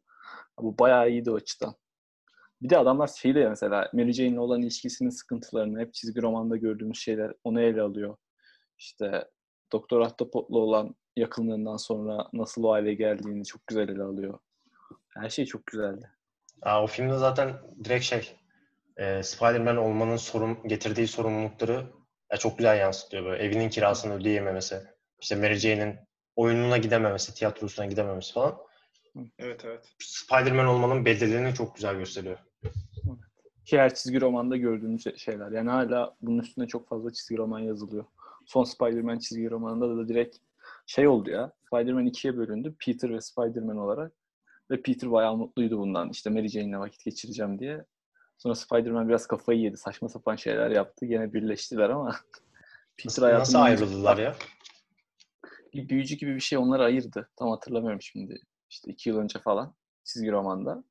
Bu 0.60 0.78
bayağı 0.78 1.10
iyiydi 1.10 1.30
o 1.30 1.34
açıdan. 1.34 1.74
Bir 2.62 2.70
de 2.70 2.78
adamlar 2.78 3.06
şeyi 3.06 3.34
de 3.34 3.48
mesela 3.48 3.90
Mary 3.92 4.12
Jane'le 4.12 4.38
olan 4.38 4.62
ilişkisinin 4.62 5.10
sıkıntılarını 5.10 5.80
hep 5.80 5.94
çizgi 5.94 6.22
romanda 6.22 6.56
gördüğümüz 6.56 6.98
şeyler 6.98 7.32
onu 7.44 7.60
ele 7.60 7.82
alıyor. 7.82 8.16
İşte 8.78 9.28
Doktor 9.72 10.00
Ahtapot'la 10.00 10.58
olan 10.58 10.94
yakınlığından 11.16 11.76
sonra 11.76 12.28
nasıl 12.32 12.64
o 12.64 12.72
hale 12.72 12.94
geldiğini 12.94 13.44
çok 13.44 13.66
güzel 13.66 13.88
ele 13.88 14.02
alıyor. 14.02 14.38
Her 15.08 15.30
şey 15.30 15.46
çok 15.46 15.66
güzeldi. 15.66 16.10
Aa, 16.62 16.84
o 16.84 16.86
filmde 16.86 17.16
zaten 17.16 17.54
direkt 17.84 18.04
şey 18.04 18.36
e, 18.96 19.22
Spider-Man 19.22 19.76
olmanın 19.76 20.16
sorun 20.16 20.58
getirdiği 20.68 21.08
sorumlulukları 21.08 21.86
ya 22.32 22.38
çok 22.38 22.58
güzel 22.58 22.78
yansıtıyor 22.78 23.24
böyle. 23.24 23.42
Evinin 23.42 23.68
kirasını 23.68 24.14
ödeyememesi, 24.14 24.80
işte 25.20 25.36
Mary 25.36 25.54
Jane'in 25.54 25.96
oyununa 26.36 26.78
gidememesi, 26.78 27.34
tiyatrosuna 27.34 27.86
gidememesi 27.86 28.32
falan. 28.32 28.56
Evet 29.38 29.64
evet. 29.64 29.94
Spider-Man 29.98 30.66
olmanın 30.66 31.04
bedelini 31.04 31.54
çok 31.54 31.76
güzel 31.76 31.96
gösteriyor. 31.96 32.38
Ki 33.64 33.78
her 33.78 33.94
çizgi 33.94 34.20
romanda 34.20 34.56
gördüğümüz 34.56 35.04
şeyler. 35.16 35.50
Yani 35.50 35.70
hala 35.70 36.16
bunun 36.22 36.38
üstüne 36.38 36.66
çok 36.66 36.88
fazla 36.88 37.12
çizgi 37.12 37.36
roman 37.36 37.58
yazılıyor. 37.58 38.04
Son 38.46 38.64
Spider-Man 38.64 39.18
çizgi 39.18 39.50
romanında 39.50 39.96
da 39.96 40.08
direkt 40.08 40.36
şey 40.86 41.08
oldu 41.08 41.30
ya. 41.30 41.52
Spider-Man 41.66 42.06
ikiye 42.06 42.36
bölündü. 42.36 42.74
Peter 42.86 43.10
ve 43.10 43.20
Spider-Man 43.20 43.76
olarak. 43.76 44.12
Ve 44.70 44.82
Peter 44.82 45.12
bayağı 45.12 45.36
mutluydu 45.36 45.78
bundan. 45.78 46.10
İşte 46.10 46.30
Mary 46.30 46.48
Jane'le 46.48 46.78
vakit 46.78 47.04
geçireceğim 47.04 47.58
diye. 47.58 47.84
Sonra 48.38 48.54
Spider-Man 48.54 49.08
biraz 49.08 49.26
kafayı 49.26 49.60
yedi. 49.60 49.76
Saçma 49.76 50.08
sapan 50.08 50.36
şeyler 50.36 50.70
yaptı. 50.70 51.06
Gene 51.06 51.32
birleştiler 51.32 51.90
ama 51.90 52.16
Peter 52.96 53.22
Nasıl, 53.22 53.38
nasıl 53.38 53.58
ayrıldılar 53.58 54.18
ya? 54.18 54.34
bir 55.74 55.88
büyücü 55.88 56.16
gibi 56.16 56.34
bir 56.34 56.40
şey 56.40 56.58
onları 56.58 56.84
ayırdı. 56.84 57.28
Tam 57.36 57.50
hatırlamıyorum 57.50 58.02
şimdi. 58.02 58.40
İşte 58.70 58.90
iki 58.92 59.08
yıl 59.08 59.18
önce 59.18 59.38
falan 59.38 59.74
çizgi 60.04 60.32
romanda. 60.32 60.84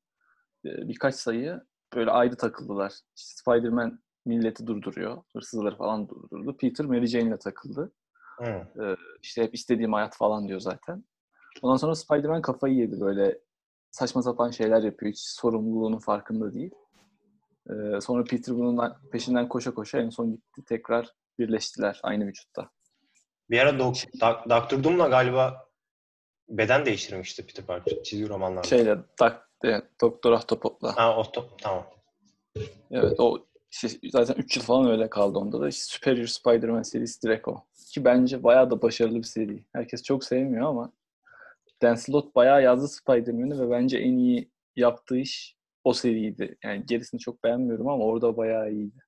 Ee, 0.64 0.88
Birkaç 0.88 1.14
sayı 1.14 1.60
böyle 1.94 2.10
ayrı 2.10 2.36
takıldılar. 2.36 2.90
İşte 3.16 3.32
Spider-Man 3.36 3.98
milleti 4.24 4.66
durduruyor. 4.66 5.22
Hırsızları 5.32 5.76
falan 5.76 6.08
durdurdu. 6.08 6.56
Peter 6.56 6.86
Mary 6.86 7.06
Jane'le 7.06 7.36
takıldı. 7.36 7.92
Hı. 8.38 8.66
İşte 9.22 9.42
hep 9.42 9.54
istediğim 9.54 9.92
hayat 9.92 10.16
falan 10.16 10.48
diyor 10.48 10.60
zaten. 10.60 11.04
Ondan 11.62 11.76
sonra 11.76 11.94
Spider-Man 11.94 12.42
kafayı 12.42 12.74
yedi 12.74 13.00
böyle 13.00 13.38
saçma 13.90 14.22
sapan 14.22 14.50
şeyler 14.50 14.82
yapıyor. 14.82 15.12
Hiç 15.12 15.20
sorumluluğunun 15.20 15.98
farkında 15.98 16.54
değil. 16.54 16.70
Ee, 17.70 18.00
sonra 18.00 18.24
Peter 18.24 18.54
bunun 18.56 18.92
peşinden 19.12 19.48
koşa 19.48 19.74
koşa 19.74 19.98
en 19.98 20.10
son 20.10 20.30
gitti. 20.30 20.62
Tekrar 20.68 21.10
birleştiler 21.38 22.00
aynı 22.02 22.26
vücutta. 22.26 22.70
Bir 23.50 23.58
ara 23.58 23.70
Dok- 23.70 24.50
Doctor 24.50 24.84
Doom'la 24.84 25.08
galiba 25.08 25.68
beden 26.48 26.86
değiştirmişti 26.86 27.46
Peter 27.46 27.66
Parker 27.66 28.02
çizgi 28.02 28.28
romanlarda. 28.28 28.68
Şeyle 28.68 28.98
dak, 29.20 29.50
evet, 29.64 29.84
Doktor 30.00 30.32
Ahtapot'la. 30.32 30.96
Ha 30.96 31.16
o 31.16 31.22
to- 31.22 31.48
tamam. 31.62 31.86
Evet 32.90 33.20
o 33.20 33.46
işte 33.70 33.88
zaten 34.12 34.34
3 34.34 34.56
yıl 34.56 34.64
falan 34.64 34.90
öyle 34.90 35.10
kaldı 35.10 35.38
onda 35.38 35.60
da. 35.60 35.68
İşte 35.68 35.84
Superior 35.84 36.26
Spider-Man 36.26 36.82
serisi 36.82 37.22
direkt 37.22 37.48
o. 37.48 37.64
Ki 37.92 38.04
bence 38.04 38.42
bayağı 38.42 38.70
da 38.70 38.82
başarılı 38.82 39.18
bir 39.18 39.22
seri. 39.22 39.64
Herkes 39.72 40.02
çok 40.02 40.24
sevmiyor 40.24 40.68
ama 40.68 40.92
Dan 41.82 41.94
Slott 41.94 42.34
bayağı 42.34 42.62
yazdı 42.62 42.88
Spider-Man'i 42.88 43.60
ve 43.60 43.70
bence 43.70 43.98
en 43.98 44.12
iyi 44.18 44.50
yaptığı 44.76 45.16
iş 45.16 45.56
o 45.84 45.92
seriydi. 45.92 46.58
Yani 46.64 46.86
gerisini 46.86 47.20
çok 47.20 47.44
beğenmiyorum 47.44 47.88
ama 47.88 48.04
orada 48.04 48.36
bayağı 48.36 48.70
iyiydi. 48.72 48.98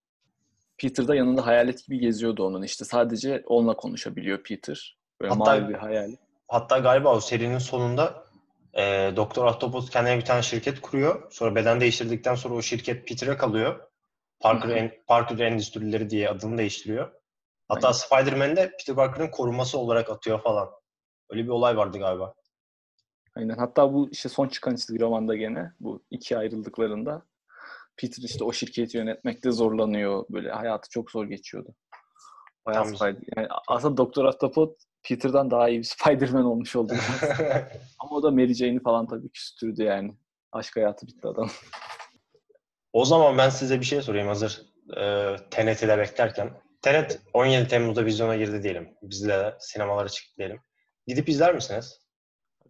Peter 0.78 1.08
da 1.08 1.14
yanında 1.14 1.46
hayalet 1.46 1.86
gibi 1.86 1.98
geziyordu 1.98 2.46
onun. 2.46 2.62
İşte 2.62 2.84
sadece 2.84 3.42
onunla 3.46 3.76
konuşabiliyor 3.76 4.42
Peter. 4.42 4.98
Böyle 5.20 5.34
Hatta- 5.34 5.60
mavi 5.60 5.68
bir 5.68 5.74
hayalet. 5.74 6.18
Hatta 6.48 6.78
galiba 6.78 7.14
o 7.16 7.20
serinin 7.20 7.58
sonunda 7.58 8.24
e, 8.74 9.12
Doktor 9.16 9.44
Octopus 9.44 9.90
kendine 9.90 10.16
bir 10.16 10.24
tane 10.24 10.42
şirket 10.42 10.80
kuruyor. 10.80 11.30
Sonra 11.30 11.54
beden 11.54 11.80
değiştirdikten 11.80 12.34
sonra 12.34 12.54
o 12.54 12.62
şirket 12.62 13.08
Peter'a 13.08 13.36
kalıyor. 13.36 13.80
Parker, 14.40 14.68
en, 14.68 14.92
Parker 15.06 15.38
Endüstrileri 15.38 16.10
diye 16.10 16.28
adını 16.28 16.58
değiştiriyor. 16.58 17.12
Hatta 17.68 17.88
Aynen. 17.88 17.98
Spider-Man'de 17.98 18.70
Peter 18.70 18.94
Parker'ın 18.96 19.30
koruması 19.30 19.78
olarak 19.78 20.10
atıyor 20.10 20.42
falan. 20.42 20.68
Öyle 21.30 21.44
bir 21.44 21.48
olay 21.48 21.76
vardı 21.76 21.98
galiba. 21.98 22.34
Aynen. 23.36 23.56
Hatta 23.56 23.92
bu 23.94 24.08
işte 24.10 24.28
son 24.28 24.48
çıkan 24.48 24.76
çizgi 24.76 25.00
romanda 25.00 25.36
gene 25.36 25.72
bu 25.80 26.02
iki 26.10 26.38
ayrıldıklarında 26.38 27.22
Peter 27.96 28.22
işte 28.22 28.44
o 28.44 28.52
şirketi 28.52 28.96
yönetmekte 28.96 29.50
zorlanıyor. 29.50 30.24
Böyle 30.30 30.50
hayatı 30.50 30.88
çok 30.90 31.10
zor 31.10 31.24
geçiyordu. 31.26 31.74
Bayağı 32.66 32.84
Tam- 32.84 32.96
Spider. 32.96 33.22
Yani 33.36 33.48
aslında 33.68 33.96
Doktor 33.96 34.24
Ahtapot 34.24 34.78
Peter'dan 35.02 35.50
daha 35.50 35.68
iyi 35.68 35.78
bir 35.78 35.84
Spider-Man 35.84 36.44
olmuş 36.44 36.76
oldu. 36.76 36.92
Ama 37.98 38.16
o 38.16 38.22
da 38.22 38.30
Mary 38.30 38.54
Jane'i 38.54 38.82
falan 38.82 39.06
tabii 39.06 39.28
küstürdü 39.28 39.82
yani. 39.82 40.14
Aşk 40.52 40.76
hayatı 40.76 41.06
bitti 41.06 41.28
adam. 41.28 41.50
o 42.92 43.04
zaman 43.04 43.38
ben 43.38 43.48
size 43.48 43.80
bir 43.80 43.84
şey 43.84 44.02
sorayım 44.02 44.28
hazır 44.28 44.62
e, 44.96 45.36
TNT'de 45.50 45.98
beklerken. 45.98 46.50
TNT 46.82 47.18
17 47.32 47.68
Temmuz'da 47.68 48.04
vizyona 48.04 48.36
girdi 48.36 48.62
diyelim. 48.62 48.94
Biz 49.02 49.28
de 49.28 49.54
sinemalara 49.60 50.08
çıktık 50.08 50.38
diyelim. 50.38 50.60
Gidip 51.06 51.28
izler 51.28 51.54
misiniz? 51.54 52.05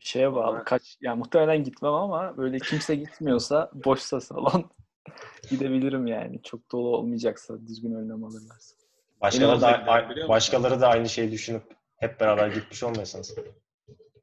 Şeye 0.00 0.34
bağlı 0.34 0.64
kaç 0.64 0.96
yani 1.00 1.18
muhtemelen 1.18 1.64
gitmem 1.64 1.92
ama 1.92 2.36
böyle 2.36 2.58
kimse 2.58 2.94
gitmiyorsa 2.94 3.70
boşsa 3.74 4.20
salon 4.20 4.70
gidebilirim 5.50 6.06
yani. 6.06 6.42
Çok 6.42 6.72
dolu 6.72 6.96
olmayacaksa 6.96 7.66
düzgün 7.66 7.94
önlem 7.94 8.24
alırlarsa. 8.24 8.76
Başkaları 9.20 9.60
da, 9.60 10.04
musun? 10.08 10.28
başkaları 10.28 10.80
da 10.80 10.88
aynı 10.88 11.08
şeyi 11.08 11.32
düşünüp 11.32 11.62
hep 11.96 12.20
beraber 12.20 12.48
gitmiş 12.48 12.82
olmayasınız. 12.82 13.34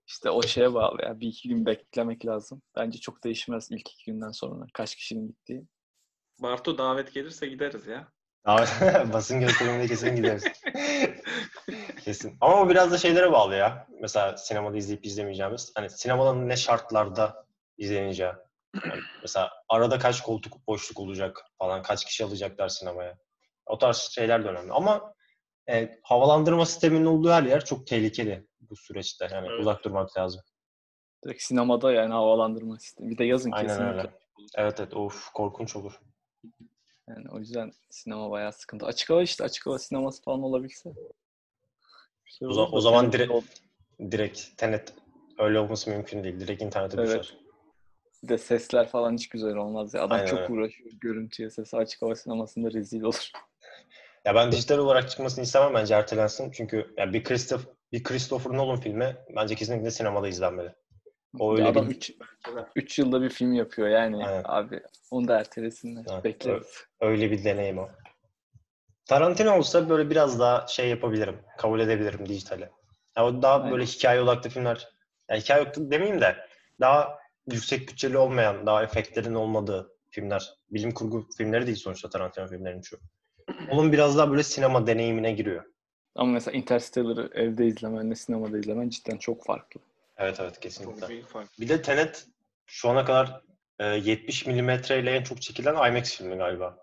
İşte 0.07 0.29
o 0.29 0.41
şeye 0.41 0.73
bağlı 0.73 1.01
ya. 1.01 1.19
Bir 1.19 1.27
iki 1.27 1.49
gün 1.49 1.65
beklemek 1.65 2.25
lazım. 2.25 2.61
Bence 2.75 2.99
çok 2.99 3.23
değişmez 3.23 3.71
ilk 3.71 3.91
iki 3.91 4.11
günden 4.11 4.31
sonra. 4.31 4.65
Kaç 4.73 4.95
kişinin 4.95 5.27
gittiği. 5.27 5.67
Bartu 6.41 6.77
davet 6.77 7.13
gelirse 7.13 7.47
gideriz 7.47 7.87
ya. 7.87 8.12
Abi, 8.45 8.65
basın 9.13 9.39
gösteriminde 9.39 9.87
kesin 9.87 10.15
gideriz. 10.15 10.43
kesin. 12.03 12.37
Ama 12.41 12.61
o 12.61 12.69
biraz 12.69 12.91
da 12.91 12.97
şeylere 12.97 13.31
bağlı 13.31 13.55
ya. 13.55 13.87
Mesela 14.01 14.37
sinemada 14.37 14.77
izleyip 14.77 15.05
izlemeyeceğimiz. 15.05 15.71
Hani 15.75 15.89
sinemada 15.89 16.33
ne 16.33 16.57
şartlarda 16.57 17.45
izleneceği. 17.77 18.31
Yani 18.85 19.01
mesela 19.21 19.51
arada 19.69 19.99
kaç 19.99 20.21
koltuk 20.21 20.67
boşluk 20.67 20.99
olacak 20.99 21.41
falan. 21.57 21.81
Kaç 21.81 22.05
kişi 22.05 22.25
alacaklar 22.25 22.69
sinemaya. 22.69 23.17
O 23.65 23.77
tarz 23.77 23.97
şeyler 23.97 24.43
de 24.43 24.47
önemli. 24.47 24.71
Ama 24.71 25.13
e, 25.69 25.99
havalandırma 26.03 26.65
sisteminin 26.65 27.05
olduğu 27.05 27.31
her 27.31 27.43
yer 27.43 27.65
çok 27.65 27.87
tehlikeli 27.87 28.47
bu 28.61 28.75
süreçte. 28.75 29.27
Yani 29.31 29.47
Evet. 29.47 29.59
uzak 29.59 29.83
durmak 29.83 30.17
lazım. 30.17 30.41
Direkt 31.25 31.41
sinemada 31.41 31.91
yani 31.91 32.13
havalandırma 32.13 32.79
sistemi. 32.79 33.09
Bir 33.09 33.17
de 33.17 33.23
yazın 33.23 33.51
Aynen 33.51 33.67
kesinlikle. 33.69 33.97
öyle. 33.99 34.11
Evet 34.55 34.79
evet 34.79 34.93
of 34.93 35.29
korkunç 35.33 35.75
olur. 35.75 35.99
Yani 37.09 37.29
o 37.31 37.39
yüzden 37.39 37.71
sinema 37.89 38.31
bayağı 38.31 38.53
sıkıntı. 38.53 38.85
Açık 38.85 39.09
hava 39.09 39.21
işte 39.23 39.43
açık 39.43 39.65
hava 39.65 39.79
sineması 39.79 40.23
falan 40.23 40.43
olabilse. 40.43 40.89
Güzel 42.25 42.47
O, 42.49 42.51
olur 42.51 42.55
za- 42.55 42.71
da 42.71 42.75
o 42.75 42.81
zaman 42.81 43.11
direkt 43.11 43.31
o- 43.31 43.43
direkt 44.11 44.57
tenet 44.57 44.93
öyle 45.39 45.59
olması 45.59 45.89
mümkün 45.89 46.23
değil. 46.23 46.39
Direkt 46.39 46.61
internete 46.61 46.97
Evet. 46.97 47.09
düşer. 47.09 47.37
Bir 48.23 48.27
de 48.27 48.37
sesler 48.37 48.87
falan 48.87 49.13
hiç 49.13 49.29
güzel 49.29 49.55
olmaz 49.55 49.93
ya. 49.93 50.01
Adam 50.01 50.17
Aynen 50.17 50.27
çok 50.29 50.39
öyle. 50.39 50.53
uğraşıyor 50.53 50.91
görüntüye. 51.01 51.49
Sesi 51.49 51.77
açık 51.77 52.01
hava 52.01 52.15
sinemasında 52.15 52.71
rezil 52.71 53.01
olur. 53.01 53.31
Ya 54.25 54.35
ben 54.35 54.51
dijital 54.51 54.77
olarak 54.77 55.09
çıkmasını 55.09 55.43
istemem 55.43 55.73
bence 55.73 55.93
ertelensin. 55.95 56.51
Çünkü 56.51 56.93
ya 56.97 57.13
bir 57.13 57.23
Christopher, 57.23 57.73
bir 57.91 58.03
Christopher 58.03 58.53
Nolan 58.57 58.79
filmi 58.79 59.17
bence 59.35 59.55
kesinlikle 59.55 59.91
sinemada 59.91 60.27
izlenmeli. 60.27 60.73
O 61.39 61.53
öyle 61.55 61.67
adam 61.67 61.89
bir- 61.89 61.95
3 61.95 62.11
Bence 62.47 62.57
de. 62.57 62.65
3 62.75 62.99
yılda 62.99 63.21
bir 63.21 63.29
film 63.29 63.53
yapıyor 63.53 63.87
yani. 63.87 64.25
Aynen. 64.25 64.43
Abi 64.45 64.79
onu 65.11 65.27
da 65.27 65.39
ertelesinler. 65.39 66.05
Evet, 66.11 66.23
Bekleriz. 66.23 66.85
Öyle 67.01 67.31
bir 67.31 67.43
deneyim 67.43 67.77
o. 67.77 67.87
Tarantino 69.05 69.57
olsa 69.57 69.89
böyle 69.89 70.09
biraz 70.09 70.39
daha 70.39 70.67
şey 70.67 70.89
yapabilirim. 70.89 71.39
Kabul 71.57 71.79
edebilirim 71.79 72.29
dijitale. 72.29 72.69
Ya 73.17 73.25
o 73.25 73.41
daha 73.41 73.55
Aynen. 73.57 73.71
böyle 73.71 73.85
hikaye 73.85 74.21
odaklı 74.21 74.49
filmler. 74.49 74.89
Ya 75.29 75.37
hikaye 75.37 75.61
odaklı 75.61 75.91
demeyeyim 75.91 76.21
de 76.21 76.35
daha 76.79 77.17
yüksek 77.51 77.89
bütçeli 77.89 78.17
olmayan, 78.17 78.65
daha 78.65 78.83
efektlerin 78.83 79.33
olmadığı 79.33 79.93
filmler. 80.09 80.53
Bilim 80.71 80.91
kurgu 80.91 81.27
filmleri 81.37 81.65
değil 81.65 81.77
sonuçta 81.77 82.09
Tarantino 82.09 82.47
filmlerinin 82.47 82.81
şu. 82.81 82.99
Onun 83.71 83.91
biraz 83.91 84.17
daha 84.17 84.31
böyle 84.31 84.43
sinema 84.43 84.87
deneyimine 84.87 85.31
giriyor. 85.31 85.63
Ama 86.15 86.31
mesela 86.31 86.57
Interstellar'ı 86.57 87.29
evde 87.33 87.65
izlemenle 87.67 88.15
sinemada 88.15 88.57
izlemen 88.57 88.89
cidden 88.89 89.17
çok 89.17 89.45
farklı. 89.45 89.81
Evet 90.17 90.39
evet 90.39 90.59
kesinlikle. 90.59 91.07
Bir 91.59 91.69
de 91.69 91.81
Tenet 91.81 92.27
şu 92.65 92.89
ana 92.89 93.05
kadar 93.05 93.41
e, 93.79 93.85
70 93.85 94.45
milimetre 94.45 94.99
ile 94.99 95.11
en 95.11 95.23
çok 95.23 95.41
çekilen 95.41 95.89
IMAX 95.91 96.17
filmi 96.17 96.35
galiba. 96.37 96.77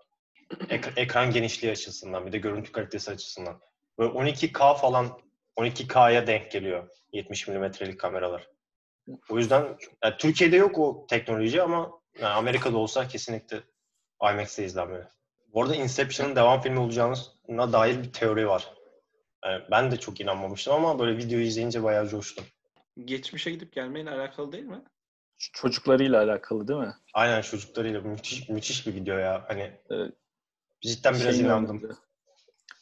Ek- 0.69 0.89
ekran 1.01 1.31
genişliği 1.31 1.71
açısından 1.71 2.25
bir 2.25 2.31
de 2.31 2.37
görüntü 2.37 2.71
kalitesi 2.71 3.11
açısından. 3.11 3.61
Böyle 3.99 4.11
12K 4.13 4.77
falan 4.77 5.19
12K'ya 5.57 6.27
denk 6.27 6.51
geliyor 6.51 6.87
70 7.13 7.47
milimetrelik 7.47 7.99
kameralar. 7.99 8.47
O 9.29 9.37
yüzden 9.37 9.77
yani 10.03 10.17
Türkiye'de 10.17 10.55
yok 10.57 10.77
o 10.79 11.05
teknoloji 11.09 11.61
ama 11.61 11.91
yani 12.19 12.33
Amerika'da 12.33 12.77
olsa 12.77 13.07
kesinlikle 13.07 13.61
IMAX'te 14.21 14.65
izlenmeli. 14.65 15.03
Bu 15.53 15.61
arada 15.63 15.75
Inception'ın 15.75 16.35
devam 16.35 16.61
filmi 16.61 16.79
olacağına 16.79 17.73
dair 17.73 18.03
bir 18.03 18.13
teori 18.13 18.47
var. 18.47 18.73
Yani 19.45 19.63
ben 19.71 19.91
de 19.91 19.97
çok 19.97 20.21
inanmamıştım 20.21 20.73
ama 20.73 20.99
böyle 20.99 21.17
videoyu 21.17 21.45
izleyince 21.45 21.83
bayağı 21.83 22.07
coştum. 22.07 22.45
Geçmişe 22.97 23.51
gidip 23.51 23.73
gelmeyle 23.73 24.09
alakalı 24.09 24.51
değil 24.51 24.63
mi? 24.63 24.81
Çocuklarıyla 25.37 26.23
alakalı 26.23 26.67
değil 26.67 26.79
mi? 26.79 26.93
Aynen 27.13 27.41
çocuklarıyla 27.41 28.01
müthiş 28.01 28.49
müthiş 28.49 28.87
bir 28.87 28.95
video 28.95 29.17
ya. 29.17 29.45
Hani 29.47 29.71
Evet. 29.89 30.13
cidden 30.81 31.13
biraz 31.13 31.35
Şeyin 31.35 31.45
inandım. 31.45 31.97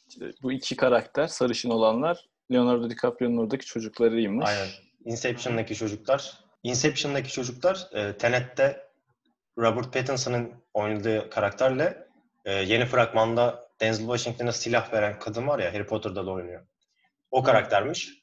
İşte 0.10 0.32
bu 0.41 0.51
iki 0.51 0.76
karakter 0.76 1.28
sarışın 1.28 1.70
olanlar 1.70 2.30
Leonardo 2.51 2.89
DiCaprio'nun 2.89 3.38
oradaki 3.38 3.66
çocuklarıymış. 3.66 4.49
Aynen. 4.49 4.68
Inception'daki 5.05 5.76
çocuklar. 5.76 6.39
Inception'daki 6.64 7.32
çocuklar 7.32 7.88
e, 7.93 8.18
Tenet'te 8.18 8.89
Robert 9.57 9.93
Pattinson'ın 9.93 10.53
oynadığı 10.74 11.30
karakterle 11.30 12.07
e, 12.45 12.53
yeni 12.53 12.86
fragmanda 12.86 13.70
Denzel 13.80 14.05
Washington'a 14.05 14.51
silah 14.51 14.93
veren 14.93 15.20
kadın 15.20 15.47
var 15.47 15.60
ya 15.60 15.74
Harry 15.74 15.86
Potter'da 15.86 16.26
da 16.26 16.32
oynuyor. 16.32 16.68
O 17.32 17.43
karaktermiş. 17.43 18.20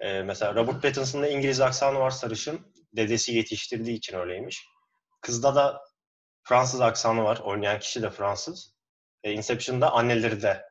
E, 0.00 0.22
mesela 0.22 0.54
Robert 0.54 0.82
Pattinson'da 0.82 1.28
İngiliz 1.28 1.60
aksanı 1.60 1.98
var 1.98 2.10
sarışın. 2.10 2.60
Dedesi 2.96 3.34
yetiştirdiği 3.34 3.96
için 3.96 4.16
öyleymiş. 4.16 4.66
Kızda 5.20 5.54
da 5.54 5.80
Fransız 6.42 6.80
aksanı 6.80 7.24
var. 7.24 7.40
Oynayan 7.44 7.78
kişi 7.78 8.02
de 8.02 8.10
Fransız. 8.10 8.74
E, 9.22 9.32
Inception'da 9.32 9.92
anneleri 9.92 10.42
de. 10.42 10.62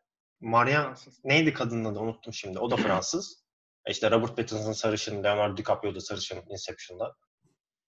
Maria 0.42 0.84
Fransız. 0.84 1.26
neydi 1.26 1.54
kadının 1.54 1.86
adı 1.86 2.00
unuttum 2.00 2.34
şimdi. 2.34 2.60
O 2.60 2.72
da 2.72 2.76
Fransız. 2.76 3.44
E 3.86 3.92
İşte 3.92 4.12
Robert 4.12 4.38
Pattinson 4.38 4.72
sarışın, 4.72 5.24
Leonardo 5.24 5.58
DiCaprio 5.58 5.96
da 5.96 6.00
sarışın 6.00 6.44
Inception'da. 6.50 7.16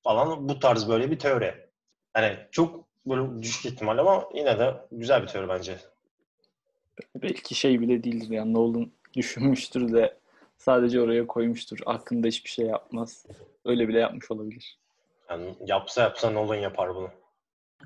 Falan 0.03 0.49
bu 0.49 0.59
tarz 0.59 0.89
böyle 0.89 1.11
bir 1.11 1.19
teori. 1.19 1.69
Yani 2.17 2.37
çok 2.51 2.87
böyle 3.05 3.43
düşük 3.43 3.65
ihtimal 3.65 3.97
ama 3.97 4.29
yine 4.33 4.59
de 4.59 4.73
güzel 4.91 5.21
bir 5.21 5.27
teori 5.27 5.49
bence. 5.49 5.77
Belki 7.15 7.55
şey 7.55 7.81
bile 7.81 8.03
değildir 8.03 8.29
yani 8.29 8.53
Nolan 8.53 8.91
düşünmüştür 9.15 9.93
de 9.93 10.17
sadece 10.57 11.01
oraya 11.01 11.27
koymuştur. 11.27 11.79
Hakkında 11.85 12.27
hiçbir 12.27 12.49
şey 12.49 12.65
yapmaz. 12.65 13.25
Öyle 13.65 13.87
bile 13.87 13.99
yapmış 13.99 14.31
olabilir. 14.31 14.79
Yani 15.29 15.55
yapsa 15.65 16.01
yapsa 16.01 16.29
Nolan 16.29 16.55
yapar 16.55 16.95
bunu. 16.95 17.09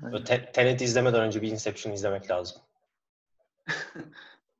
Böyle 0.02 0.24
Te- 0.24 0.52
Tenet 0.52 0.82
izlemeden 0.82 1.20
önce 1.20 1.42
bir 1.42 1.48
Inception 1.48 1.92
izlemek 1.92 2.30
lazım. 2.30 2.62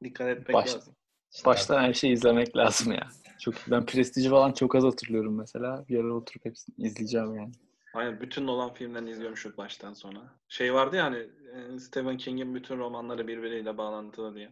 Dikkat 0.02 0.28
etmek 0.28 0.54
Baş- 0.54 0.74
lazım. 0.74 0.94
Baştan 1.46 1.82
her 1.82 1.92
şeyi 1.92 2.12
izlemek 2.12 2.56
lazım 2.56 2.92
ya. 2.92 3.08
Çok 3.40 3.54
ben 3.66 3.86
Prestij'i 3.86 4.30
falan 4.30 4.52
çok 4.52 4.74
az 4.74 4.84
hatırlıyorum 4.84 5.38
mesela. 5.38 5.84
Bir 5.88 5.98
ara 6.00 6.14
oturup 6.14 6.44
hepsini 6.44 6.74
izleyeceğim 6.78 7.34
yani. 7.34 7.52
Aynen 7.94 8.20
bütün 8.20 8.46
Nolan 8.46 8.74
filmlerini 8.74 9.10
izliyormuşum 9.10 9.56
baştan 9.56 9.94
sona. 9.94 10.34
Şey 10.48 10.74
vardı 10.74 10.96
ya 10.96 11.04
hani 11.04 11.26
e, 11.54 11.78
Stephen 11.78 12.16
King'in 12.16 12.54
bütün 12.54 12.78
romanları 12.78 13.28
birbiriyle 13.28 13.78
bağlantılı 13.78 14.34
diye. 14.34 14.50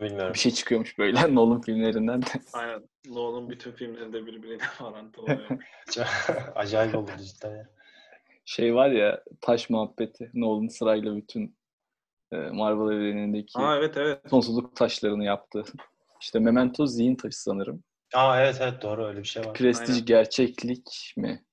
Bilmiyorum. 0.00 0.34
Bir 0.34 0.38
şey 0.38 0.52
çıkıyormuş 0.52 0.98
böyle 0.98 1.20
Nolan 1.34 1.60
filmlerinden 1.60 2.22
de. 2.22 2.26
Aynen. 2.52 2.82
Nolan 3.08 3.50
bütün 3.50 3.72
filmleri 3.72 4.12
de 4.12 4.26
birbiriyle 4.26 4.58
bağlantılı 4.80 5.22
oluyor. 5.24 5.48
Acayip 6.54 6.94
oldu 6.94 7.10
cidden 7.18 7.56
ya. 7.56 7.68
Şey 8.44 8.74
var 8.74 8.90
ya 8.90 9.22
taş 9.40 9.70
muhabbeti. 9.70 10.30
Nolan 10.34 10.68
sırayla 10.68 11.16
bütün 11.16 11.56
e, 12.32 12.36
Marvel 12.36 12.96
evrenindeki 12.96 13.58
Aa 13.58 13.76
evet 13.76 13.96
evet. 13.96 14.20
sonsuzluk 14.30 14.76
taşlarını 14.76 15.24
yaptı. 15.24 15.64
İşte 16.20 16.38
Memento 16.38 16.86
zihin 16.86 17.14
taşı 17.14 17.42
sanırım. 17.42 17.84
Aa 18.14 18.40
evet 18.40 18.58
evet 18.60 18.82
doğru 18.82 19.06
öyle 19.06 19.18
bir 19.18 19.24
şey 19.24 19.44
var. 19.44 19.54
Prestij 19.54 19.94
Aynen. 19.94 20.06
gerçeklik 20.06 21.14
mi? 21.16 21.44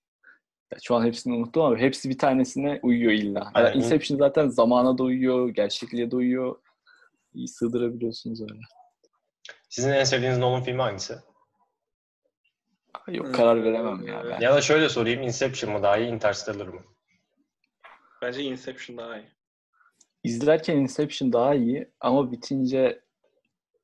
Ya 0.74 0.78
şu 0.84 0.96
an 0.96 1.06
hepsini 1.06 1.34
unuttum 1.34 1.64
ama 1.64 1.78
hepsi 1.78 2.10
bir 2.10 2.18
tanesine 2.18 2.80
uyuyor 2.84 3.12
illa. 3.12 3.52
Yani 3.56 3.78
Inception 3.78 4.18
zaten 4.18 4.48
zamana 4.48 4.98
da 4.98 5.04
uyuyor, 5.04 5.50
gerçekliğe 5.50 6.12
de 6.12 6.16
uyuyor. 6.16 6.56
İyi 7.34 7.48
sığdırabiliyorsunuz 7.48 8.42
öyle. 8.42 8.60
Sizin 9.70 9.90
en 9.90 10.04
sevdiğiniz 10.04 10.38
Nolan 10.38 10.64
filmi 10.64 10.82
hangisi? 10.82 11.16
Ay 13.08 13.16
Yok 13.16 13.26
Hmm. 13.28 13.34
karar 13.34 13.64
veremem 13.64 14.08
ya 14.08 14.24
ben. 14.30 14.40
Ya 14.42 14.56
da 14.56 14.62
şöyle 14.62 14.90
sorayım 14.90 15.22
Inception 15.22 15.74
mı 15.74 15.84
daha 15.84 15.98
iyi 15.98 16.12
Interstellar 16.12 16.68
mı? 16.68 16.82
Bence 18.22 18.42
Inception 18.44 18.98
daha 18.98 19.18
iyi. 19.18 19.28
İzlerken 20.24 20.78
Inception 20.78 21.34
daha 21.34 21.56
iyi 21.56 21.92
ama 22.00 22.32
bitince 22.32 23.04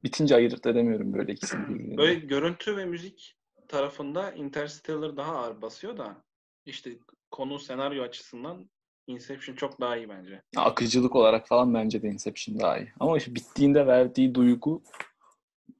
bitince 0.03 0.35
ayırt 0.35 0.65
edemiyorum 0.65 1.13
böyle 1.13 1.33
ikisini. 1.33 1.97
Böyle 1.97 2.13
görüntü 2.13 2.77
ve 2.77 2.85
müzik 2.85 3.35
tarafında 3.67 4.31
Interstellar 4.31 5.17
daha 5.17 5.35
ağır 5.35 5.61
basıyor 5.61 5.97
da 5.97 6.23
işte 6.65 6.91
konu 7.31 7.59
senaryo 7.59 8.03
açısından 8.03 8.69
Inception 9.09 9.55
çok 9.55 9.81
daha 9.81 9.97
iyi 9.97 10.09
bence. 10.09 10.41
Akıcılık 10.57 11.15
olarak 11.15 11.47
falan 11.47 11.73
bence 11.73 12.01
de 12.01 12.07
Inception 12.07 12.59
daha 12.59 12.77
iyi. 12.77 12.93
Ama 12.99 13.17
işte 13.17 13.35
bittiğinde 13.35 13.87
verdiği 13.87 14.35
duygu 14.35 14.83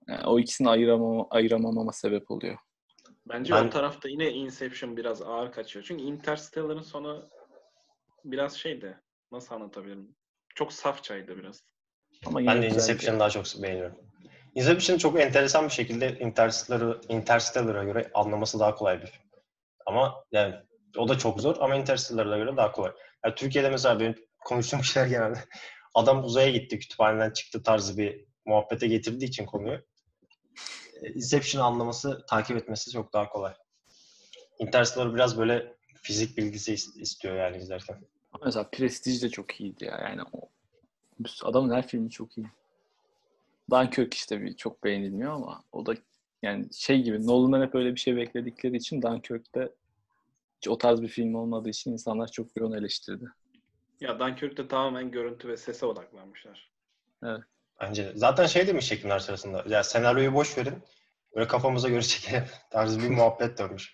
yani 0.07 0.25
o 0.25 0.39
ikisini 0.39 0.69
ayıramama, 0.69 1.27
ayıramamama 1.30 1.91
sebep 1.91 2.32
oluyor. 2.32 2.57
Bence 3.25 3.53
Ben- 3.53 3.67
o 3.67 3.69
tarafta 3.69 4.09
yine 4.09 4.32
Inception 4.32 4.97
biraz 4.97 5.21
ağır 5.21 5.51
kaçıyor. 5.51 5.86
Çünkü 5.86 6.03
Interstellar'ın 6.03 6.82
sonu 6.82 7.30
biraz 8.25 8.57
şeydi. 8.57 8.97
Nasıl 9.32 9.55
anlatabilirim? 9.55 10.15
Çok 10.55 10.73
safçaydı 10.73 11.38
biraz. 11.38 11.63
Ama 12.25 12.39
Ben 12.45 12.61
de. 12.61 12.67
Inception'ı 12.67 13.19
daha 13.19 13.30
çok 13.30 13.45
beğeniyorum. 13.63 13.97
Inception 14.55 14.97
çok 14.97 15.19
enteresan 15.19 15.65
bir 15.65 15.73
şekilde 15.73 16.19
Interstellar'ı 16.19 17.01
Interstellar'a 17.09 17.84
göre 17.84 18.11
anlaması 18.13 18.59
daha 18.59 18.75
kolay 18.75 19.01
bir 19.01 19.07
film. 19.07 19.23
Ama 19.86 20.23
yani 20.32 20.55
o 20.97 21.07
da 21.09 21.17
çok 21.17 21.41
zor 21.41 21.55
ama 21.59 21.75
Interstellar'a 21.75 22.37
göre 22.37 22.57
daha 22.57 22.71
kolay. 22.71 22.91
Yani 23.25 23.35
Türkiye'de 23.35 23.69
mesela 23.69 23.99
benim 23.99 24.15
konuştuğum 24.45 24.79
kişiler 24.81 25.07
genelde 25.07 25.39
adam 25.95 26.23
uzaya 26.23 26.49
gitti, 26.51 26.79
kütüphaneden 26.79 27.31
çıktı 27.31 27.63
tarzı 27.63 27.97
bir 27.97 28.25
muhabbete 28.45 28.87
getirdiği 28.87 29.25
için 29.25 29.45
konuyu. 29.45 29.79
e, 31.03 31.09
Inception'ı 31.13 31.65
anlaması, 31.65 32.25
takip 32.29 32.57
etmesi 32.57 32.91
çok 32.91 33.13
daha 33.13 33.29
kolay. 33.29 33.53
Interstellar 34.59 35.15
biraz 35.15 35.37
böyle 35.37 35.73
fizik 36.01 36.37
bilgisi 36.37 36.73
is- 36.73 37.01
istiyor 37.01 37.35
yani 37.35 37.57
izlerken. 37.57 38.01
Mesela 38.45 38.69
Prestige 38.69 39.21
de 39.21 39.29
çok 39.29 39.61
iyiydi 39.61 39.85
ya. 39.85 39.97
Yani 40.03 40.21
o 40.33 40.49
adamın 41.43 41.73
her 41.75 41.87
filmi 41.87 42.09
çok 42.09 42.37
iyi. 42.37 42.47
Dunkirk 43.71 44.13
işte 44.13 44.41
bir 44.41 44.55
çok 44.55 44.83
beğenilmiyor 44.83 45.33
ama 45.33 45.63
o 45.71 45.85
da 45.85 45.93
yani 46.41 46.73
şey 46.73 47.01
gibi 47.01 47.27
Nolan'dan 47.27 47.61
hep 47.61 47.75
öyle 47.75 47.95
bir 47.95 47.99
şey 47.99 48.15
bekledikleri 48.15 48.77
için 48.77 49.01
Dunkirk'te 49.01 49.69
hiç 50.60 50.68
o 50.68 50.78
tarz 50.78 51.01
bir 51.01 51.07
film 51.07 51.36
olmadığı 51.36 51.70
için 51.70 51.91
insanlar 51.91 52.28
çok 52.28 52.57
yoğun 52.57 52.74
eleştirdi. 52.74 53.26
Ya 53.99 54.20
Dunkirk'te 54.20 54.68
tamamen 54.68 55.12
görüntü 55.12 55.47
ve 55.47 55.57
sese 55.57 55.86
odaklanmışlar. 55.86 56.72
Bence 57.82 58.05
de. 58.05 58.12
Zaten 58.16 58.45
şey 58.45 58.68
demiş 58.68 58.88
çekimler 58.88 59.20
sırasında. 59.20 59.64
Ya 59.68 59.84
senaryoyu 59.84 60.34
boş 60.34 60.57
verin. 60.57 60.84
Böyle 61.36 61.47
kafamıza 61.47 61.89
göre 61.89 62.01
çekelim. 62.01 62.43
tarzı 62.72 62.99
bir 63.01 63.10
muhabbet 63.10 63.57
dönmüş. 63.57 63.93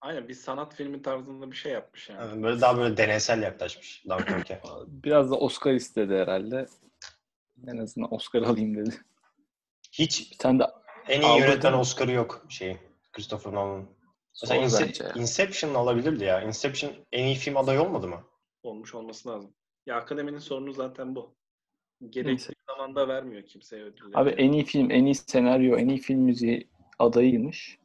Aynen 0.00 0.28
bir 0.28 0.34
sanat 0.34 0.74
filmi 0.74 1.02
tarzında 1.02 1.50
bir 1.50 1.56
şey 1.56 1.72
yapmış 1.72 2.08
yani. 2.08 2.20
Yani 2.20 2.42
böyle 2.42 2.60
daha 2.60 2.76
böyle 2.78 2.96
deneysel 2.96 3.42
yaklaşmış 3.42 4.04
Dunkirk'e. 4.08 4.60
Biraz 4.86 5.30
da 5.30 5.34
Oscar 5.36 5.72
istedi 5.72 6.14
herhalde. 6.14 6.66
En 7.66 7.76
azından 7.76 8.14
Oscar 8.14 8.42
alayım 8.42 8.76
dedi. 8.76 9.00
Hiç 9.92 10.32
Bir 10.32 10.38
tane 10.38 10.58
de 10.58 10.64
en 11.08 11.20
iyi 11.20 11.40
yönetmen? 11.40 11.72
Oscar'ı 11.72 12.12
yok 12.12 12.46
şeyin. 12.48 12.78
Christopher 13.12 13.52
Nolan'ın. 13.52 14.01
Mesela 14.42 14.86
bence 14.86 15.04
ya. 15.04 15.12
Inception 15.14 15.74
alabilirdi 15.74 16.24
ya. 16.24 16.42
Inception 16.42 16.92
en 17.12 17.24
iyi 17.24 17.34
film 17.34 17.56
adayı 17.56 17.82
olmadı 17.82 18.08
mı? 18.08 18.20
Olmuş 18.62 18.94
olması 18.94 19.28
lazım. 19.28 19.54
Ya 19.86 19.96
akademinin 19.96 20.38
sorunu 20.38 20.72
zaten 20.72 21.16
bu. 21.16 21.34
Gerekli 22.10 22.30
Neyse. 22.30 22.52
zamanda 22.66 23.08
vermiyor 23.08 23.42
kimseye 23.42 23.84
ödülleri. 23.84 24.18
Abi 24.18 24.30
en 24.30 24.52
iyi 24.52 24.64
film, 24.64 24.90
en 24.90 25.04
iyi 25.04 25.14
senaryo, 25.14 25.76
en 25.76 25.88
iyi 25.88 25.98
film 25.98 26.20
müziği 26.20 26.70
adayıymış. 26.98 27.78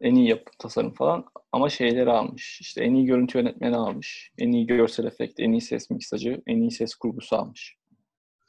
En 0.00 0.14
iyi 0.14 0.28
yapı 0.28 0.50
tasarım 0.58 0.94
falan. 0.94 1.24
Ama 1.52 1.68
şeyleri 1.70 2.10
almış. 2.10 2.60
İşte 2.60 2.84
en 2.84 2.94
iyi 2.94 3.06
görüntü 3.06 3.38
yönetmeni 3.38 3.76
almış. 3.76 4.32
En 4.38 4.52
iyi 4.52 4.66
görsel 4.66 5.04
efekt, 5.04 5.40
en 5.40 5.52
iyi 5.52 5.60
ses 5.60 5.90
miksajı, 5.90 6.42
en 6.46 6.60
iyi 6.60 6.70
ses 6.70 6.94
kurgusu 6.94 7.36
almış. 7.36 7.76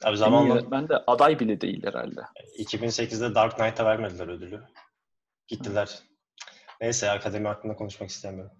Abi 0.02 0.10
En 0.10 0.14
iyi 0.14 0.16
zamanla 0.16 0.54
yönetmen 0.54 0.88
de 0.88 0.96
aday 1.06 1.40
bile 1.40 1.60
değil 1.60 1.86
herhalde. 1.86 2.20
2008'de 2.58 3.34
Dark 3.34 3.56
Knight'a 3.56 3.84
vermediler 3.84 4.28
ödülü. 4.28 4.62
Gittiler. 5.46 5.98
Neyse 6.80 7.10
akademi 7.10 7.48
hakkında 7.48 7.76
konuşmak 7.76 8.10
istemiyorum. 8.10 8.52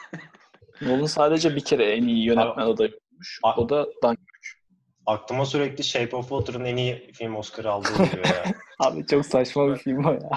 Nolan 0.82 1.06
sadece 1.06 1.56
bir 1.56 1.64
kere 1.64 1.84
en 1.96 2.02
iyi 2.02 2.24
yönetmen 2.26 2.66
adayı 2.66 2.98
olmuş. 3.12 3.40
A- 3.42 3.56
O 3.56 3.68
da 3.68 3.86
Dunkirk. 4.02 4.62
Aklıma 5.06 5.46
sürekli 5.46 5.84
Shape 5.84 6.16
of 6.16 6.28
Water'ın 6.28 6.64
en 6.64 6.76
iyi 6.76 7.12
film 7.12 7.36
Oscar'ı 7.36 7.70
aldığı 7.70 7.88
geliyor 8.04 8.24
ya. 8.26 8.44
Abi 8.78 9.06
çok 9.06 9.26
saçma 9.26 9.68
bir 9.68 9.76
film 9.76 10.04
o 10.04 10.12
ya. 10.12 10.30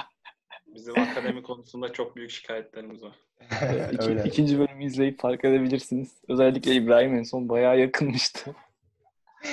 Bizim 0.68 1.00
akademi 1.00 1.44
konusunda 1.44 1.94
çok 1.94 2.16
büyük 2.16 2.32
şikayetlerimiz 2.32 3.04
var. 3.04 3.16
İki, 3.92 4.02
Öyle. 4.04 4.24
ikinci 4.24 4.60
bölümü 4.60 4.86
izleyip 4.86 5.20
fark 5.22 5.46
edebilirsiniz. 5.46 6.12
Özellikle 6.30 6.74
İbrahim 6.76 7.16
en 7.16 7.24
son 7.24 7.50
bayağı 7.50 7.80
yakınmıştı. 7.80 8.56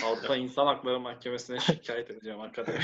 Avrupa 0.05 0.37
İnsan 0.37 0.67
Hakları 0.67 1.01
Mahkemesi'ne 1.01 1.61
şikayet 1.61 2.11
edeceğim 2.11 2.41
akademi. 2.41 2.79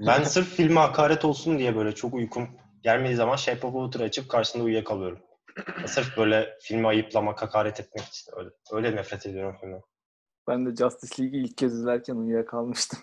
Ben 0.00 0.22
sırf 0.22 0.48
filme 0.54 0.80
hakaret 0.80 1.24
olsun 1.24 1.58
diye 1.58 1.76
böyle 1.76 1.94
çok 1.94 2.14
uykum 2.14 2.48
gelmediği 2.86 3.16
zaman 3.16 3.36
Shape 3.36 3.66
of 3.66 3.72
Water'ı 3.72 4.02
açıp 4.04 4.28
karşısında 4.28 4.64
uyuyakalıyorum. 4.64 5.18
Sırf 5.86 6.16
böyle 6.16 6.58
filmi 6.60 6.86
ayıplamak, 6.86 7.42
hakaret 7.42 7.80
etmek 7.80 8.04
için 8.04 8.32
öyle, 8.36 8.50
öyle 8.72 8.96
nefret 8.96 9.26
ediyorum 9.26 9.56
filmden. 9.60 9.82
Ben 10.48 10.66
de 10.66 10.76
Justice 10.76 11.22
League'i 11.22 11.42
ilk 11.42 11.58
kez 11.58 11.74
izlerken 11.74 12.14
uyuyakalmıştım. 12.14 12.98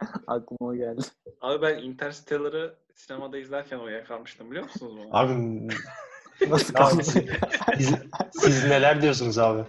Aklıma 0.26 0.76
geldi. 0.76 1.02
Abi 1.40 1.62
ben 1.62 1.78
Interstellar'ı 1.78 2.74
sinemada 2.94 3.38
izlerken 3.38 3.78
uyuyakalmıştım 3.78 4.50
biliyor 4.50 4.64
musunuz 4.64 4.92
bunu? 4.96 5.08
Abi 5.16 5.68
Nasıl 6.48 6.74
Abi, 6.74 6.78
kaldı? 6.78 7.02
siz, 7.04 7.94
siz 8.32 8.64
neler 8.64 9.02
diyorsunuz 9.02 9.38
abi? 9.38 9.64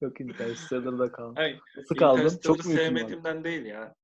Yok 0.00 0.20
Interstellar'da 0.20 1.12
kaldım. 1.12 1.34
Hayır, 1.36 1.60
Nasıl 1.76 1.94
kaldım? 1.94 2.38
Çok 2.42 2.56
mu 2.56 2.72
sevmediğimden 2.72 3.44
değil 3.44 3.66
ya. 3.66 3.94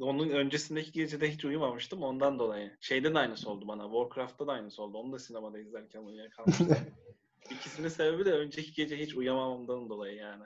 Onun 0.00 0.28
öncesindeki 0.28 0.92
gecede 0.92 1.32
hiç 1.32 1.44
uyumamıştım 1.44 2.02
ondan 2.02 2.38
dolayı. 2.38 2.76
Şeyde 2.80 3.14
de 3.14 3.18
aynısı 3.18 3.50
oldu 3.50 3.68
bana. 3.68 3.82
Warcraft'ta 3.82 4.46
da 4.46 4.52
aynısı 4.52 4.82
oldu. 4.82 4.98
Onu 4.98 5.12
da 5.12 5.18
sinemada 5.18 5.58
izlerken 5.58 6.00
uyuyakalmıştım. 6.00 6.76
İkisinin 7.50 7.88
sebebi 7.88 8.24
de 8.24 8.32
önceki 8.32 8.72
gece 8.72 8.98
hiç 8.98 9.14
uyuyamamamdan 9.14 9.88
dolayı 9.88 10.16
yani. 10.16 10.44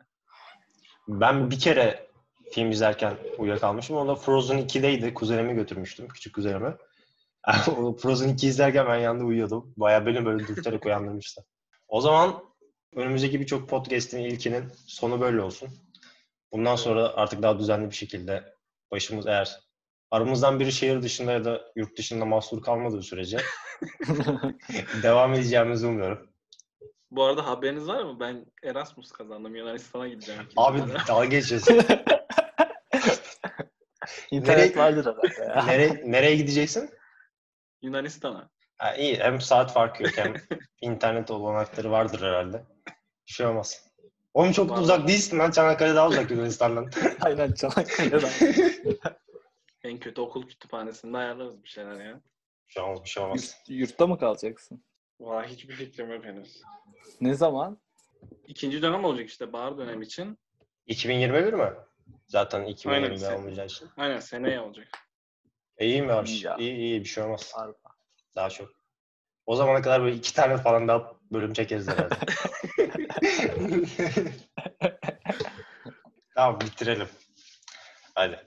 Ben 1.08 1.50
bir 1.50 1.58
kere 1.58 2.08
film 2.52 2.70
izlerken 2.70 3.16
uyuyakalmışım. 3.38 3.96
O 3.96 4.08
da 4.08 4.14
Frozen 4.14 4.58
2'deydi. 4.58 5.14
Kuzenimi 5.14 5.54
götürmüştüm. 5.54 6.08
Küçük 6.08 6.34
kuzenimi. 6.34 6.74
Frozen 7.98 8.28
2 8.28 8.46
izlerken 8.46 8.86
ben 8.86 8.98
yanında 8.98 9.24
uyuyordum. 9.24 9.74
Bayağı 9.76 10.06
beni 10.06 10.24
böyle 10.24 10.48
dürterek 10.48 10.86
uyandırmıştı. 10.86 11.44
O 11.88 12.00
zaman 12.00 12.44
önümüzdeki 12.96 13.40
birçok 13.40 13.68
podcast'in 13.68 14.18
ilkinin 14.18 14.72
sonu 14.86 15.20
böyle 15.20 15.40
olsun. 15.42 15.68
Bundan 16.52 16.76
sonra 16.76 17.08
artık 17.08 17.42
daha 17.42 17.58
düzenli 17.58 17.90
bir 17.90 17.94
şekilde 17.94 18.53
başımız 18.94 19.26
eğer 19.26 19.60
aramızdan 20.10 20.60
biri 20.60 20.72
şehir 20.72 21.02
dışında 21.02 21.32
ya 21.32 21.44
da 21.44 21.60
yurt 21.76 21.98
dışında 21.98 22.24
mahsur 22.24 22.62
kalmadığı 22.62 23.02
sürece 23.02 23.38
devam 25.02 25.34
edeceğimizi 25.34 25.86
umuyorum. 25.86 26.30
Bu 27.10 27.24
arada 27.24 27.46
haberiniz 27.46 27.88
var 27.88 28.02
mı? 28.02 28.20
Ben 28.20 28.46
Erasmus 28.62 29.12
kazandım. 29.12 29.56
Yunanistan'a 29.56 30.08
gideceğim. 30.08 30.42
Abi 30.56 30.78
dalga 31.08 31.24
geçiyorsun. 31.24 31.74
İnternet 34.30 34.76
Nereye- 34.76 34.76
vardır 34.76 35.06
herhalde 35.06 35.42
ya. 35.58 35.64
Nereye, 35.64 36.02
nereye 36.04 36.36
gideceksin? 36.36 36.90
Yunanistan'a. 37.82 38.50
Ha, 38.78 38.94
iyi. 38.96 39.18
Hem 39.18 39.40
saat 39.40 39.72
farkı 39.72 40.02
yok 40.02 40.12
hem 40.16 40.34
internet 40.80 41.30
olanakları 41.30 41.90
vardır 41.90 42.22
herhalde. 42.22 42.64
Bir 43.28 43.32
şey 43.32 43.46
olmaz. 43.46 43.93
Oğlum 44.34 44.52
çok 44.52 44.68
da 44.68 44.72
Var. 44.72 44.80
uzak 44.80 45.08
değilsin 45.08 45.38
lan. 45.38 45.50
Çanakkale 45.50 45.94
daha 45.94 46.08
uzak 46.08 46.30
Yunanistan'dan. 46.30 46.90
Aynen 47.20 47.52
Çanakkale'den. 47.52 48.30
En 49.84 49.98
kötü 49.98 50.20
okul 50.20 50.46
kütüphanesinde 50.48 51.16
ayarlarız 51.18 51.62
bir 51.64 51.68
şeyler 51.68 52.04
ya. 52.04 52.20
bir 52.68 52.72
şey 52.72 52.82
olmaz. 52.82 53.04
Bir 53.04 53.08
şey 53.08 53.22
olmaz. 53.22 53.56
Yurt- 53.68 53.80
yurtta 53.80 54.06
mı 54.06 54.18
kalacaksın? 54.18 54.84
Valla 55.20 55.44
hiçbir 55.44 55.74
fikrim 55.74 56.12
yok 56.12 56.24
henüz. 56.24 56.62
Ne 57.20 57.34
zaman? 57.34 57.78
İkinci 58.46 58.82
dönem 58.82 59.04
olacak 59.04 59.28
işte 59.28 59.52
bahar 59.52 59.78
dönem 59.78 60.02
için. 60.02 60.38
2021 60.86 61.52
mi? 61.52 61.72
Zaten 62.26 62.62
2020'de 62.64 63.26
Aynen. 63.26 63.38
olmayacağı 63.38 63.66
için. 63.66 63.88
Aynen 63.96 64.20
seneye 64.20 64.60
olacak. 64.60 64.88
E, 65.78 65.86
iyi 65.86 66.02
mi 66.02 66.08
var? 66.08 66.24
İyi 66.26 66.44
ya. 66.44 66.56
İyi 66.56 66.74
iyi 66.76 67.00
bir 67.00 67.08
şey 67.08 67.24
olmaz. 67.24 67.52
Harbi. 67.54 67.74
Daha 68.36 68.50
çok. 68.50 68.68
O 69.46 69.56
zamana 69.56 69.82
kadar 69.82 70.02
böyle 70.02 70.16
iki 70.16 70.34
tane 70.34 70.56
falan 70.56 70.88
daha 70.88 71.12
bölüm 71.32 71.52
çekeriz 71.52 71.88
herhalde. 71.88 72.14
tamam 76.34 76.60
bitirelim. 76.60 77.08
Hadi. 78.14 78.38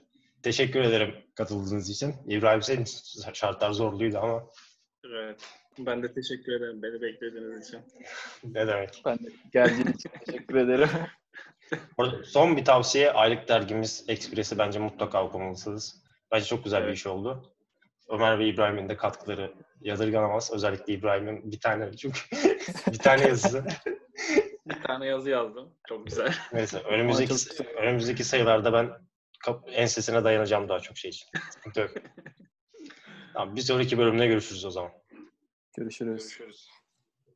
Teşekkür 0.42 0.80
ederim 0.80 1.14
katıldığınız 1.34 1.90
için. 1.90 2.14
İbrahim 2.28 2.62
senin 2.62 2.84
şartlar 3.32 3.70
zorluydu 3.70 4.18
ama 4.18 4.46
Evet. 5.04 5.40
Ben 5.78 6.02
de 6.02 6.12
teşekkür 6.14 6.52
ederim 6.52 6.82
beni 6.82 7.02
beklediğiniz 7.02 7.68
için. 7.68 7.80
ne 8.44 8.66
demek. 8.66 9.02
Ben 9.04 9.18
de 9.18 9.28
geldiğin 9.52 9.86
için 9.86 10.10
teşekkür 10.26 10.54
ederim. 10.54 10.88
Orada 11.98 12.24
Son 12.24 12.56
bir 12.56 12.64
tavsiye 12.64 13.12
aylık 13.12 13.48
dergimiz 13.48 14.04
Express'i 14.08 14.58
bence 14.58 14.78
mutlaka 14.78 15.24
okumalısınız. 15.24 16.02
Bence 16.32 16.44
çok 16.46 16.64
güzel 16.64 16.80
bir 16.82 16.86
Evet. 16.86 16.96
iş 16.96 17.06
oldu. 17.06 17.52
Ömer 18.08 18.38
ve 18.38 18.46
İbrahim'in 18.46 18.88
de 18.88 18.96
katkıları 18.96 19.54
yadırganamaz. 19.80 20.52
Özellikle 20.52 20.92
İbrahim'in 20.92 21.52
bir 21.52 21.60
tane 21.60 21.96
çünkü 21.96 22.20
bir 22.92 22.98
tane 22.98 23.22
yazısı. 23.28 23.64
Bir 24.68 24.82
tane 24.82 25.06
yazı 25.06 25.30
yazdım. 25.30 25.74
Çok 25.88 26.06
güzel. 26.06 26.34
Neyse 26.52 26.78
önümüzdeki 26.78 27.34
önümüzdeki 27.76 28.24
sayılarda 28.24 28.72
ben 28.72 28.90
kap- 29.44 29.68
ensesine 29.72 30.24
dayanacağım 30.24 30.68
daha 30.68 30.80
çok 30.80 30.96
şey 30.98 31.08
için. 31.08 31.28
Sıkıntı 31.50 31.80
yok. 31.80 31.90
Tamam, 33.32 33.56
bir 33.56 33.60
sonraki 33.60 33.98
bölümde 33.98 34.26
görüşürüz 34.26 34.64
o 34.64 34.70
zaman. 34.70 34.90
Görüşürüz. 35.76 36.20
Görüşürüz. 36.22 36.68